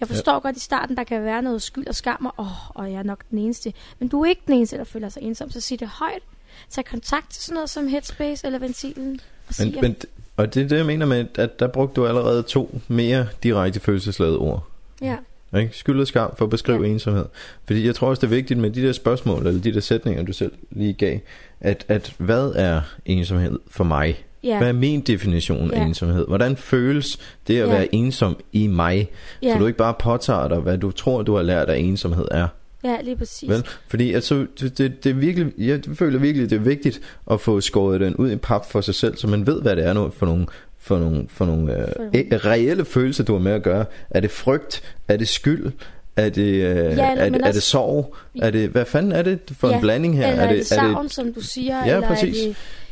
Jeg 0.00 0.08
forstår 0.08 0.32
ja. 0.32 0.38
godt 0.38 0.56
i 0.56 0.60
starten, 0.60 0.96
der 0.96 1.04
kan 1.04 1.24
være 1.24 1.42
noget 1.42 1.62
skyld 1.62 1.86
og 1.86 1.94
skam, 1.94 2.26
og, 2.26 2.34
oh, 2.36 2.70
og 2.70 2.92
jeg 2.92 2.98
er 2.98 3.02
nok 3.02 3.24
den 3.30 3.38
eneste. 3.38 3.72
Men 3.98 4.08
du 4.08 4.22
er 4.22 4.28
ikke 4.28 4.42
den 4.46 4.54
eneste, 4.54 4.76
der 4.76 4.84
føler 4.84 5.08
sig 5.08 5.22
ensom, 5.22 5.50
så 5.50 5.60
sig 5.60 5.80
det 5.80 5.88
højt. 5.88 6.22
Tag 6.70 6.84
kontakt 6.84 7.30
til 7.30 7.42
sådan 7.42 7.54
noget 7.54 7.70
som 7.70 7.88
Headspace 7.88 8.46
eller 8.46 8.58
Ventilen. 8.58 9.20
Og, 9.48 9.54
men, 9.58 9.76
men, 9.80 9.96
og 10.36 10.54
det 10.54 10.62
er 10.62 10.68
det, 10.68 10.76
jeg 10.76 10.86
mener 10.86 11.06
med, 11.06 11.26
at 11.38 11.58
der 11.58 11.68
brugte 11.68 11.94
du 11.94 12.06
allerede 12.06 12.42
to 12.42 12.80
mere 12.88 13.28
direkte 13.42 13.80
følelsesladede 13.80 14.38
ord. 14.38 14.66
Ja. 15.02 15.16
Ikke? 15.56 15.76
Skyld 15.76 16.00
og 16.00 16.06
skam 16.06 16.34
for 16.36 16.44
at 16.44 16.50
beskrive 16.50 16.82
ja. 16.82 16.88
ensomhed. 16.88 17.24
Fordi 17.66 17.86
jeg 17.86 17.94
tror 17.94 18.08
også, 18.08 18.20
det 18.20 18.26
er 18.26 18.36
vigtigt 18.36 18.60
med 18.60 18.70
de 18.70 18.82
der 18.82 18.92
spørgsmål, 18.92 19.46
eller 19.46 19.62
de 19.62 19.74
der 19.74 19.80
sætninger, 19.80 20.22
du 20.22 20.32
selv 20.32 20.52
lige 20.70 20.92
gav, 20.92 21.18
at, 21.60 21.84
at 21.88 22.14
hvad 22.18 22.52
er 22.54 22.80
ensomhed 23.06 23.58
for 23.70 23.84
mig? 23.84 24.24
Ja. 24.44 24.58
Hvad 24.58 24.68
er 24.68 24.72
min 24.72 25.00
definition 25.00 25.70
ja. 25.70 25.80
af 25.80 25.84
ensomhed? 25.86 26.26
Hvordan 26.26 26.56
føles 26.56 27.18
det 27.46 27.60
at 27.60 27.68
ja. 27.68 27.72
være 27.72 27.94
ensom 27.94 28.36
i 28.52 28.66
mig? 28.66 29.08
Ja. 29.42 29.52
Så 29.52 29.58
du 29.58 29.66
ikke 29.66 29.78
bare 29.78 29.94
påtager 29.98 30.48
dig, 30.48 30.58
hvad 30.58 30.78
du 30.78 30.90
tror, 30.90 31.22
du 31.22 31.34
har 31.34 31.42
lært 31.42 31.68
af 31.68 31.78
ensomhed 31.78 32.28
er. 32.30 32.48
Ja, 32.84 32.96
lige 33.02 33.16
præcis. 33.16 33.48
Vel? 33.48 33.66
Fordi 33.88 34.12
altså, 34.12 34.46
det, 34.60 34.78
det, 34.78 35.04
det 35.04 35.10
er 35.10 35.14
virkelig, 35.14 35.52
jeg 35.58 35.80
føler 35.94 36.18
virkelig, 36.18 36.50
det 36.50 36.56
er 36.56 36.60
vigtigt 36.60 37.00
at 37.30 37.40
få 37.40 37.60
skåret 37.60 38.00
den 38.00 38.16
ud 38.16 38.30
i 38.30 38.36
pap 38.36 38.70
for 38.70 38.80
sig 38.80 38.94
selv, 38.94 39.16
så 39.16 39.26
man 39.26 39.46
ved, 39.46 39.62
hvad 39.62 39.76
det 39.76 39.86
er 39.86 40.10
for 40.10 40.26
nogle 40.26 40.46
for 40.82 40.98
nogle, 40.98 41.24
for 41.28 41.46
nogle 41.46 41.78
øh, 41.78 42.24
reelle 42.44 42.84
følelser, 42.84 43.24
du 43.24 43.32
har 43.32 43.40
med 43.40 43.52
at 43.52 43.62
gøre. 43.62 43.84
Er 44.10 44.20
det 44.20 44.30
frygt? 44.30 44.82
Er 45.08 45.16
det 45.16 45.28
skyld? 45.28 45.72
Er 46.16 46.28
det, 46.28 46.42
øh, 46.42 46.96
ja, 46.96 47.14
er, 47.16 47.28
det, 47.28 47.40
er 47.46 47.52
det 47.52 47.62
sorg? 47.62 48.16
Er 48.42 48.50
det, 48.50 48.68
hvad 48.68 48.84
fanden 48.84 49.12
er 49.12 49.22
det 49.22 49.38
for 49.58 49.68
ja, 49.68 49.74
en 49.74 49.80
blanding 49.80 50.16
her? 50.16 50.30
Eller 50.30 50.42
er 50.42 50.46
det, 50.46 50.54
er 50.54 50.58
det 50.58 50.66
savn, 50.66 50.94
er 50.96 51.02
det, 51.02 51.12
som 51.12 51.32
du 51.32 51.40
siger? 51.40 51.86
Ja, 51.86 51.94
eller 51.94 52.08
præcis. 52.08 52.36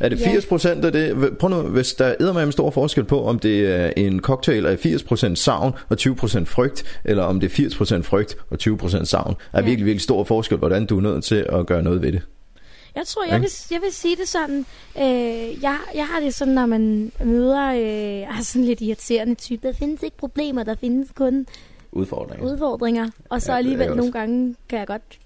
Er 0.00 0.08
det, 0.08 0.26
er 0.26 0.32
det 0.32 0.44
80% 0.44 0.68
ja. 0.68 0.86
af 0.86 0.92
det? 0.92 1.38
Prøv 1.38 1.50
nu, 1.50 1.62
hvis 1.62 1.94
der 1.94 2.04
er 2.04 2.32
med 2.32 2.42
en 2.42 2.52
stor 2.52 2.70
forskel 2.70 3.04
på, 3.04 3.24
om 3.24 3.38
det 3.38 3.70
er 3.70 3.90
en 3.96 4.20
cocktail 4.20 4.66
af 4.66 4.86
80% 4.86 5.34
savn 5.34 5.72
og 5.88 5.96
20% 6.00 6.44
frygt, 6.44 7.00
eller 7.04 7.22
om 7.22 7.40
det 7.40 7.58
er 7.58 7.68
80% 7.98 8.02
frygt 8.02 8.36
og 8.50 8.58
20% 8.62 9.04
savn, 9.04 9.36
er 9.52 9.60
ja. 9.60 9.64
virkelig, 9.64 9.86
virkelig 9.86 10.02
stor 10.02 10.24
forskel, 10.24 10.58
hvordan 10.58 10.86
du 10.86 10.96
er 10.96 11.02
nødt 11.02 11.24
til 11.24 11.46
at 11.48 11.66
gøre 11.66 11.82
noget 11.82 12.02
ved 12.02 12.12
det. 12.12 12.22
Jeg 12.94 13.06
tror, 13.06 13.24
jeg 13.24 13.40
vil, 13.40 13.50
jeg 13.70 13.80
vil 13.82 13.92
sige 13.92 14.16
det 14.16 14.28
sådan. 14.28 14.66
Øh, 14.96 15.62
jeg, 15.62 15.78
jeg 15.94 16.06
har 16.06 16.20
det 16.20 16.34
sådan, 16.34 16.54
når 16.54 16.66
man 16.66 17.12
møder 17.24 17.70
øh, 17.70 18.36
er 18.38 18.42
sådan 18.42 18.64
lidt 18.64 18.80
irriterende 18.80 19.34
type. 19.34 19.68
Der 19.68 19.74
findes 19.74 20.02
ikke 20.02 20.16
problemer, 20.16 20.62
der 20.62 20.74
findes 20.74 21.10
kun 21.14 21.46
udfordringer. 21.92 22.52
udfordringer. 22.52 23.10
Og 23.28 23.42
så 23.42 23.52
ja, 23.52 23.58
alligevel 23.58 23.96
nogle 23.96 24.12
gange 24.12 24.56
kan 24.68 24.78
jeg 24.78 24.86
godt 24.86 25.18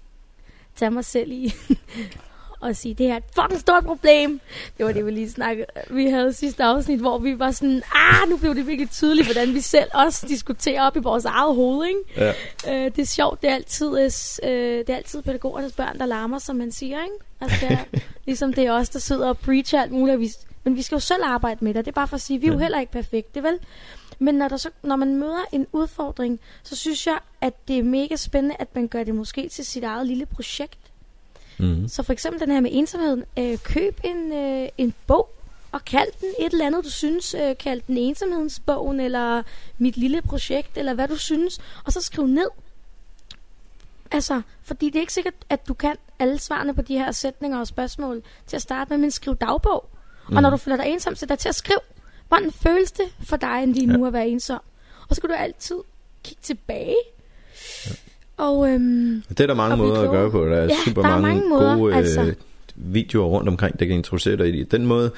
tage 0.75 0.91
mig 0.91 1.05
selv 1.05 1.31
i 1.31 1.53
og 2.67 2.75
sige, 2.75 2.93
det 2.93 3.07
er 3.07 3.17
et 3.17 3.23
fucking 3.35 3.59
stort 3.59 3.83
problem. 3.83 4.41
Det 4.77 4.85
var 4.85 4.91
det, 4.91 5.05
vi 5.05 5.11
lige 5.11 5.29
snakkede. 5.29 5.67
Vi 5.89 6.05
havde 6.05 6.33
sidste 6.33 6.63
afsnit, 6.63 6.99
hvor 6.99 7.17
vi 7.17 7.39
var 7.39 7.51
sådan, 7.51 7.83
ah, 7.95 8.29
nu 8.29 8.37
blev 8.37 8.55
det 8.55 8.67
virkelig 8.67 8.89
tydeligt, 8.89 9.27
hvordan 9.27 9.53
vi 9.53 9.59
selv 9.59 9.89
også 9.93 10.25
diskuterer 10.27 10.81
op 10.81 10.97
i 10.97 10.99
vores 10.99 11.25
eget 11.25 11.55
hoved, 11.55 11.87
ikke? 11.87 11.99
Ja. 12.17 12.33
Øh, 12.73 12.91
det 12.91 12.99
er 12.99 13.05
sjovt, 13.05 13.41
det 13.41 13.49
er 13.49 13.55
altid, 13.55 13.97
øh, 13.97 14.09
det 14.79 14.89
er 14.89 14.95
altid 14.95 15.21
pædagogernes 15.21 15.73
børn, 15.73 15.99
der 15.99 16.05
larmer, 16.05 16.39
som 16.39 16.55
man 16.55 16.71
siger, 16.71 17.03
ikke? 17.03 17.15
Altså, 17.41 17.57
det 17.61 17.71
er, 17.71 17.99
ligesom 18.25 18.53
det 18.53 18.65
er 18.65 18.71
os, 18.71 18.89
der 18.89 18.99
sidder 18.99 19.27
og 19.27 19.37
preacher 19.37 19.81
alt 19.81 19.91
muligt, 19.91 20.37
men 20.63 20.75
vi 20.75 20.81
skal 20.81 20.95
jo 20.95 20.99
selv 20.99 21.23
arbejde 21.23 21.65
med 21.65 21.73
det. 21.73 21.85
Det 21.85 21.91
er 21.91 21.95
bare 21.95 22.07
for 22.07 22.15
at 22.15 22.21
sige, 22.21 22.39
vi 22.39 22.47
er 22.47 22.51
jo 22.51 22.57
heller 22.57 22.79
ikke 22.79 22.91
perfekte, 22.91 23.43
vel? 23.43 23.59
Men 24.19 24.35
når, 24.35 24.47
der 24.47 24.57
så, 24.57 24.69
når 24.83 24.95
man 24.95 25.15
møder 25.15 25.45
en 25.51 25.67
udfordring, 25.71 26.39
så 26.63 26.75
synes 26.75 27.07
jeg, 27.07 27.17
at 27.41 27.67
det 27.67 27.79
er 27.79 27.83
mega 27.83 28.15
spændende, 28.15 28.55
at 28.59 28.75
man 28.75 28.87
gør 28.87 29.03
det 29.03 29.15
måske 29.15 29.49
til 29.49 29.65
sit 29.65 29.83
eget 29.83 30.07
lille 30.07 30.25
projekt. 30.25 30.79
Mm. 31.57 31.87
Så 31.87 32.03
for 32.03 32.13
eksempel 32.13 32.41
den 32.41 32.51
her 32.51 32.61
med 32.61 32.69
ensomheden. 32.73 33.23
Øh, 33.39 33.57
køb 33.63 33.99
en, 34.03 34.33
øh, 34.33 34.69
en 34.77 34.93
bog, 35.07 35.29
og 35.71 35.85
kald 35.85 36.07
den 36.21 36.29
et 36.39 36.51
eller 36.51 36.65
andet, 36.65 36.85
du 36.85 36.89
synes. 36.89 37.33
Øh, 37.33 37.57
kald 37.57 37.81
den 37.87 37.97
ensomhedsbogen, 37.97 38.99
eller 38.99 39.43
mit 39.77 39.97
lille 39.97 40.21
projekt, 40.21 40.77
eller 40.77 40.93
hvad 40.93 41.07
du 41.07 41.15
synes. 41.15 41.59
Og 41.85 41.93
så 41.93 42.01
skriv 42.01 42.27
ned. 42.27 42.47
Altså, 44.11 44.41
fordi 44.63 44.85
det 44.85 44.95
er 44.95 45.01
ikke 45.01 45.13
sikkert, 45.13 45.33
at 45.49 45.67
du 45.67 45.73
kan 45.73 45.95
alle 46.19 46.39
svarene 46.39 46.73
på 46.73 46.81
de 46.81 46.97
her 46.97 47.11
sætninger 47.11 47.59
og 47.59 47.67
spørgsmål 47.67 48.23
til 48.47 48.55
at 48.55 48.61
starte 48.61 48.89
med, 48.89 48.97
men 48.97 49.11
skriv 49.11 49.35
dagbog. 49.35 49.89
Mm. 50.29 50.35
Og 50.35 50.41
når 50.41 50.49
mhm. 50.49 50.57
du 50.59 50.63
føler 50.63 50.77
dig 50.77 50.87
ensom, 50.87 51.15
så 51.15 51.25
der 51.25 51.35
til 51.35 51.49
at 51.49 51.55
skrive, 51.55 51.79
hvordan 52.27 52.51
føles 52.51 52.91
det 52.91 53.05
for 53.23 53.37
dig 53.37 53.67
lige 53.67 53.85
nu 53.85 53.99
ja. 53.99 54.07
at 54.07 54.13
være 54.13 54.27
ensom? 54.27 54.61
Og 55.09 55.15
så 55.15 55.21
kan 55.21 55.29
du 55.29 55.35
altid 55.35 55.75
kigge 56.23 56.41
tilbage 56.41 56.95
og, 58.37 58.69
øhm, 58.69 59.23
det 59.29 59.39
er 59.39 59.47
der 59.47 59.53
mange 59.53 59.77
måder 59.77 60.01
at 60.01 60.11
gøre 60.11 60.31
på. 60.31 60.45
Der 60.45 60.55
er 60.55 60.63
ja, 60.63 60.69
super 60.85 61.01
der 61.01 61.09
mange, 61.09 61.27
mange 61.27 61.49
måder, 61.49 61.77
gode 61.77 61.91
øh, 61.91 61.97
altså. 61.97 62.33
videoer 62.75 63.27
rundt 63.27 63.49
omkring, 63.49 63.79
der 63.79 63.85
kan 63.85 63.95
introducere 63.95 64.37
dig 64.37 64.47
i 64.47 64.59
det. 64.59 64.71
Den 64.71 64.85
måde, 64.85 65.11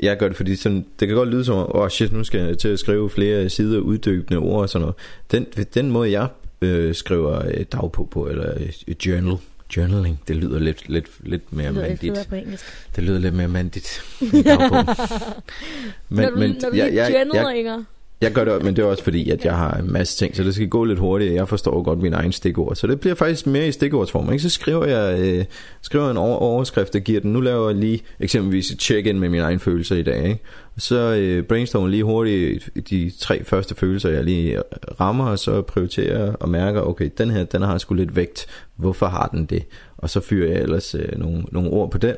jeg 0.00 0.18
gør 0.18 0.28
det, 0.28 0.36
fordi 0.36 0.56
sådan, 0.56 0.86
det 1.00 1.08
kan 1.08 1.16
godt 1.16 1.28
lyde 1.28 1.44
som, 1.44 1.56
åh 1.56 1.66
oh 1.74 1.88
shit, 1.88 2.12
nu 2.12 2.24
skal 2.24 2.40
jeg 2.40 2.58
til 2.58 2.68
at 2.68 2.78
skrive 2.78 3.10
flere 3.10 3.48
sider 3.48 3.80
uddybende 3.80 4.38
ord 4.38 4.60
og 4.60 4.68
sådan 4.68 4.80
noget. 4.80 4.96
Den, 5.30 5.66
den 5.74 5.90
måde, 5.90 6.10
jeg 6.10 6.28
øh, 6.62 6.94
skriver 6.94 7.46
øh, 7.46 7.64
dagbog 7.72 8.10
på, 8.10 8.28
eller 8.28 8.52
øh, 8.88 8.94
journal, 9.06 9.36
journaling, 9.76 10.20
det 10.28 10.36
lyder 10.36 10.58
lidt, 10.58 10.88
lidt, 10.88 11.06
lidt 11.20 11.52
mere 11.52 11.68
det 11.68 11.74
mandigt. 11.74 12.64
Det 12.96 13.04
lyder 13.04 13.18
lidt 13.18 13.34
mere 13.34 13.48
mandigt. 13.48 14.02
men, 14.20 14.44
når 14.44 16.30
du, 16.30 16.38
men, 16.38 16.56
når 16.62 16.70
du 16.70 16.76
jeg, 16.76 16.94
jeg, 16.94 17.12
jeg, 17.12 17.26
jeg 17.34 17.84
jeg 18.20 18.32
gør 18.32 18.44
det, 18.44 18.62
men 18.62 18.76
det 18.76 18.82
er 18.82 18.86
også 18.86 19.04
fordi, 19.04 19.30
at 19.30 19.44
jeg 19.44 19.56
har 19.56 19.72
en 19.72 19.92
masse 19.92 20.18
ting, 20.18 20.36
så 20.36 20.44
det 20.44 20.54
skal 20.54 20.68
gå 20.68 20.84
lidt 20.84 20.98
hurtigt. 20.98 21.34
Jeg 21.34 21.48
forstår 21.48 21.82
godt 21.82 21.98
mine 21.98 22.16
egne 22.16 22.32
stikord, 22.32 22.76
så 22.76 22.86
det 22.86 23.00
bliver 23.00 23.14
faktisk 23.14 23.46
mere 23.46 23.68
i 23.68 23.72
stikordsform. 23.72 24.32
Ikke? 24.32 24.42
Så 24.42 24.48
skriver 24.48 24.86
jeg 24.86 25.20
øh, 25.20 25.44
skriver 25.82 26.10
en 26.10 26.16
overskrift, 26.16 26.92
der 26.92 26.98
giver 26.98 27.20
den. 27.20 27.32
Nu 27.32 27.40
laver 27.40 27.68
jeg 27.68 27.78
lige 27.78 28.00
eksempelvis 28.20 28.70
et 28.70 28.80
check-in 28.80 29.18
med 29.18 29.28
mine 29.28 29.42
egne 29.42 29.58
følelser 29.58 29.96
i 29.96 30.02
dag. 30.02 30.24
Ikke? 30.24 30.40
Så 30.76 31.14
øh, 31.14 31.42
brainstormer 31.42 31.88
lige 31.88 32.04
hurtigt 32.04 32.70
de 32.90 33.12
tre 33.20 33.44
første 33.44 33.74
følelser, 33.74 34.10
jeg 34.10 34.24
lige 34.24 34.62
rammer, 35.00 35.26
og 35.26 35.38
så 35.38 35.62
prioriterer 35.62 36.32
og 36.32 36.48
mærker, 36.48 36.80
okay, 36.80 37.10
den 37.18 37.30
her, 37.30 37.44
den 37.44 37.62
har 37.62 37.78
sgu 37.78 37.94
lidt 37.94 38.16
vægt. 38.16 38.46
Hvorfor 38.76 39.06
har 39.06 39.28
den 39.32 39.44
det? 39.44 39.64
og 39.98 40.10
så 40.10 40.20
fyrer 40.20 40.52
jeg 40.52 40.62
ellers 40.62 40.94
øh, 40.94 41.18
nogle, 41.18 41.44
nogle 41.52 41.70
ord 41.70 41.90
på 41.90 41.98
den. 41.98 42.16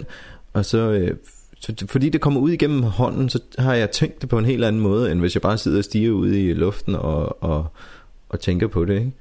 Og 0.53 0.65
så, 0.65 0.79
øh, 0.79 1.17
så, 1.61 1.75
fordi 1.89 2.09
det 2.09 2.21
kommer 2.21 2.41
ud 2.41 2.51
igennem 2.51 2.83
hånden, 2.83 3.29
så 3.29 3.41
har 3.59 3.75
jeg 3.75 3.91
tænkt 3.91 4.21
det 4.21 4.29
på 4.29 4.39
en 4.39 4.45
helt 4.45 4.65
anden 4.65 4.83
måde, 4.83 5.13
end 5.13 5.21
hvis 5.21 5.35
jeg 5.35 5.43
bare 5.43 5.59
sidder 5.59 5.79
og 5.79 5.85
stiger 5.85 6.11
ud 6.11 6.33
i 6.33 6.53
luften 6.53 6.95
og, 6.95 7.43
og, 7.43 7.67
og 8.29 8.41
tænker 8.41 8.67
på 8.67 8.85
det, 8.85 8.95
ikke? 8.95 9.13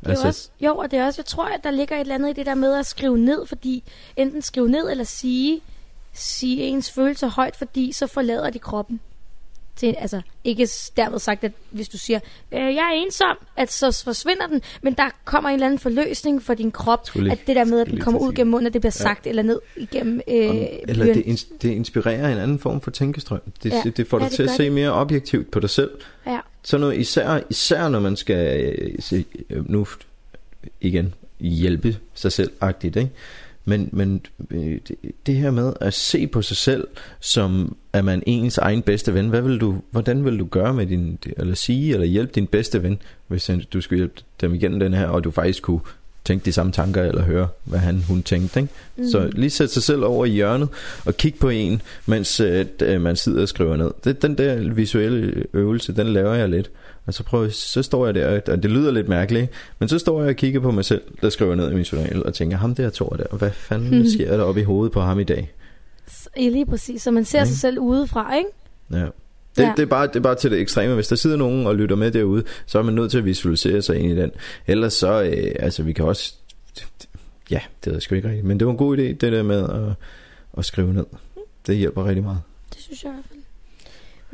Det 0.00 0.06
er 0.06 0.10
altså, 0.10 0.26
også, 0.26 0.50
jo, 0.60 0.76
og 0.76 0.90
det 0.90 0.98
er 0.98 1.06
også, 1.06 1.20
jeg 1.20 1.26
tror, 1.26 1.44
at 1.44 1.60
der 1.64 1.70
ligger 1.70 1.96
et 1.96 2.00
eller 2.00 2.14
andet 2.14 2.30
i 2.30 2.32
det 2.32 2.46
der 2.46 2.54
med 2.54 2.74
at 2.74 2.86
skrive 2.86 3.18
ned, 3.18 3.46
fordi 3.46 3.84
enten 4.16 4.42
skrive 4.42 4.68
ned 4.68 4.90
eller 4.90 5.04
sige, 5.04 5.60
sige 6.12 6.62
ens 6.62 6.90
følelser 6.90 7.28
højt, 7.28 7.56
fordi 7.56 7.92
så 7.92 8.06
forlader 8.06 8.50
de 8.50 8.58
kroppen 8.58 9.00
til, 9.76 9.94
altså 9.98 10.20
ikke 10.44 10.68
dermed 10.96 11.18
sagt, 11.18 11.44
at 11.44 11.52
hvis 11.70 11.88
du 11.88 11.98
siger, 11.98 12.20
øh, 12.52 12.60
jeg 12.60 12.90
er 12.92 13.04
ensom, 13.04 13.36
at 13.56 13.72
så 13.72 14.02
forsvinder 14.04 14.46
den, 14.46 14.60
men 14.82 14.94
der 14.94 15.10
kommer 15.24 15.50
en 15.50 15.54
eller 15.54 15.66
anden 15.66 15.78
forløsning 15.78 16.42
for 16.42 16.54
din 16.54 16.70
krop, 16.70 17.08
lige, 17.14 17.32
at 17.32 17.38
det 17.46 17.56
der 17.56 17.64
med, 17.64 17.80
at 17.80 17.86
den 17.86 18.00
kommer 18.00 18.20
ud 18.20 18.32
gennem 18.32 18.50
munden, 18.50 18.66
at 18.66 18.72
det 18.72 18.80
bliver 18.80 18.90
sagt, 18.90 19.26
ja. 19.26 19.30
eller 19.30 19.42
ned 19.42 19.60
igennem 19.76 20.20
øh, 20.28 20.44
Eller 20.88 21.04
det, 21.04 21.22
ins- 21.22 21.52
det 21.62 21.70
inspirerer 21.70 22.32
en 22.32 22.38
anden 22.38 22.58
form 22.58 22.80
for 22.80 22.90
tænkestrøm. 22.90 23.40
Det, 23.62 23.72
ja. 23.72 23.90
det 23.96 24.06
får 24.06 24.18
dig 24.18 24.30
ja, 24.30 24.36
til 24.36 24.42
at 24.42 24.50
se 24.50 24.64
det. 24.64 24.72
mere 24.72 24.92
objektivt 24.92 25.50
på 25.50 25.60
dig 25.60 25.70
selv. 25.70 25.90
Ja. 26.26 26.38
Så 26.62 26.78
noget, 26.78 26.98
især, 26.98 27.40
især 27.50 27.88
når 27.88 28.00
man 28.00 28.16
skal 28.16 28.64
øh, 28.64 28.94
se, 29.00 29.24
øh, 29.50 29.70
nu 29.70 29.86
igen 30.80 31.14
hjælpe 31.40 31.96
sig 32.14 32.32
selv-agtigt, 32.32 32.96
ikke? 32.96 33.10
Men, 33.68 33.88
men 33.92 34.20
øh, 34.50 34.78
det 35.26 35.34
her 35.34 35.50
med 35.50 35.72
at 35.80 35.94
se 35.94 36.26
på 36.26 36.42
sig 36.42 36.56
selv, 36.56 36.86
som 37.20 37.76
er 37.92 38.02
man 38.02 38.22
ens 38.26 38.58
egen 38.58 38.82
bedste 38.82 39.14
ven, 39.14 39.28
hvad 39.28 39.42
vil 39.42 39.60
du, 39.60 39.76
hvordan 39.90 40.24
vil 40.24 40.38
du 40.38 40.44
gøre 40.44 40.74
med 40.74 40.86
din, 40.86 41.18
eller 41.36 41.54
sige, 41.54 41.92
eller 41.92 42.06
hjælpe 42.06 42.32
din 42.34 42.46
bedste 42.46 42.82
ven, 42.82 42.98
hvis 43.28 43.50
du 43.72 43.80
skulle 43.80 43.98
hjælpe 43.98 44.20
dem 44.40 44.54
igennem 44.54 44.80
den 44.80 44.94
her, 44.94 45.06
og 45.06 45.24
du 45.24 45.30
faktisk 45.30 45.62
kunne 45.62 45.80
tænke 46.24 46.44
de 46.44 46.52
samme 46.52 46.72
tanker, 46.72 47.02
eller 47.02 47.22
høre, 47.22 47.48
hvad 47.64 47.78
han, 47.78 48.02
hun 48.08 48.22
tænkte. 48.22 48.60
Ikke? 48.60 48.72
Mm. 48.96 49.10
Så 49.10 49.30
lige 49.32 49.50
sætte 49.50 49.74
sig 49.74 49.82
selv 49.82 50.04
over 50.04 50.24
i 50.24 50.30
hjørnet, 50.30 50.68
og 51.04 51.16
kigge 51.16 51.38
på 51.38 51.48
en, 51.48 51.82
mens 52.06 52.40
øh, 52.40 52.66
man 53.00 53.16
sidder 53.16 53.42
og 53.42 53.48
skriver 53.48 53.76
ned. 53.76 53.90
Det, 54.04 54.22
den 54.22 54.38
der 54.38 54.74
visuelle 54.74 55.44
øvelse, 55.52 55.92
den 55.92 56.06
laver 56.06 56.34
jeg 56.34 56.48
lidt. 56.48 56.70
Og 57.06 57.14
så, 57.14 57.22
prøver, 57.22 57.48
så 57.48 57.82
står 57.82 58.06
jeg 58.06 58.14
der, 58.14 58.40
og 58.52 58.62
det 58.62 58.70
lyder 58.70 58.90
lidt 58.90 59.08
mærkeligt, 59.08 59.50
men 59.78 59.88
så 59.88 59.98
står 59.98 60.20
jeg 60.20 60.28
og 60.28 60.36
kigger 60.36 60.60
på 60.60 60.70
mig 60.70 60.84
selv, 60.84 61.02
der 61.20 61.30
skriver 61.30 61.54
ned 61.54 61.70
i 61.70 61.74
min 61.74 61.82
journal, 61.82 62.26
og 62.26 62.34
tænker, 62.34 62.56
ham 62.56 62.74
der 62.74 62.90
tror 62.90 63.08
der, 63.08 63.36
hvad 63.36 63.50
fanden 63.50 64.10
sker 64.14 64.36
der 64.36 64.44
op 64.44 64.56
i 64.56 64.62
hovedet 64.62 64.92
på 64.92 65.00
ham 65.00 65.20
i 65.20 65.24
dag? 65.24 65.52
Ja, 66.36 66.48
lige 66.48 66.66
præcis. 66.66 67.02
Så 67.02 67.10
man 67.10 67.24
ser 67.24 67.40
okay. 67.40 67.46
sig 67.46 67.58
selv 67.58 67.78
udefra, 67.78 68.36
ikke? 68.36 68.50
Ja. 68.90 69.06
Det, 69.56 69.62
ja. 69.62 69.72
det, 69.76 69.82
er 69.82 69.86
bare, 69.86 70.06
det 70.06 70.16
er 70.16 70.20
bare 70.20 70.34
til 70.34 70.50
det 70.50 70.60
ekstreme. 70.60 70.94
Hvis 70.94 71.08
der 71.08 71.16
sidder 71.16 71.36
nogen 71.36 71.66
og 71.66 71.76
lytter 71.76 71.96
med 71.96 72.10
derude, 72.10 72.44
så 72.66 72.78
er 72.78 72.82
man 72.82 72.94
nødt 72.94 73.10
til 73.10 73.18
at 73.18 73.24
visualisere 73.24 73.82
sig 73.82 73.98
ind 73.98 74.12
i 74.12 74.16
den. 74.16 74.30
Ellers 74.66 74.92
så, 74.92 75.22
øh, 75.22 75.54
altså 75.58 75.82
vi 75.82 75.92
kan 75.92 76.04
også... 76.04 76.34
Ja, 77.50 77.60
det 77.84 77.94
er 77.94 77.98
sgu 77.98 78.14
ikke 78.14 78.28
rigtigt. 78.28 78.46
Men 78.46 78.58
det 78.58 78.66
var 78.66 78.72
en 78.72 78.78
god 78.78 78.98
idé, 78.98 79.02
det 79.02 79.20
der 79.20 79.42
med 79.42 79.62
at, 79.62 79.94
at 80.58 80.64
skrive 80.64 80.94
ned. 80.94 81.06
Det 81.66 81.76
hjælper 81.76 82.04
rigtig 82.04 82.24
meget. 82.24 82.38
Det 82.74 82.80
synes 82.80 83.02
jeg 83.02 83.10
i 83.10 83.14
hvert 83.14 83.24
fald. 83.30 83.35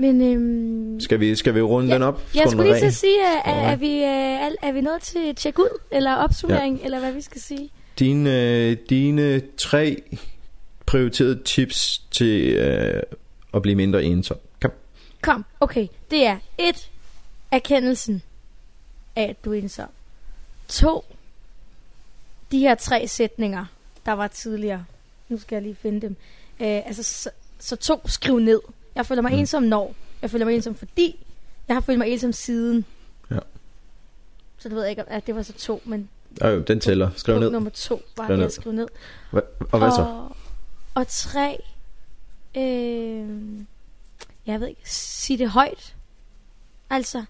Men, 0.02 0.22
øhm, 0.22 1.00
skal, 1.00 1.20
vi, 1.20 1.36
skal 1.36 1.54
vi 1.54 1.60
runde 1.60 1.88
ja, 1.88 1.94
den 1.94 2.02
op? 2.02 2.22
Jeg 2.34 2.50
skulle 2.50 2.70
lige 2.70 2.80
til 2.80 2.94
sige, 2.94 3.20
er, 3.20 3.50
er, 3.50 3.70
er, 3.70 3.76
vi, 3.76 4.02
er, 4.02 4.50
er 4.62 4.72
vi 4.72 4.80
nået 4.80 5.02
til 5.02 5.34
tjek 5.34 5.58
ud, 5.58 5.78
eller 5.90 6.14
opsummering, 6.14 6.78
ja. 6.78 6.84
eller 6.84 6.98
hvad 6.98 7.12
vi 7.12 7.20
skal 7.20 7.40
sige? 7.40 7.70
Dine, 7.98 8.40
øh, 8.40 8.76
dine 8.90 9.42
tre 9.56 10.02
prioriterede 10.86 11.42
tips 11.44 11.98
til 12.10 12.52
øh, 12.52 13.02
at 13.54 13.62
blive 13.62 13.74
mindre 13.74 14.04
ensom. 14.04 14.36
Kom. 14.60 14.70
Kom, 15.22 15.44
okay. 15.60 15.86
Det 16.10 16.26
er 16.26 16.38
et, 16.58 16.90
erkendelsen 17.50 18.22
af, 19.16 19.22
at 19.22 19.44
du 19.44 19.52
er 19.52 19.58
ensom. 19.58 19.88
To, 20.68 21.04
de 22.52 22.58
her 22.58 22.74
tre 22.74 23.08
sætninger, 23.08 23.64
der 24.06 24.12
var 24.12 24.26
tidligere. 24.26 24.84
Nu 25.28 25.38
skal 25.38 25.56
jeg 25.56 25.62
lige 25.62 25.76
finde 25.82 26.00
dem. 26.00 26.16
Øh, 26.60 26.86
altså, 26.86 27.02
så, 27.02 27.30
så 27.58 27.76
to, 27.76 28.08
skriv 28.08 28.38
ned. 28.38 28.60
Jeg 28.94 29.06
føler 29.06 29.22
mig 29.22 29.32
mm. 29.32 29.38
ensom 29.38 29.62
når. 29.62 29.94
Jeg 30.22 30.30
føler 30.30 30.44
mig 30.44 30.54
ensom 30.54 30.74
fordi. 30.74 31.26
Jeg 31.68 31.76
har 31.76 31.80
følt 31.80 31.98
mig 31.98 32.08
ensom 32.08 32.32
siden. 32.32 32.84
Ja. 33.30 33.38
Så 34.58 34.68
det 34.68 34.76
ved 34.76 34.82
jeg 34.82 34.90
ikke, 34.90 35.02
at 35.02 35.26
det 35.26 35.34
var 35.34 35.42
så 35.42 35.52
to, 35.52 35.82
men... 35.84 36.08
Øh, 36.44 36.66
den 36.66 36.80
tæller. 36.80 37.10
Skriv 37.16 37.38
ned. 37.38 37.50
Nummer 37.50 37.70
to 37.70 38.02
var 38.16 38.24
skriv 38.24 38.36
det, 38.36 38.44
at 38.44 38.52
skrive 38.52 38.74
ned. 38.74 38.88
Hva, 39.30 39.40
og 39.72 39.78
hvad 39.78 39.90
så? 39.90 40.28
Og, 40.94 41.08
tre... 41.08 41.58
Øh, 42.56 43.64
jeg 44.46 44.60
ved 44.60 44.68
ikke, 44.68 44.90
sig 44.90 45.38
det 45.38 45.50
højt. 45.50 45.94
Altså, 46.90 47.24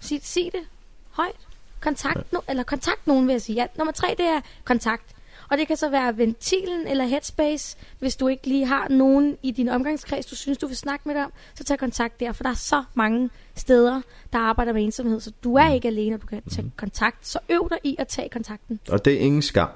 sig, 0.00 0.20
sig 0.22 0.50
det 0.52 0.62
højt. 1.10 1.36
Kontakt, 1.80 2.32
no, 2.32 2.40
eller 2.48 2.62
kontakt 2.62 3.06
nogen, 3.06 3.26
vil 3.26 3.32
jeg 3.32 3.42
sige. 3.42 3.56
Ja, 3.56 3.66
nummer 3.78 3.92
tre, 3.92 4.14
det 4.18 4.26
er 4.26 4.40
kontakt. 4.64 5.16
Og 5.50 5.58
det 5.58 5.66
kan 5.66 5.76
så 5.76 5.88
være 5.88 6.18
ventilen 6.18 6.86
eller 6.86 7.04
headspace, 7.04 7.76
hvis 7.98 8.16
du 8.16 8.28
ikke 8.28 8.46
lige 8.46 8.66
har 8.66 8.88
nogen 8.88 9.38
i 9.42 9.50
din 9.50 9.68
omgangskreds, 9.68 10.26
du 10.26 10.36
synes, 10.36 10.58
du 10.58 10.66
vil 10.66 10.76
snakke 10.76 11.08
med 11.08 11.14
dem, 11.14 11.30
så 11.54 11.64
tag 11.64 11.78
kontakt 11.78 12.20
der, 12.20 12.32
for 12.32 12.42
der 12.42 12.50
er 12.50 12.54
så 12.54 12.84
mange 12.94 13.30
steder, 13.56 14.00
der 14.32 14.38
arbejder 14.38 14.72
med 14.72 14.84
ensomhed, 14.84 15.20
så 15.20 15.32
du 15.44 15.54
er 15.54 15.68
mm. 15.68 15.74
ikke 15.74 15.88
alene, 15.88 16.16
og 16.16 16.22
du 16.22 16.26
kan 16.26 16.42
tage 16.50 16.62
mm. 16.62 16.72
kontakt. 16.76 17.26
Så 17.26 17.38
øv 17.48 17.68
dig 17.70 17.78
i 17.84 17.96
at 17.98 18.08
tage 18.08 18.28
kontakten. 18.28 18.80
Og 18.88 19.04
det 19.04 19.12
er 19.12 19.18
ingen 19.18 19.42
skam. 19.42 19.68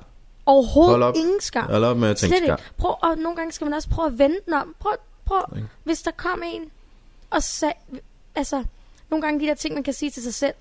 Overhovedet 0.47 1.03
op. 1.03 1.15
ingen 1.17 1.41
skam. 1.41 1.65
Hold 1.65 1.85
op 1.85 1.97
med 1.97 2.09
at 2.09 2.17
tænke 2.17 2.37
skam. 2.37 2.59
Prøv, 2.77 2.95
og 3.03 3.19
nogle 3.19 3.37
gange 3.37 3.53
skal 3.53 3.65
man 3.65 3.75
også 3.75 3.89
prøve 3.89 4.07
at 4.07 4.19
vende 4.19 4.37
den 4.47 4.55
om. 4.55 4.75
Prøv, 4.81 4.93
prøv 5.25 5.43
hvis 5.85 6.03
der 6.03 6.11
kom 6.11 6.43
en 6.47 6.71
og 7.31 7.43
sagde, 7.43 7.75
altså, 8.35 8.65
nogle 9.11 9.23
gange 9.23 9.41
de 9.41 9.47
der 9.47 9.55
ting, 9.55 9.75
man 9.75 9.83
kan 9.83 9.95
sige 9.95 10.11
til 10.11 10.23
sig 10.23 10.35
selv, 10.35 10.55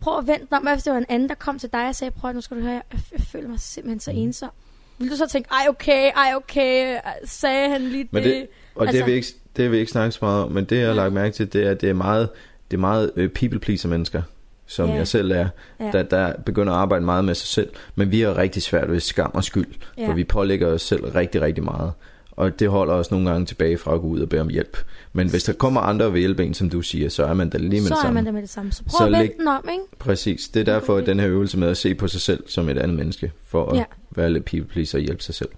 prøv 0.00 0.18
at 0.18 0.26
vente 0.26 0.52
om, 0.52 0.68
hvis 0.72 0.82
det 0.82 0.92
var 0.92 0.98
en 0.98 1.06
anden, 1.08 1.28
der 1.28 1.34
kom 1.34 1.58
til 1.58 1.72
dig 1.72 1.88
og 1.88 1.94
sagde, 1.94 2.10
prøv 2.10 2.32
nu 2.32 2.40
skal 2.40 2.56
du 2.56 2.62
høre, 2.62 2.72
jeg, 2.72 2.82
jeg 3.12 3.20
føler 3.20 3.48
mig 3.48 3.60
simpelthen 3.60 4.00
så 4.00 4.12
mm. 4.12 4.18
ensom. 4.18 4.50
Vil 4.98 5.10
du 5.10 5.16
så 5.16 5.28
tænke, 5.28 5.48
ej 5.50 5.66
okay, 5.68 6.10
ej 6.16 6.32
okay, 6.34 6.98
sagde 7.24 7.70
han 7.70 7.80
lige 7.80 8.08
men 8.10 8.22
det? 8.22 8.32
det 8.32 8.46
og 8.74 8.82
altså, 8.82 8.92
det, 8.92 9.00
har 9.00 9.06
vi 9.06 9.12
ikke, 9.12 9.28
det 9.56 9.64
har 9.64 9.70
vi 9.70 9.78
ikke 9.78 9.92
snakket 9.92 10.14
så 10.14 10.18
meget 10.22 10.44
om, 10.44 10.52
men 10.52 10.64
det 10.64 10.78
jeg 10.78 10.86
har 10.86 10.94
lagt 10.94 11.12
mærke 11.12 11.34
til, 11.34 11.52
det 11.52 11.66
er, 11.66 11.70
at 11.70 11.80
det 11.80 11.90
er 11.90 11.94
meget, 11.94 12.28
det 12.70 12.76
er 12.76 12.80
meget 12.80 13.12
uh, 13.16 13.28
people 13.28 13.58
pleaser 13.58 13.88
mennesker, 13.88 14.22
som 14.66 14.88
ja. 14.88 14.94
jeg 14.94 15.08
selv 15.08 15.30
er, 15.30 15.48
der, 15.78 16.02
der 16.02 16.32
begynder 16.46 16.72
at 16.72 16.78
arbejde 16.78 17.04
meget 17.04 17.24
med 17.24 17.34
sig 17.34 17.48
selv. 17.48 17.70
Men 17.94 18.10
vi 18.10 18.20
har 18.20 18.38
rigtig 18.38 18.62
svært 18.62 18.90
ved 18.90 19.00
skam 19.00 19.30
og 19.34 19.44
skyld, 19.44 19.74
ja. 19.98 20.08
for 20.08 20.12
vi 20.12 20.24
pålægger 20.24 20.66
os 20.68 20.82
selv 20.82 21.04
rigtig, 21.04 21.40
rigtig 21.40 21.64
meget 21.64 21.92
og 22.36 22.60
det 22.60 22.68
holder 22.68 22.94
os 22.94 23.10
nogle 23.10 23.30
gange 23.30 23.46
tilbage 23.46 23.78
fra 23.78 23.94
at 23.94 24.00
gå 24.00 24.06
ud 24.06 24.20
og 24.20 24.28
bede 24.28 24.40
om 24.40 24.48
hjælp. 24.48 24.76
Men 25.16 25.30
hvis 25.30 25.44
der 25.44 25.52
kommer 25.52 25.80
andre 25.80 26.12
vil 26.12 26.18
hjælpe 26.18 26.44
en, 26.44 26.54
som 26.54 26.70
du 26.70 26.82
siger, 26.82 27.08
så 27.08 27.24
er 27.24 27.34
man 27.34 27.50
der 27.50 27.58
lige 27.58 27.70
med 27.70 27.78
så 27.78 27.82
det 27.82 27.88
samme. 27.88 28.02
Så 28.02 28.08
er 28.08 28.12
man 28.12 28.26
der 28.26 28.32
med 28.32 28.42
det 28.42 28.50
samme. 28.50 28.72
Så 28.72 28.82
prøv 28.82 28.98
så 28.98 29.04
at 29.04 29.12
vende 29.12 29.38
den 29.38 29.48
om, 29.48 29.68
ikke? 29.72 29.84
Præcis. 29.98 30.48
Det 30.48 30.60
er 30.60 30.64
derfor, 30.64 30.96
okay. 30.96 31.06
den 31.06 31.20
her 31.20 31.28
øvelse 31.28 31.58
med 31.58 31.68
at 31.68 31.76
se 31.76 31.94
på 31.94 32.08
sig 32.08 32.20
selv 32.20 32.48
som 32.48 32.68
et 32.68 32.78
andet 32.78 32.96
menneske, 32.96 33.32
for 33.46 33.70
at 33.70 33.78
ja. 33.78 33.84
være 34.10 34.32
lidt 34.32 34.44
people 34.44 34.68
pleaser 34.68 34.98
og 34.98 35.02
hjælpe 35.02 35.22
sig 35.22 35.34
selv. 35.34 35.48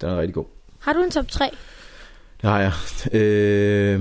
Den 0.00 0.08
er 0.08 0.18
rigtig 0.18 0.34
god. 0.34 0.44
Har 0.78 0.92
du 0.92 1.02
en 1.02 1.10
top 1.10 1.28
3? 1.28 1.50
Det 2.42 2.50
har 2.50 2.60
jeg. 2.60 2.72
Øh, 3.20 4.00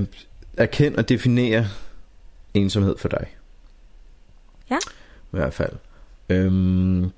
erkend 0.58 0.96
og 0.96 1.10
definere 1.10 1.68
ensomhed 2.54 2.98
for 2.98 3.08
dig. 3.08 3.28
Ja. 4.70 4.78
I 4.78 5.32
hvert 5.32 5.54
fald. 5.54 5.74
Øhm, 6.30 7.12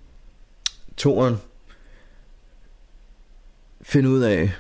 toren. 0.98 1.38
Find 3.82 4.08
ud 4.08 4.22
af, 4.22 4.52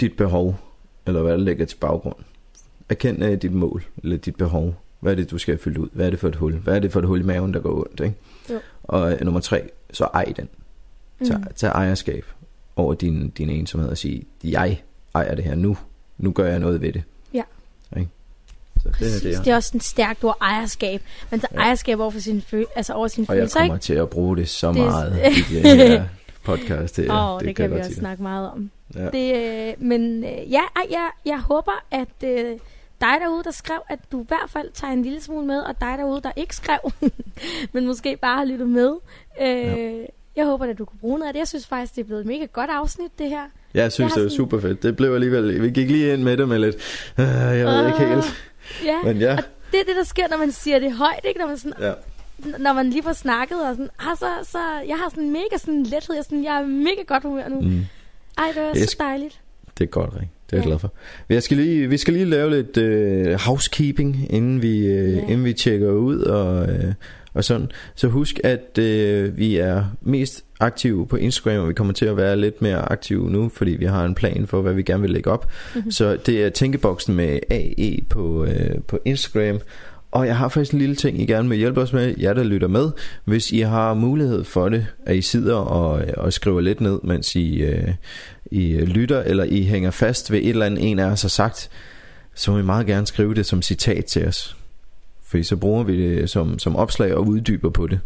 dit 0.00 0.16
behov, 0.16 0.56
eller 1.06 1.22
hvad 1.22 1.32
der 1.32 1.44
ligger 1.44 1.66
til 1.66 1.76
baggrund. 1.76 2.16
Erkend 2.88 3.40
dit 3.40 3.52
mål, 3.52 3.84
eller 4.02 4.16
dit 4.16 4.36
behov. 4.36 4.74
Hvad 5.00 5.12
er 5.12 5.16
det, 5.16 5.30
du 5.30 5.38
skal 5.38 5.58
fylde 5.58 5.80
ud? 5.80 5.88
Hvad 5.92 6.06
er 6.06 6.10
det 6.10 6.18
for 6.18 6.28
et 6.28 6.36
hul? 6.36 6.54
Hvad 6.54 6.76
er 6.76 6.78
det 6.78 6.92
for 6.92 7.00
et 7.00 7.06
hul 7.06 7.20
i 7.20 7.22
maven, 7.22 7.54
der 7.54 7.60
går 7.60 7.80
ondt? 7.80 8.00
Ikke? 8.00 8.14
Jo. 8.50 8.60
Og 8.82 9.12
uh, 9.12 9.20
nummer 9.20 9.40
tre, 9.40 9.68
så 9.92 10.04
ej 10.04 10.24
den. 10.36 10.48
Tag, 11.26 11.38
mm. 11.38 11.44
tag 11.56 11.68
ejerskab 11.68 12.24
over 12.76 12.94
din, 12.94 13.30
din 13.30 13.50
ensomhed 13.50 13.90
og 13.90 13.98
sige, 13.98 14.24
jeg 14.44 14.82
ejer 15.14 15.34
det 15.34 15.44
her 15.44 15.54
nu. 15.54 15.76
Nu 16.18 16.32
gør 16.32 16.46
jeg 16.46 16.58
noget 16.58 16.80
ved 16.80 16.92
det. 16.92 17.02
Ja. 17.34 17.42
Ikke? 17.96 18.10
Så 18.82 18.88
det, 18.88 19.16
er 19.16 19.30
det, 19.30 19.44
det 19.44 19.52
er 19.52 19.56
også 19.56 19.70
en 19.74 19.80
stærkt 19.80 20.24
ord, 20.24 20.36
ejerskab. 20.40 21.02
Man 21.30 21.40
tager 21.40 21.54
ja. 21.54 21.60
ejerskab 21.60 22.00
over, 22.00 22.10
for 22.10 22.20
sin 22.20 22.42
føl- 22.42 22.66
altså 22.76 22.92
over 22.92 23.08
sin 23.08 23.26
følelser. 23.26 23.60
Og 23.60 23.64
jeg 23.64 23.68
kommer 23.68 23.80
til 23.80 23.94
at 23.94 24.10
bruge 24.10 24.36
det 24.36 24.48
så 24.48 24.68
det... 24.68 24.76
meget 24.76 25.18
i 25.26 25.52
det 25.62 25.76
her 25.76 26.04
podcast. 26.44 26.96
Det, 26.96 27.10
oh, 27.10 27.38
det, 27.38 27.48
det 27.48 27.56
kan 27.56 27.70
vi 27.70 27.76
også 27.78 27.94
snakke 27.94 28.22
meget 28.22 28.50
om. 28.50 28.70
Ja. 28.94 29.10
Det, 29.10 29.34
øh, 29.34 29.74
men 29.78 30.24
øh, 30.24 30.52
ja, 30.52 30.62
jeg, 30.90 31.10
jeg 31.26 31.40
håber, 31.40 31.84
at 31.90 32.28
øh, 32.28 32.58
dig 33.00 33.16
derude, 33.20 33.44
der 33.44 33.50
skrev, 33.50 33.78
at 33.88 33.98
du 34.12 34.22
i 34.22 34.24
hvert 34.28 34.50
fald 34.50 34.70
tager 34.74 34.92
en 34.92 35.02
lille 35.02 35.20
smule 35.20 35.46
med, 35.46 35.60
og 35.60 35.80
dig 35.80 35.94
derude, 35.98 36.20
der 36.22 36.32
ikke 36.36 36.56
skrev, 36.56 36.78
men 37.72 37.86
måske 37.86 38.16
bare 38.16 38.38
har 38.38 38.44
lyttet 38.44 38.68
med. 38.68 38.92
Øh, 39.40 39.48
ja. 39.48 40.04
Jeg 40.36 40.44
håber, 40.44 40.66
at 40.66 40.78
du 40.78 40.84
kunne 40.84 40.98
bruge 40.98 41.18
noget 41.18 41.28
af 41.28 41.34
det. 41.34 41.38
Jeg 41.38 41.48
synes 41.48 41.66
faktisk, 41.66 41.94
det 41.94 42.00
er 42.00 42.04
blevet 42.06 42.20
et 42.20 42.26
mega 42.26 42.44
godt 42.44 42.70
afsnit, 42.70 43.18
det 43.18 43.28
her. 43.28 43.42
Ja, 43.74 43.82
jeg 43.82 43.92
synes, 43.92 44.10
jeg 44.10 44.16
det 44.16 44.22
var 44.22 44.28
sådan... 44.28 44.36
super 44.36 44.60
fedt. 44.60 44.82
Det 44.82 44.96
blev 44.96 45.14
alligevel... 45.14 45.62
Vi 45.62 45.70
gik 45.70 45.90
lige 45.90 46.12
ind 46.12 46.22
med 46.22 46.36
det 46.36 46.48
med 46.48 46.58
lidt... 46.58 46.76
Uh, 47.18 47.24
jeg 47.24 47.66
ved 47.66 47.80
uh, 47.80 47.86
ikke 47.86 48.14
helt. 48.14 48.24
Ja, 48.84 49.02
men 49.02 49.16
ja. 49.16 49.32
og 49.32 49.44
det 49.72 49.80
er 49.80 49.84
det, 49.84 49.96
der 49.96 50.04
sker, 50.04 50.28
når 50.28 50.36
man 50.36 50.52
siger 50.52 50.78
det 50.78 50.92
højt, 50.92 51.24
ikke? 51.24 51.40
Når 51.40 51.46
man 51.46 51.58
sådan... 51.58 51.82
Ja 51.82 51.92
når 52.58 52.72
man 52.72 52.90
lige 52.90 53.02
får 53.02 53.12
snakket, 53.12 53.68
og 53.68 53.74
sådan, 53.74 53.90
ah, 53.98 54.16
så, 54.16 54.26
så 54.42 54.58
jeg 54.88 54.96
har 54.96 55.08
sådan 55.08 55.30
mega 55.30 55.56
sådan 55.58 55.82
lethed, 55.82 56.14
jeg, 56.14 56.24
sådan, 56.24 56.44
jeg 56.44 56.56
er 56.60 56.66
mega 56.66 57.02
godt 57.06 57.22
humør 57.22 57.48
nu. 57.48 57.60
Mm. 57.60 57.86
Ej, 58.38 58.52
det 58.54 58.62
var 58.62 58.68
jeg 58.74 58.88
så 58.88 58.96
dejligt. 58.98 59.40
Det 59.78 59.84
er 59.84 59.88
godt, 59.88 60.10
Rik. 60.20 60.28
Det 60.50 60.52
er 60.52 60.56
jeg 60.56 60.66
glad 60.66 60.78
for. 60.78 60.92
Jeg 61.28 61.42
skal 61.42 61.56
lige, 61.56 61.88
vi 61.88 61.96
skal 61.96 62.14
lige 62.14 62.24
lave 62.24 62.50
lidt 62.50 62.76
uh, 62.76 63.40
housekeeping, 63.40 64.26
inden 64.30 64.62
vi, 64.62 64.78
uh, 64.78 65.12
ja. 65.12 65.20
inden 65.20 65.44
vi 65.44 65.52
tjekker 65.52 65.90
ud, 65.90 66.18
og, 66.18 66.62
uh, 66.62 66.92
og 67.36 67.44
sådan. 67.44 67.70
Så 67.94 68.08
husk, 68.08 68.40
at 68.44 68.78
øh, 68.78 69.38
vi 69.38 69.56
er 69.56 69.84
mest 70.02 70.44
aktive 70.60 71.06
på 71.06 71.16
Instagram, 71.16 71.62
og 71.62 71.68
vi 71.68 71.74
kommer 71.74 71.92
til 71.92 72.06
at 72.06 72.16
være 72.16 72.36
lidt 72.36 72.62
mere 72.62 72.92
aktive 72.92 73.30
nu, 73.30 73.48
fordi 73.48 73.70
vi 73.70 73.84
har 73.84 74.04
en 74.04 74.14
plan 74.14 74.46
for, 74.46 74.62
hvad 74.62 74.74
vi 74.74 74.82
gerne 74.82 75.00
vil 75.00 75.10
lægge 75.10 75.30
op. 75.30 75.48
Mm-hmm. 75.74 75.90
Så 75.90 76.16
det 76.26 76.44
er 76.44 76.48
Tænkeboksen 76.48 77.14
med 77.14 77.38
AE 77.50 77.98
på, 78.08 78.44
øh, 78.44 78.78
på 78.88 78.98
Instagram. 79.04 79.60
Og 80.10 80.26
jeg 80.26 80.36
har 80.36 80.48
faktisk 80.48 80.72
en 80.72 80.78
lille 80.78 80.94
ting, 80.94 81.20
I 81.20 81.26
gerne 81.26 81.48
vil 81.48 81.58
hjælpe 81.58 81.80
os 81.80 81.92
med, 81.92 82.14
jer 82.18 82.32
der 82.32 82.44
lytter 82.44 82.68
med. 82.68 82.90
Hvis 83.24 83.52
I 83.52 83.60
har 83.60 83.94
mulighed 83.94 84.44
for 84.44 84.68
det, 84.68 84.86
at 85.06 85.16
I 85.16 85.22
sidder 85.22 85.54
og, 85.54 86.04
og 86.16 86.32
skriver 86.32 86.60
lidt 86.60 86.80
ned, 86.80 87.00
mens 87.04 87.36
I, 87.36 87.62
øh, 87.62 87.88
I 88.50 88.72
lytter, 88.72 89.22
eller 89.22 89.44
I 89.44 89.62
hænger 89.62 89.90
fast 89.90 90.30
ved 90.30 90.38
et 90.38 90.48
eller 90.48 90.66
andet, 90.66 90.90
en 90.90 90.98
af 90.98 91.04
os 91.04 91.22
har 91.22 91.28
sagt, 91.28 91.70
så 92.34 92.50
må 92.50 92.58
I 92.58 92.62
meget 92.62 92.86
gerne 92.86 93.06
skrive 93.06 93.34
det 93.34 93.46
som 93.46 93.62
citat 93.62 94.04
til 94.04 94.26
os. 94.26 94.56
Fordi 95.24 95.42
så 95.42 95.56
bruger 95.56 95.82
vi 95.82 96.16
det 96.20 96.30
som, 96.30 96.58
som 96.58 96.76
opslag 96.76 97.14
og 97.14 97.26
uddyber 97.26 97.70
på 97.70 97.86
det. 97.86 98.00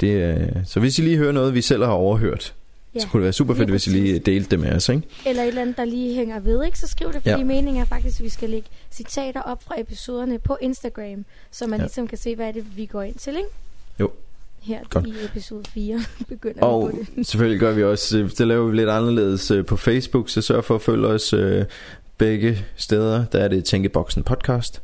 det 0.00 0.08
øh, 0.08 0.48
så 0.66 0.80
hvis 0.80 0.98
I 0.98 1.02
lige 1.02 1.16
hører 1.16 1.32
noget, 1.32 1.54
vi 1.54 1.62
selv 1.62 1.84
har 1.84 1.92
overhørt, 1.92 2.54
ja, 2.94 3.00
så 3.00 3.08
kunne 3.08 3.20
det 3.20 3.24
være 3.24 3.32
super 3.32 3.54
fedt, 3.54 3.70
hvis 3.70 3.86
I 3.86 3.90
lige 3.90 4.18
delte 4.18 4.50
det 4.50 4.60
med 4.60 4.72
os. 4.72 4.88
Ikke? 4.88 5.02
Eller 5.26 5.42
et 5.42 5.48
eller 5.48 5.62
andet, 5.62 5.76
der 5.76 5.84
lige 5.84 6.14
hænger 6.14 6.40
ved, 6.40 6.64
ikke? 6.64 6.78
så 6.78 6.86
skriv 6.86 7.12
det, 7.12 7.22
fordi 7.22 7.28
ja. 7.28 7.44
meningen 7.44 7.82
er 7.82 7.84
faktisk, 7.84 8.20
at 8.20 8.24
vi 8.24 8.28
skal 8.28 8.50
lægge 8.50 8.68
citater 8.90 9.40
op 9.40 9.62
fra 9.62 9.80
episoderne 9.80 10.38
på 10.38 10.58
Instagram, 10.60 11.24
så 11.50 11.66
man 11.66 11.78
ja. 11.78 11.84
ligesom 11.84 12.06
kan 12.06 12.18
se, 12.18 12.36
hvad 12.36 12.48
er 12.48 12.52
det, 12.52 12.76
vi 12.76 12.86
går 12.86 13.02
ind 13.02 13.14
til. 13.14 13.36
Ikke? 13.36 13.48
Jo. 14.00 14.10
Her 14.60 14.80
Godt. 14.90 15.06
i 15.06 15.12
episode 15.24 15.64
4 15.70 16.00
begynder 16.28 16.62
og 16.62 16.88
vi 16.88 16.92
på 16.92 17.04
det. 17.16 17.26
selvfølgelig 17.26 17.60
gør 17.60 17.72
vi 17.72 17.84
også, 17.84 18.18
øh, 18.18 18.30
det 18.30 18.46
laver 18.46 18.68
vi 18.68 18.76
lidt 18.76 18.88
anderledes 18.88 19.50
øh, 19.50 19.66
på 19.66 19.76
Facebook, 19.76 20.28
så 20.28 20.42
sørg 20.42 20.64
for 20.64 20.74
at 20.74 20.82
følge 20.82 21.06
os 21.06 21.32
øh, 21.32 21.64
begge 22.18 22.58
steder. 22.76 23.24
Der 23.24 23.38
er 23.38 23.48
det 23.48 23.64
Tænkeboksen 23.64 24.22
podcast 24.22 24.82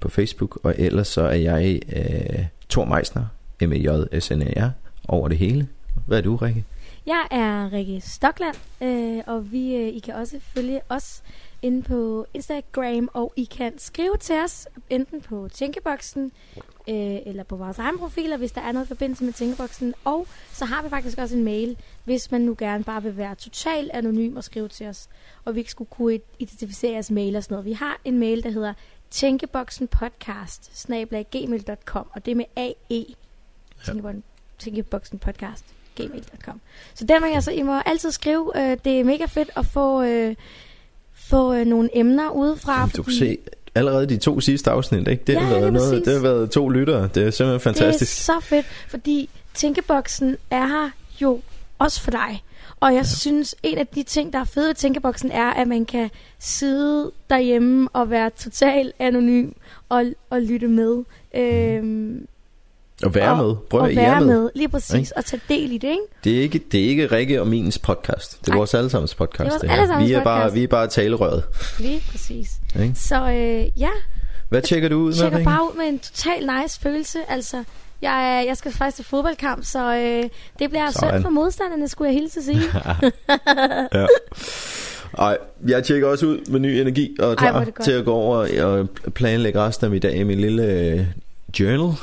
på 0.00 0.08
Facebook, 0.08 0.58
og 0.62 0.74
ellers 0.78 1.08
så 1.08 1.22
er 1.22 1.34
jeg 1.34 1.80
øh, 1.96 2.44
Thor 2.70 2.84
Meisner, 2.84 3.24
m 3.60 3.72
e 3.72 3.76
j 3.76 4.20
s 4.20 4.30
n 4.30 4.42
a 4.42 4.66
r 4.66 4.70
over 5.08 5.28
det 5.28 5.38
hele. 5.38 5.68
Hvad 6.06 6.18
er 6.18 6.22
du, 6.22 6.36
Rikke? 6.36 6.64
Jeg 7.06 7.26
er 7.30 7.72
Rikke 7.72 8.00
Stockland, 8.00 8.56
øh, 8.82 9.18
og 9.26 9.52
vi, 9.52 9.76
øh, 9.76 9.88
I 9.88 9.98
kan 9.98 10.14
også 10.14 10.36
følge 10.54 10.80
os 10.88 11.22
inde 11.62 11.82
på 11.82 12.26
Instagram, 12.34 13.08
og 13.12 13.32
I 13.36 13.44
kan 13.44 13.78
skrive 13.78 14.16
til 14.16 14.36
os, 14.36 14.68
enten 14.90 15.20
på 15.20 15.48
Tænkeboksen, 15.52 16.32
øh, 16.88 17.18
eller 17.26 17.42
på 17.42 17.56
vores 17.56 17.78
egen 17.78 17.98
profiler, 17.98 18.36
hvis 18.36 18.52
der 18.52 18.60
er 18.60 18.72
noget 18.72 18.88
forbindelse 18.88 19.24
med 19.24 19.32
Tænkeboksen. 19.32 19.94
Og 20.04 20.26
så 20.52 20.64
har 20.64 20.82
vi 20.82 20.88
faktisk 20.88 21.18
også 21.18 21.36
en 21.36 21.44
mail, 21.44 21.76
hvis 22.04 22.30
man 22.30 22.40
nu 22.40 22.54
gerne 22.58 22.84
bare 22.84 23.02
vil 23.02 23.16
være 23.16 23.34
totalt 23.34 23.90
anonym 23.90 24.36
og 24.36 24.44
skrive 24.44 24.68
til 24.68 24.86
os, 24.86 25.08
og 25.44 25.54
vi 25.54 25.60
ikke 25.60 25.70
skulle 25.70 25.90
kunne 25.90 26.18
identificere 26.38 26.92
jeres 26.92 27.10
mail 27.10 27.36
og 27.36 27.42
sådan 27.44 27.54
noget. 27.54 27.64
Vi 27.64 27.72
har 27.72 28.00
en 28.04 28.18
mail, 28.18 28.42
der 28.42 28.50
hedder 28.50 28.74
Tænkeboksen 29.10 29.88
podcast, 29.88 30.86
gmail.com, 31.30 32.06
og 32.14 32.24
det 32.26 32.30
er 32.30 32.34
med 32.34 32.44
AE. 32.56 33.04
Ja. 33.86 34.12
Tænkeboksen 34.58 35.18
podcast, 35.18 35.64
gmail.com. 35.96 36.60
Så 36.94 37.04
den 37.04 37.20
må 37.20 37.26
jeg 37.26 37.42
så, 37.42 37.50
I 37.50 37.62
må 37.62 37.80
altid 37.86 38.10
skrive. 38.10 38.52
Øh, 38.56 38.78
det 38.84 39.00
er 39.00 39.04
mega 39.04 39.24
fedt 39.24 39.50
at 39.56 39.66
få, 39.66 40.02
øh, 40.02 40.34
få 41.28 41.54
øh, 41.54 41.66
nogle 41.66 41.98
emner 41.98 42.30
udefra. 42.30 42.78
Jamen, 42.78 42.92
du 42.96 43.02
kan 43.02 43.12
se, 43.12 43.38
allerede 43.74 44.06
de 44.06 44.16
to 44.16 44.40
sidste 44.40 44.70
afsnit, 44.70 45.08
ikke? 45.08 45.24
Det, 45.26 45.32
ja, 45.32 45.38
har 45.38 45.54
været 45.54 45.72
noget, 45.72 46.04
det 46.04 46.12
har 46.12 46.20
været 46.20 46.50
to 46.50 46.68
lyttere. 46.68 47.08
Det 47.14 47.26
er 47.26 47.30
simpelthen 47.30 47.60
fantastisk. 47.60 48.26
Det 48.26 48.34
er 48.34 48.40
så 48.40 48.46
fedt, 48.46 48.66
fordi 48.88 49.30
Tænkeboksen 49.54 50.36
er 50.50 50.66
her 50.66 50.90
jo 51.22 51.40
også 51.78 52.02
for 52.02 52.10
dig. 52.10 52.42
Og 52.80 52.94
jeg 52.94 53.02
ja. 53.02 53.08
synes, 53.08 53.54
en 53.62 53.78
af 53.78 53.86
de 53.86 54.02
ting, 54.02 54.32
der 54.32 54.38
er 54.38 54.44
fede 54.44 54.68
ved 54.68 54.74
Tænkeboksen, 54.74 55.30
er, 55.30 55.50
at 55.50 55.68
man 55.68 55.84
kan 55.84 56.10
sidde 56.38 57.12
derhjemme 57.30 57.88
og 57.92 58.10
være 58.10 58.30
totalt 58.30 58.94
anonym 58.98 59.50
og, 59.88 60.04
og 60.30 60.42
lytte 60.42 60.68
med. 60.68 61.04
Øhm, 61.34 62.26
og 63.02 63.14
være 63.14 63.30
og, 63.30 63.46
med. 63.46 63.54
Prøv 63.70 63.84
at 63.84 63.96
være 63.96 64.20
med. 64.20 64.26
med. 64.26 64.50
Lige 64.54 64.68
præcis. 64.68 64.94
Ikke? 64.94 65.12
Og 65.16 65.24
tage 65.24 65.40
del 65.48 65.72
i 65.72 65.78
det, 65.78 65.88
ikke? 65.88 66.02
Det 66.24 66.38
er 66.38 66.42
ikke, 66.42 66.60
det 66.72 66.84
er 66.84 66.88
ikke 66.88 67.06
Rikke 67.06 67.40
og 67.40 67.46
minens 67.46 67.78
podcast. 67.78 68.40
Det 68.40 68.46
er 68.46 68.50
Nej. 68.50 68.56
vores 68.56 68.74
allesammens 68.74 69.14
podcast. 69.14 69.54
Det 69.60 69.62
er 69.62 69.66
vores 69.66 69.72
allesammens 69.72 70.08
vi 70.08 70.14
er 70.14 70.18
podcast. 70.18 70.24
Bare, 70.24 70.52
vi 70.52 70.62
er 70.62 70.68
bare 70.68 70.86
talerøret. 70.86 71.44
Lige 71.78 72.02
præcis. 72.10 72.50
Ikke? 72.82 72.94
Så 72.94 73.30
øh, 73.30 73.80
ja. 73.80 73.90
Hvad 74.48 74.62
tjekker 74.62 74.88
du 74.88 74.96
ud 74.96 75.22
med, 75.22 75.38
Jeg 75.38 75.44
bare 75.44 75.62
ud 75.62 75.76
med 75.76 75.86
en 75.86 75.98
total 75.98 76.50
nice 76.62 76.80
følelse. 76.80 77.18
Altså, 77.28 77.64
jeg, 78.02 78.44
jeg 78.48 78.56
skal 78.56 78.72
faktisk 78.72 78.96
til 78.96 79.04
fodboldkamp, 79.04 79.64
så 79.64 79.94
øh, 79.94 80.22
det 80.58 80.70
bliver 80.70 80.90
synd 80.90 81.22
for 81.22 81.30
modstanderne, 81.30 81.88
skulle 81.88 82.08
jeg 82.08 82.20
hilse 82.20 82.38
at 82.38 82.44
sige. 82.44 82.62
ja. 84.00 84.06
Ej, 85.18 85.38
jeg 85.68 85.84
tjekker 85.84 86.08
også 86.08 86.26
ud 86.26 86.50
med 86.50 86.60
ny 86.60 86.66
energi 86.66 87.16
og 87.18 87.36
klar 87.36 87.52
Ej, 87.52 87.70
til 87.84 87.92
at 87.92 88.04
gå 88.04 88.12
over 88.12 88.64
og 88.64 88.88
planlægge 89.14 89.60
resten 89.60 89.84
af 89.84 89.90
min 89.90 90.00
dag 90.00 90.16
i 90.16 90.22
min 90.22 90.40
lille 90.40 90.64
øh, 90.66 91.00
journal. 91.60 91.96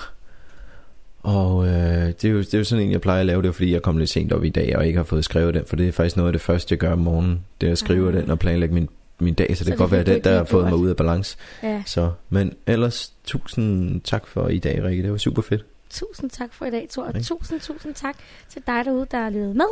Og 1.23 1.67
øh, 1.67 2.07
det, 2.07 2.25
er 2.25 2.29
jo, 2.29 2.39
det 2.39 2.53
er 2.53 2.57
jo 2.57 2.63
sådan 2.63 2.85
en, 2.85 2.91
jeg 2.91 3.01
plejer 3.01 3.19
at 3.19 3.25
lave 3.25 3.41
det, 3.41 3.55
fordi 3.55 3.73
jeg 3.73 3.81
kom 3.81 3.97
lidt 3.97 4.09
sent 4.09 4.33
op 4.33 4.43
i 4.43 4.49
dag, 4.49 4.77
og 4.77 4.87
ikke 4.87 4.97
har 4.97 5.03
fået 5.03 5.25
skrevet 5.25 5.53
den, 5.53 5.63
for 5.65 5.75
det 5.75 5.87
er 5.87 5.91
faktisk 5.91 6.17
noget 6.17 6.27
af 6.27 6.33
det 6.33 6.41
første, 6.41 6.73
jeg 6.73 6.79
gør 6.79 6.91
om 6.91 6.99
morgenen, 6.99 7.45
det 7.61 7.67
er 7.67 7.71
at 7.71 7.77
skrive 7.77 8.07
ah. 8.07 8.13
den 8.13 8.29
og 8.31 8.39
planlægge 8.39 8.75
min, 8.75 8.89
min 9.19 9.33
dag, 9.33 9.47
så, 9.49 9.55
så 9.55 9.63
det 9.63 9.71
kan 9.71 9.77
godt 9.77 9.91
være 9.91 10.03
den, 10.03 10.23
der 10.23 10.37
har 10.37 10.43
fået 10.43 10.65
mig 10.65 10.75
ud 10.75 10.89
af 10.89 10.95
balance. 10.95 11.37
Ja. 11.63 11.83
Så, 11.85 12.11
men 12.29 12.53
ellers, 12.67 13.13
tusind 13.23 14.01
tak 14.01 14.27
for 14.27 14.47
i 14.47 14.57
dag, 14.57 14.83
Rikke, 14.83 15.03
det 15.03 15.11
var 15.11 15.17
super 15.17 15.41
fedt. 15.41 15.65
Tusind 15.89 16.29
tak 16.29 16.53
for 16.53 16.65
i 16.65 16.71
dag, 16.71 16.87
Thor. 16.91 17.03
Og 17.03 17.23
tusind, 17.23 17.59
tusind 17.59 17.93
tak 17.93 18.15
til 18.49 18.61
dig 18.67 18.85
derude, 18.85 19.07
der 19.11 19.17
har 19.23 19.29
lyttet 19.29 19.55
med. 19.55 19.65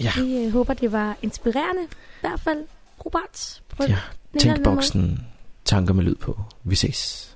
Ja. 0.00 0.10
Vi 0.16 0.44
øh, 0.44 0.52
håber, 0.52 0.74
det 0.74 0.92
var 0.92 1.16
inspirerende. 1.22 1.82
I 1.82 2.20
hvert 2.20 2.40
fald, 2.40 2.58
Robert. 3.06 3.62
Ja, 3.88 3.98
tænk 4.38 4.64
boksen. 4.64 5.26
Tanker 5.64 5.94
med 5.94 6.04
lyd 6.04 6.14
på. 6.14 6.40
Vi 6.64 6.74
ses. 6.74 7.35